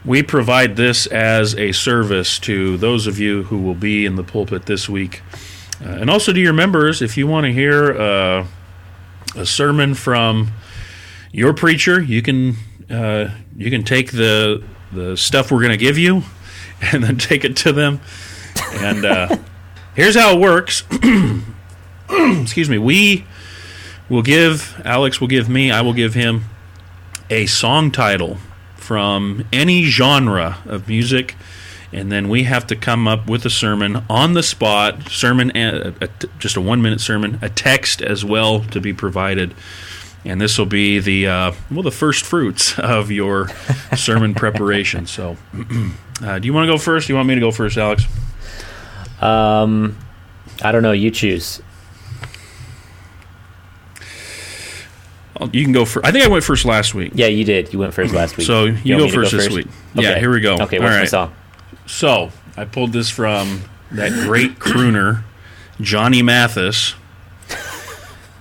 we 0.05 0.23
provide 0.23 0.77
this 0.77 1.07
as 1.07 1.55
a 1.55 1.73
service 1.73 2.39
to 2.41 2.77
those 2.77 3.07
of 3.07 3.19
you 3.19 3.45
who 3.45 3.63
will 3.63 3.75
be 3.75 4.05
in 4.05 4.17
the 4.17 4.25
pulpit 4.25 4.67
this 4.67 4.91
week. 4.91 5.23
Uh, 5.83 5.89
and 5.89 6.11
also 6.11 6.35
to 6.35 6.41
your 6.41 6.53
members, 6.53 7.01
if 7.01 7.17
you 7.17 7.27
want 7.27 7.47
to 7.47 7.53
hear 7.53 7.99
uh, 7.99 8.47
a 9.35 9.47
sermon 9.47 9.95
from 9.95 10.53
your 11.33 11.53
preacher. 11.53 12.01
You 12.01 12.23
can 12.23 12.57
uh, 12.91 13.31
you 13.57 13.71
can 13.71 13.85
take 13.85 14.13
the 14.13 14.63
the 14.93 15.17
stuff 15.17 15.51
we're 15.51 15.61
going 15.61 15.73
to 15.73 15.77
give 15.77 15.99
you, 15.99 16.23
and 16.93 17.03
then 17.03 17.19
take 17.19 17.45
it 17.45 17.57
to 17.59 17.73
them. 17.73 18.01
And 18.73 19.05
uh, 19.05 19.37
here's 19.95 20.17
how 20.17 20.37
it 20.37 20.41
works. 20.41 20.85
Excuse 22.11 22.69
me. 22.69 22.79
We 22.79 23.27
will 24.09 24.23
give 24.23 24.81
Alex 24.85 25.21
will 25.21 25.29
give 25.29 25.49
me. 25.49 25.71
I 25.71 25.81
will 25.81 25.95
give 25.95 26.15
him 26.15 26.45
a 27.31 27.47
song 27.47 27.91
title 27.91 28.39
from 28.77 29.45
any 29.53 29.85
genre 29.85 30.59
of 30.67 30.89
music 30.89 31.37
and 31.95 32.11
then 32.11 32.29
we 32.29 32.43
have 32.43 32.67
to 32.67 32.77
come 32.77 33.07
up 33.07 33.29
with 33.29 33.47
a 33.47 33.51
sermon 33.51 34.03
on 34.11 34.33
the 34.35 34.43
spot, 34.43 35.09
sermon, 35.09 35.53
a, 35.57 35.95
a, 36.01 36.09
just 36.41 36.57
a 36.57 36.61
one 36.61 36.83
minute 36.83 37.01
sermon, 37.01 37.39
a 37.41 37.49
text 37.49 38.03
as 38.03 38.25
well 38.25 38.61
to 38.67 38.81
be 38.81 38.93
provided. 38.93 39.55
And 40.25 40.41
this 40.41 40.59
will 40.59 40.67
be 40.67 40.99
the 40.99 41.29
uh, 41.29 41.53
well 41.71 41.83
the 41.83 41.91
first 41.93 42.25
fruits 42.25 42.77
of 42.79 43.11
your 43.11 43.49
sermon 43.97 44.35
preparation. 44.35 45.07
So, 45.07 45.37
uh, 46.23 46.39
do 46.41 46.47
you 46.47 46.53
want 46.53 46.67
to 46.67 46.73
go 46.73 46.79
first? 46.79 47.07
Do 47.07 47.13
you 47.13 47.17
want 47.17 47.29
me 47.29 47.35
to 47.35 47.41
go 47.41 47.51
first, 47.53 47.77
Alex? 47.77 48.05
Um, 49.21 49.97
I 50.63 50.73
don't 50.73 50.83
know. 50.83 50.93
You 50.93 51.11
choose. 51.11 51.63
I'll- 55.37 55.51
you 55.53 55.63
can 55.63 55.73
go 55.73 55.85
first. 55.85 56.07
I 56.07 56.11
think 56.11 56.25
I 56.25 56.29
went 56.29 56.43
first 56.45 56.65
last 56.65 56.95
week. 56.95 57.13
Yeah, 57.15 57.27
you 57.27 57.45
did. 57.45 57.73
You 57.73 57.79
went 57.79 57.93
first 57.95 58.15
last 58.15 58.37
week. 58.37 58.47
So 58.47 58.65
you, 58.65 58.73
want 58.73 58.85
go 58.85 58.97
me 58.97 59.11
to 59.11 59.15
first 59.17 59.33
this 59.33 59.49
week. 59.51 59.67
Yeah, 59.95 60.11
Okay. 60.11 60.21
here 60.21 60.33
we 60.33 60.41
go. 60.41 60.55
Okay, 60.55 60.79
All 60.79 60.85
what's 60.85 60.95
my 60.95 61.01
right. 61.01 61.09
song? 61.09 61.35
So 61.87 62.31
I 62.57 62.65
pulled 62.65 62.93
this 62.93 63.11
from 63.11 63.63
that 63.91 64.13
great 64.27 64.59
crooner, 64.59 65.23
Johnny 65.81 66.23
Mathis. 66.23 66.95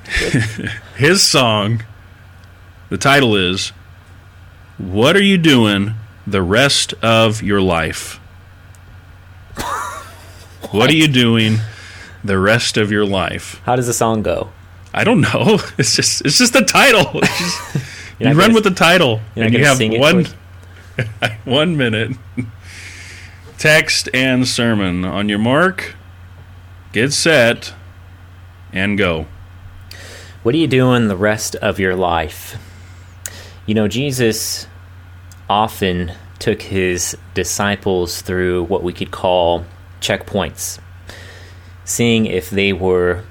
His 0.96 1.24
song, 1.24 1.84
the 2.90 2.98
title 2.98 3.36
is 3.36 3.70
What 4.78 5.16
Are 5.16 5.24
You 5.24 5.38
Doing 5.38 5.94
the 6.26 6.42
Rest 6.42 6.94
of 7.02 7.42
Your 7.42 7.62
Life? 7.62 8.20
what 10.72 10.90
are 10.90 10.96
you 10.96 11.08
doing 11.08 11.58
the 12.24 12.40
rest 12.40 12.78
of 12.78 12.92
your 12.92 13.06
life? 13.06 13.62
How 13.66 13.76
does 13.76 13.86
the 13.86 13.94
song 13.94 14.24
go? 14.24 14.50
I 14.94 15.04
don't 15.04 15.22
know. 15.22 15.60
It's 15.78 15.96
just 15.96 16.22
it's 16.26 16.38
just 16.40 16.54
the 16.54 16.62
title. 16.64 17.20
Just, 17.22 17.76
you 18.20 18.28
run 18.28 18.38
gonna- 18.38 18.54
with 18.54 18.64
the 18.64 18.72
title, 18.72 19.20
and 19.36 19.54
you 19.54 19.66
have 19.66 19.80
one 19.80 20.26
one 21.46 21.76
minute. 21.78 22.12
Text 23.64 24.10
and 24.14 24.46
sermon 24.46 25.06
on 25.06 25.30
your 25.30 25.40
mark. 25.40 25.96
Get 26.92 27.14
set 27.14 27.74
and 28.74 28.98
go. 28.98 29.26
What 30.42 30.54
are 30.54 30.58
you 30.58 30.68
doing 30.68 31.08
the 31.08 31.16
rest 31.16 31.56
of 31.56 31.80
your 31.80 31.96
life? 31.96 32.58
You 33.66 33.74
know, 33.74 33.88
Jesus 33.88 34.68
often 35.50 36.12
took 36.40 36.62
his 36.62 37.16
disciples 37.36 38.22
through 38.22 38.66
what 38.66 38.84
we 38.84 38.92
could 38.92 39.12
call 39.12 39.64
checkpoints, 40.02 40.80
seeing 41.86 42.26
if 42.26 42.50
they 42.50 42.74
were 42.74 43.24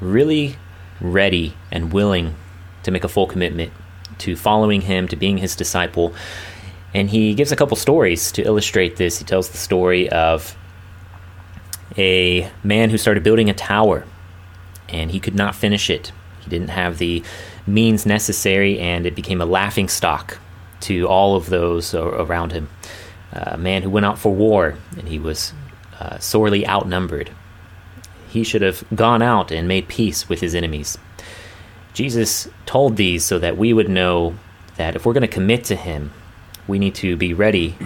really 0.00 0.58
ready 1.00 1.56
and 1.72 1.92
willing 1.92 2.36
to 2.84 2.92
make 2.92 3.02
a 3.02 3.08
full 3.08 3.26
commitment 3.26 3.72
to 4.18 4.36
following 4.36 4.82
him, 4.82 5.08
to 5.08 5.16
being 5.16 5.38
his 5.38 5.56
disciple. 5.56 6.14
And 6.94 7.10
he 7.10 7.34
gives 7.34 7.50
a 7.50 7.56
couple 7.56 7.76
stories 7.76 8.30
to 8.32 8.42
illustrate 8.42 8.96
this. 8.96 9.18
He 9.18 9.24
tells 9.24 9.50
the 9.50 9.58
story 9.58 10.08
of 10.10 10.56
a 11.98 12.50
man 12.62 12.90
who 12.90 12.98
started 12.98 13.22
building 13.22 13.50
a 13.50 13.54
tower 13.54 14.04
and 14.88 15.10
he 15.10 15.20
could 15.20 15.34
not 15.34 15.54
finish 15.54 15.90
it. 15.90 16.12
He 16.42 16.50
didn't 16.50 16.68
have 16.68 16.98
the 16.98 17.22
means 17.66 18.04
necessary, 18.04 18.78
and 18.78 19.06
it 19.06 19.14
became 19.14 19.40
a 19.40 19.46
laughing 19.46 19.88
stock 19.88 20.38
to 20.80 21.08
all 21.08 21.36
of 21.36 21.48
those 21.48 21.94
around 21.94 22.52
him. 22.52 22.68
A 23.32 23.56
man 23.56 23.82
who 23.82 23.90
went 23.90 24.06
out 24.06 24.18
for 24.18 24.32
war, 24.34 24.76
and 24.96 25.08
he 25.08 25.18
was 25.18 25.52
uh, 25.98 26.18
sorely 26.18 26.66
outnumbered. 26.66 27.30
He 28.28 28.44
should 28.44 28.62
have 28.62 28.84
gone 28.94 29.22
out 29.22 29.50
and 29.50 29.66
made 29.66 29.88
peace 29.88 30.28
with 30.28 30.40
his 30.40 30.54
enemies. 30.54 30.98
Jesus 31.94 32.48
told 32.66 32.96
these 32.96 33.24
so 33.24 33.38
that 33.38 33.56
we 33.56 33.72
would 33.72 33.88
know 33.88 34.34
that 34.76 34.96
if 34.96 35.06
we're 35.06 35.12
going 35.12 35.22
to 35.22 35.28
commit 35.28 35.64
to 35.64 35.76
him, 35.76 36.12
we 36.66 36.78
need 36.78 36.94
to 36.96 37.16
be 37.16 37.34
ready 37.34 37.76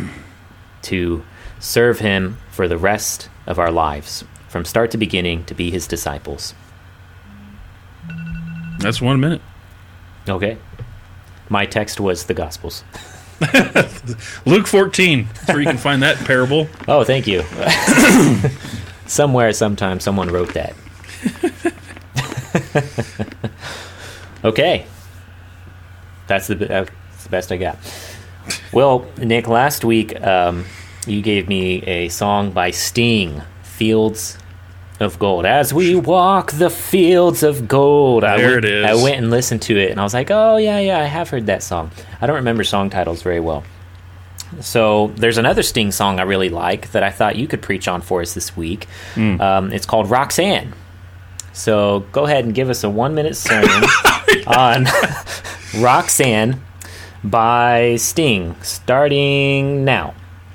to 0.82 1.24
serve 1.60 1.98
him 1.98 2.38
for 2.50 2.68
the 2.68 2.78
rest 2.78 3.28
of 3.46 3.58
our 3.58 3.70
lives, 3.70 4.24
from 4.48 4.64
start 4.64 4.90
to 4.92 4.98
beginning, 4.98 5.44
to 5.44 5.54
be 5.54 5.70
his 5.70 5.86
disciples. 5.86 6.54
That's 8.78 9.00
one 9.00 9.20
minute. 9.20 9.42
Okay. 10.28 10.58
My 11.48 11.66
text 11.66 11.98
was 11.98 12.24
the 12.24 12.34
Gospels. 12.34 12.84
Luke 14.46 14.66
14. 14.66 15.28
That's 15.32 15.48
where 15.48 15.60
you 15.60 15.66
can 15.66 15.78
find 15.78 16.02
that 16.02 16.16
parable. 16.18 16.68
Oh, 16.86 17.04
thank 17.04 17.26
you. 17.26 17.42
Somewhere, 19.06 19.52
sometime, 19.52 20.00
someone 20.00 20.28
wrote 20.28 20.52
that. 20.54 20.74
okay. 24.44 24.86
That's 26.26 26.46
the, 26.48 26.56
that's 26.56 27.24
the 27.24 27.30
best 27.30 27.50
I 27.50 27.56
got. 27.56 27.78
Well, 28.72 29.06
Nick, 29.18 29.48
last 29.48 29.84
week 29.84 30.20
um, 30.20 30.64
you 31.06 31.22
gave 31.22 31.48
me 31.48 31.82
a 31.84 32.08
song 32.08 32.50
by 32.50 32.70
Sting, 32.70 33.42
Fields 33.62 34.38
of 35.00 35.18
Gold. 35.18 35.46
As 35.46 35.72
we 35.72 35.94
walk 35.94 36.52
the 36.52 36.70
fields 36.70 37.42
of 37.42 37.68
gold. 37.68 38.24
I 38.24 38.36
There 38.36 38.52
went, 38.54 38.64
it 38.64 38.70
is. 38.72 38.84
I 38.86 38.94
went 39.02 39.16
and 39.18 39.30
listened 39.30 39.62
to 39.62 39.76
it, 39.78 39.90
and 39.90 40.00
I 40.00 40.02
was 40.02 40.14
like, 40.14 40.30
oh, 40.30 40.56
yeah, 40.56 40.80
yeah, 40.80 40.98
I 40.98 41.04
have 41.04 41.30
heard 41.30 41.46
that 41.46 41.62
song. 41.62 41.90
I 42.20 42.26
don't 42.26 42.36
remember 42.36 42.64
song 42.64 42.90
titles 42.90 43.22
very 43.22 43.40
well. 43.40 43.64
So 44.60 45.08
there's 45.16 45.38
another 45.38 45.62
Sting 45.62 45.92
song 45.92 46.18
I 46.18 46.22
really 46.22 46.48
like 46.48 46.90
that 46.92 47.02
I 47.02 47.10
thought 47.10 47.36
you 47.36 47.46
could 47.46 47.62
preach 47.62 47.86
on 47.86 48.00
for 48.00 48.22
us 48.22 48.34
this 48.34 48.56
week. 48.56 48.86
Hmm. 49.14 49.40
Um, 49.40 49.72
it's 49.72 49.86
called 49.86 50.10
Roxanne. 50.10 50.72
So 51.52 52.00
go 52.12 52.24
ahead 52.24 52.44
and 52.44 52.54
give 52.54 52.70
us 52.70 52.82
a 52.84 52.90
one 52.90 53.14
minute 53.14 53.36
sermon 53.36 53.68
on 54.46 54.86
Roxanne 55.78 56.60
by 57.24 57.96
Sting, 57.96 58.54
starting 58.62 59.84
now. 59.84 60.14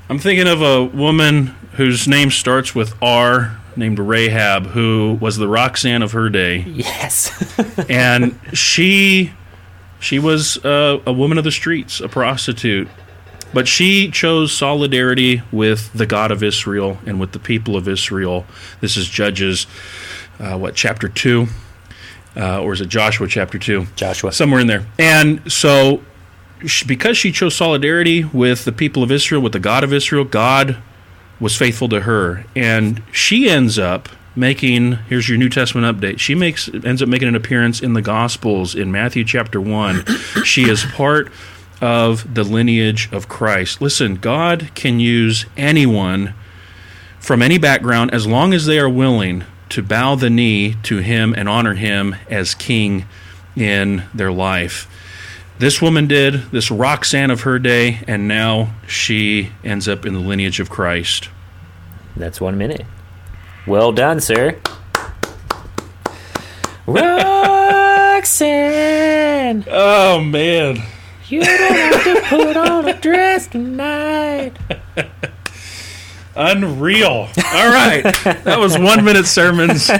I'm 0.09 0.19
thinking 0.19 0.47
of 0.47 0.61
a 0.61 0.83
woman 0.83 1.47
whose 1.73 2.07
name 2.07 2.29
starts 2.29 2.75
with 2.75 2.93
R, 3.01 3.57
named 3.75 3.99
Rahab, 3.99 4.67
who 4.67 5.17
was 5.19 5.37
the 5.37 5.47
Roxanne 5.47 6.03
of 6.03 6.11
her 6.11 6.29
day. 6.29 6.59
Yes. 6.59 7.31
and 7.89 8.39
she 8.53 9.31
she 9.99 10.19
was 10.19 10.63
uh, 10.65 11.01
a 11.05 11.13
woman 11.13 11.37
of 11.37 11.43
the 11.43 11.51
streets, 11.51 12.01
a 12.01 12.09
prostitute, 12.09 12.89
but 13.53 13.67
she 13.67 14.11
chose 14.11 14.51
solidarity 14.51 15.41
with 15.51 15.93
the 15.93 16.05
God 16.05 16.31
of 16.31 16.43
Israel 16.43 16.97
and 17.05 17.19
with 17.19 17.31
the 17.31 17.39
people 17.39 17.77
of 17.77 17.87
Israel. 17.87 18.45
This 18.81 18.97
is 18.97 19.07
Judges, 19.07 19.65
uh, 20.39 20.57
what 20.57 20.75
chapter 20.75 21.07
two, 21.07 21.47
uh, 22.35 22.61
or 22.61 22.73
is 22.73 22.81
it 22.81 22.89
Joshua 22.89 23.27
chapter 23.27 23.57
two? 23.57 23.87
Joshua. 23.95 24.31
somewhere 24.31 24.59
in 24.59 24.67
there. 24.67 24.85
And 24.99 25.51
so, 25.51 26.01
because 26.85 27.17
she 27.17 27.31
chose 27.31 27.55
solidarity 27.55 28.23
with 28.23 28.65
the 28.65 28.71
people 28.71 29.03
of 29.03 29.11
Israel, 29.11 29.41
with 29.41 29.53
the 29.53 29.59
God 29.59 29.83
of 29.83 29.93
Israel, 29.93 30.23
God 30.23 30.77
was 31.39 31.55
faithful 31.55 31.89
to 31.89 32.01
her, 32.01 32.45
and 32.55 33.01
she 33.11 33.49
ends 33.49 33.77
up 33.77 34.09
making. 34.35 34.93
Here's 35.09 35.27
your 35.29 35.37
New 35.37 35.49
Testament 35.49 35.99
update. 35.99 36.19
She 36.19 36.35
makes 36.35 36.69
ends 36.83 37.01
up 37.01 37.09
making 37.09 37.27
an 37.27 37.35
appearance 37.35 37.81
in 37.81 37.93
the 37.93 38.01
Gospels 38.01 38.75
in 38.75 38.91
Matthew 38.91 39.23
chapter 39.23 39.59
one. 39.59 40.05
she 40.43 40.69
is 40.69 40.85
part 40.85 41.31
of 41.81 42.33
the 42.33 42.43
lineage 42.43 43.09
of 43.11 43.27
Christ. 43.27 43.81
Listen, 43.81 44.15
God 44.15 44.71
can 44.73 44.99
use 44.99 45.45
anyone 45.57 46.33
from 47.19 47.41
any 47.41 47.57
background 47.57 48.13
as 48.13 48.25
long 48.25 48.53
as 48.53 48.65
they 48.65 48.79
are 48.79 48.89
willing 48.89 49.43
to 49.69 49.81
bow 49.81 50.15
the 50.15 50.29
knee 50.29 50.75
to 50.83 50.97
him 50.97 51.33
and 51.35 51.49
honor 51.49 51.73
him 51.73 52.15
as 52.29 52.53
king 52.53 53.05
in 53.55 54.03
their 54.13 54.31
life. 54.31 54.87
This 55.59 55.81
woman 55.81 56.07
did, 56.07 56.51
this 56.51 56.71
Roxanne 56.71 57.31
of 57.31 57.41
her 57.41 57.59
day, 57.59 57.99
and 58.07 58.27
now 58.27 58.73
she 58.87 59.51
ends 59.63 59.87
up 59.87 60.05
in 60.05 60.13
the 60.13 60.19
lineage 60.19 60.59
of 60.59 60.69
Christ. 60.69 61.29
That's 62.15 62.41
one 62.41 62.57
minute. 62.57 62.85
Well 63.65 63.91
done, 63.91 64.19
sir. 64.19 64.59
Roxanne, 68.23 69.65
Oh, 69.69 70.19
man. 70.21 70.77
you 71.27 71.43
don't 71.43 71.75
have 71.75 72.03
to 72.03 72.21
put 72.27 72.57
on 72.57 72.87
a 72.87 72.99
dress 72.99 73.47
tonight. 73.47 74.53
Unreal. 76.35 77.29
All 77.53 77.69
right. 77.69 78.01
That 78.43 78.57
was 78.59 78.77
one 78.77 79.03
minute 79.05 79.25
sermons. 79.27 79.89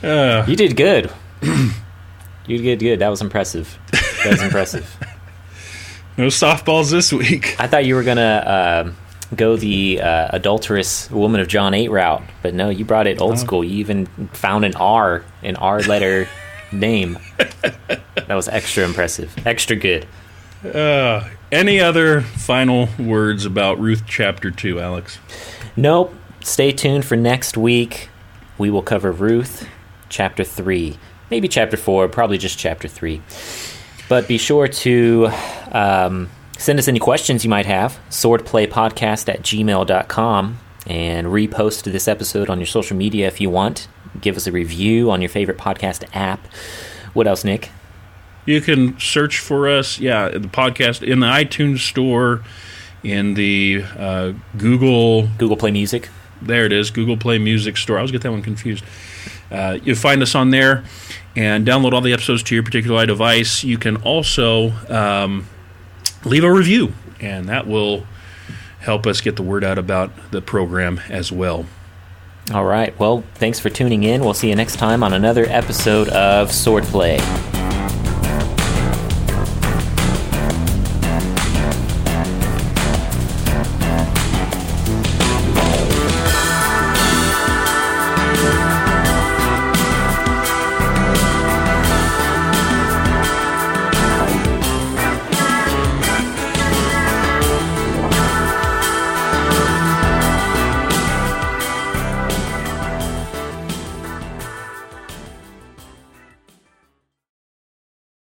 Uh. 0.00 0.44
You 0.46 0.54
did 0.54 0.76
good. 0.76 1.10
you 2.48 2.58
did 2.58 2.80
good. 2.80 2.98
That 2.98 3.08
was 3.08 3.20
impressive. 3.20 3.78
That 4.24 4.30
was 4.32 4.42
impressive. 4.42 4.96
No 6.16 6.26
softballs 6.26 6.90
this 6.90 7.12
week. 7.12 7.54
I 7.60 7.68
thought 7.68 7.84
you 7.84 7.94
were 7.94 8.02
gonna 8.02 8.86
um 8.90 8.96
go 9.36 9.56
the 9.56 10.00
uh, 10.00 10.30
adulterous 10.32 11.08
woman 11.12 11.40
of 11.40 11.46
John 11.46 11.74
Eight 11.74 11.92
route, 11.92 12.24
but 12.42 12.54
no, 12.54 12.70
you 12.70 12.84
brought 12.84 13.06
it 13.06 13.20
old 13.20 13.38
school. 13.38 13.62
You 13.62 13.78
even 13.78 14.06
found 14.32 14.64
an 14.64 14.74
R, 14.74 15.22
an 15.44 15.54
R 15.54 15.80
letter 15.82 16.28
name. 16.72 17.18
That 17.36 18.34
was 18.34 18.48
extra 18.48 18.84
impressive, 18.84 19.32
extra 19.46 19.76
good. 19.76 20.08
Uh, 20.64 21.28
any 21.52 21.78
other 21.78 22.22
final 22.22 22.88
words 22.98 23.44
about 23.44 23.78
Ruth 23.78 24.02
chapter 24.06 24.50
2, 24.50 24.80
Alex? 24.80 25.18
Nope. 25.76 26.12
Stay 26.40 26.72
tuned 26.72 27.04
for 27.04 27.14
next 27.16 27.56
week. 27.56 28.08
We 28.58 28.70
will 28.70 28.82
cover 28.82 29.12
Ruth 29.12 29.68
chapter 30.08 30.42
3. 30.42 30.98
Maybe 31.30 31.48
chapter 31.48 31.76
4, 31.76 32.08
probably 32.08 32.38
just 32.38 32.58
chapter 32.58 32.88
3. 32.88 33.20
But 34.08 34.26
be 34.26 34.38
sure 34.38 34.66
to 34.66 35.28
um, 35.72 36.30
send 36.56 36.78
us 36.78 36.88
any 36.88 36.98
questions 36.98 37.44
you 37.44 37.50
might 37.50 37.66
have. 37.66 37.98
Swordplaypodcast 38.08 39.28
at 39.28 39.42
gmail.com 39.42 40.58
and 40.86 41.26
repost 41.26 41.82
this 41.84 42.08
episode 42.08 42.48
on 42.48 42.58
your 42.58 42.66
social 42.66 42.96
media 42.96 43.26
if 43.26 43.40
you 43.40 43.50
want. 43.50 43.88
Give 44.20 44.36
us 44.36 44.46
a 44.46 44.52
review 44.52 45.10
on 45.10 45.20
your 45.20 45.28
favorite 45.28 45.58
podcast 45.58 46.04
app. 46.14 46.46
What 47.12 47.26
else, 47.26 47.44
Nick? 47.44 47.70
You 48.46 48.62
can 48.62 48.98
search 48.98 49.38
for 49.38 49.68
us, 49.68 49.98
yeah, 50.00 50.30
the 50.30 50.48
podcast 50.48 51.06
in 51.06 51.20
the 51.20 51.26
iTunes 51.26 51.80
store, 51.80 52.42
in 53.02 53.34
the 53.34 53.84
uh, 53.98 54.32
Google 54.56 55.28
Google 55.36 55.58
Play 55.58 55.70
Music. 55.70 56.08
There 56.40 56.64
it 56.64 56.72
is, 56.72 56.90
Google 56.90 57.18
Play 57.18 57.38
Music 57.38 57.76
Store. 57.76 57.96
I 57.96 58.00
always 58.00 58.12
get 58.12 58.22
that 58.22 58.30
one 58.30 58.40
confused. 58.42 58.84
Uh, 59.50 59.78
you'll 59.82 59.96
find 59.96 60.22
us 60.22 60.34
on 60.34 60.50
there 60.50 60.84
and 61.38 61.64
download 61.64 61.92
all 61.92 62.00
the 62.00 62.12
episodes 62.12 62.42
to 62.42 62.54
your 62.56 62.64
particular 62.64 63.06
device. 63.06 63.62
You 63.62 63.78
can 63.78 63.96
also 63.98 64.70
um, 64.88 65.46
leave 66.24 66.42
a 66.42 66.52
review, 66.52 66.92
and 67.20 67.48
that 67.48 67.68
will 67.68 68.04
help 68.80 69.06
us 69.06 69.20
get 69.20 69.36
the 69.36 69.42
word 69.44 69.62
out 69.62 69.78
about 69.78 70.10
the 70.32 70.42
program 70.42 71.00
as 71.08 71.30
well. 71.30 71.64
All 72.52 72.64
right. 72.64 72.98
Well, 72.98 73.22
thanks 73.34 73.60
for 73.60 73.70
tuning 73.70 74.02
in. 74.02 74.22
We'll 74.22 74.34
see 74.34 74.48
you 74.48 74.56
next 74.56 74.76
time 74.76 75.04
on 75.04 75.12
another 75.12 75.44
episode 75.48 76.08
of 76.08 76.48
Swordplay. 76.48 77.57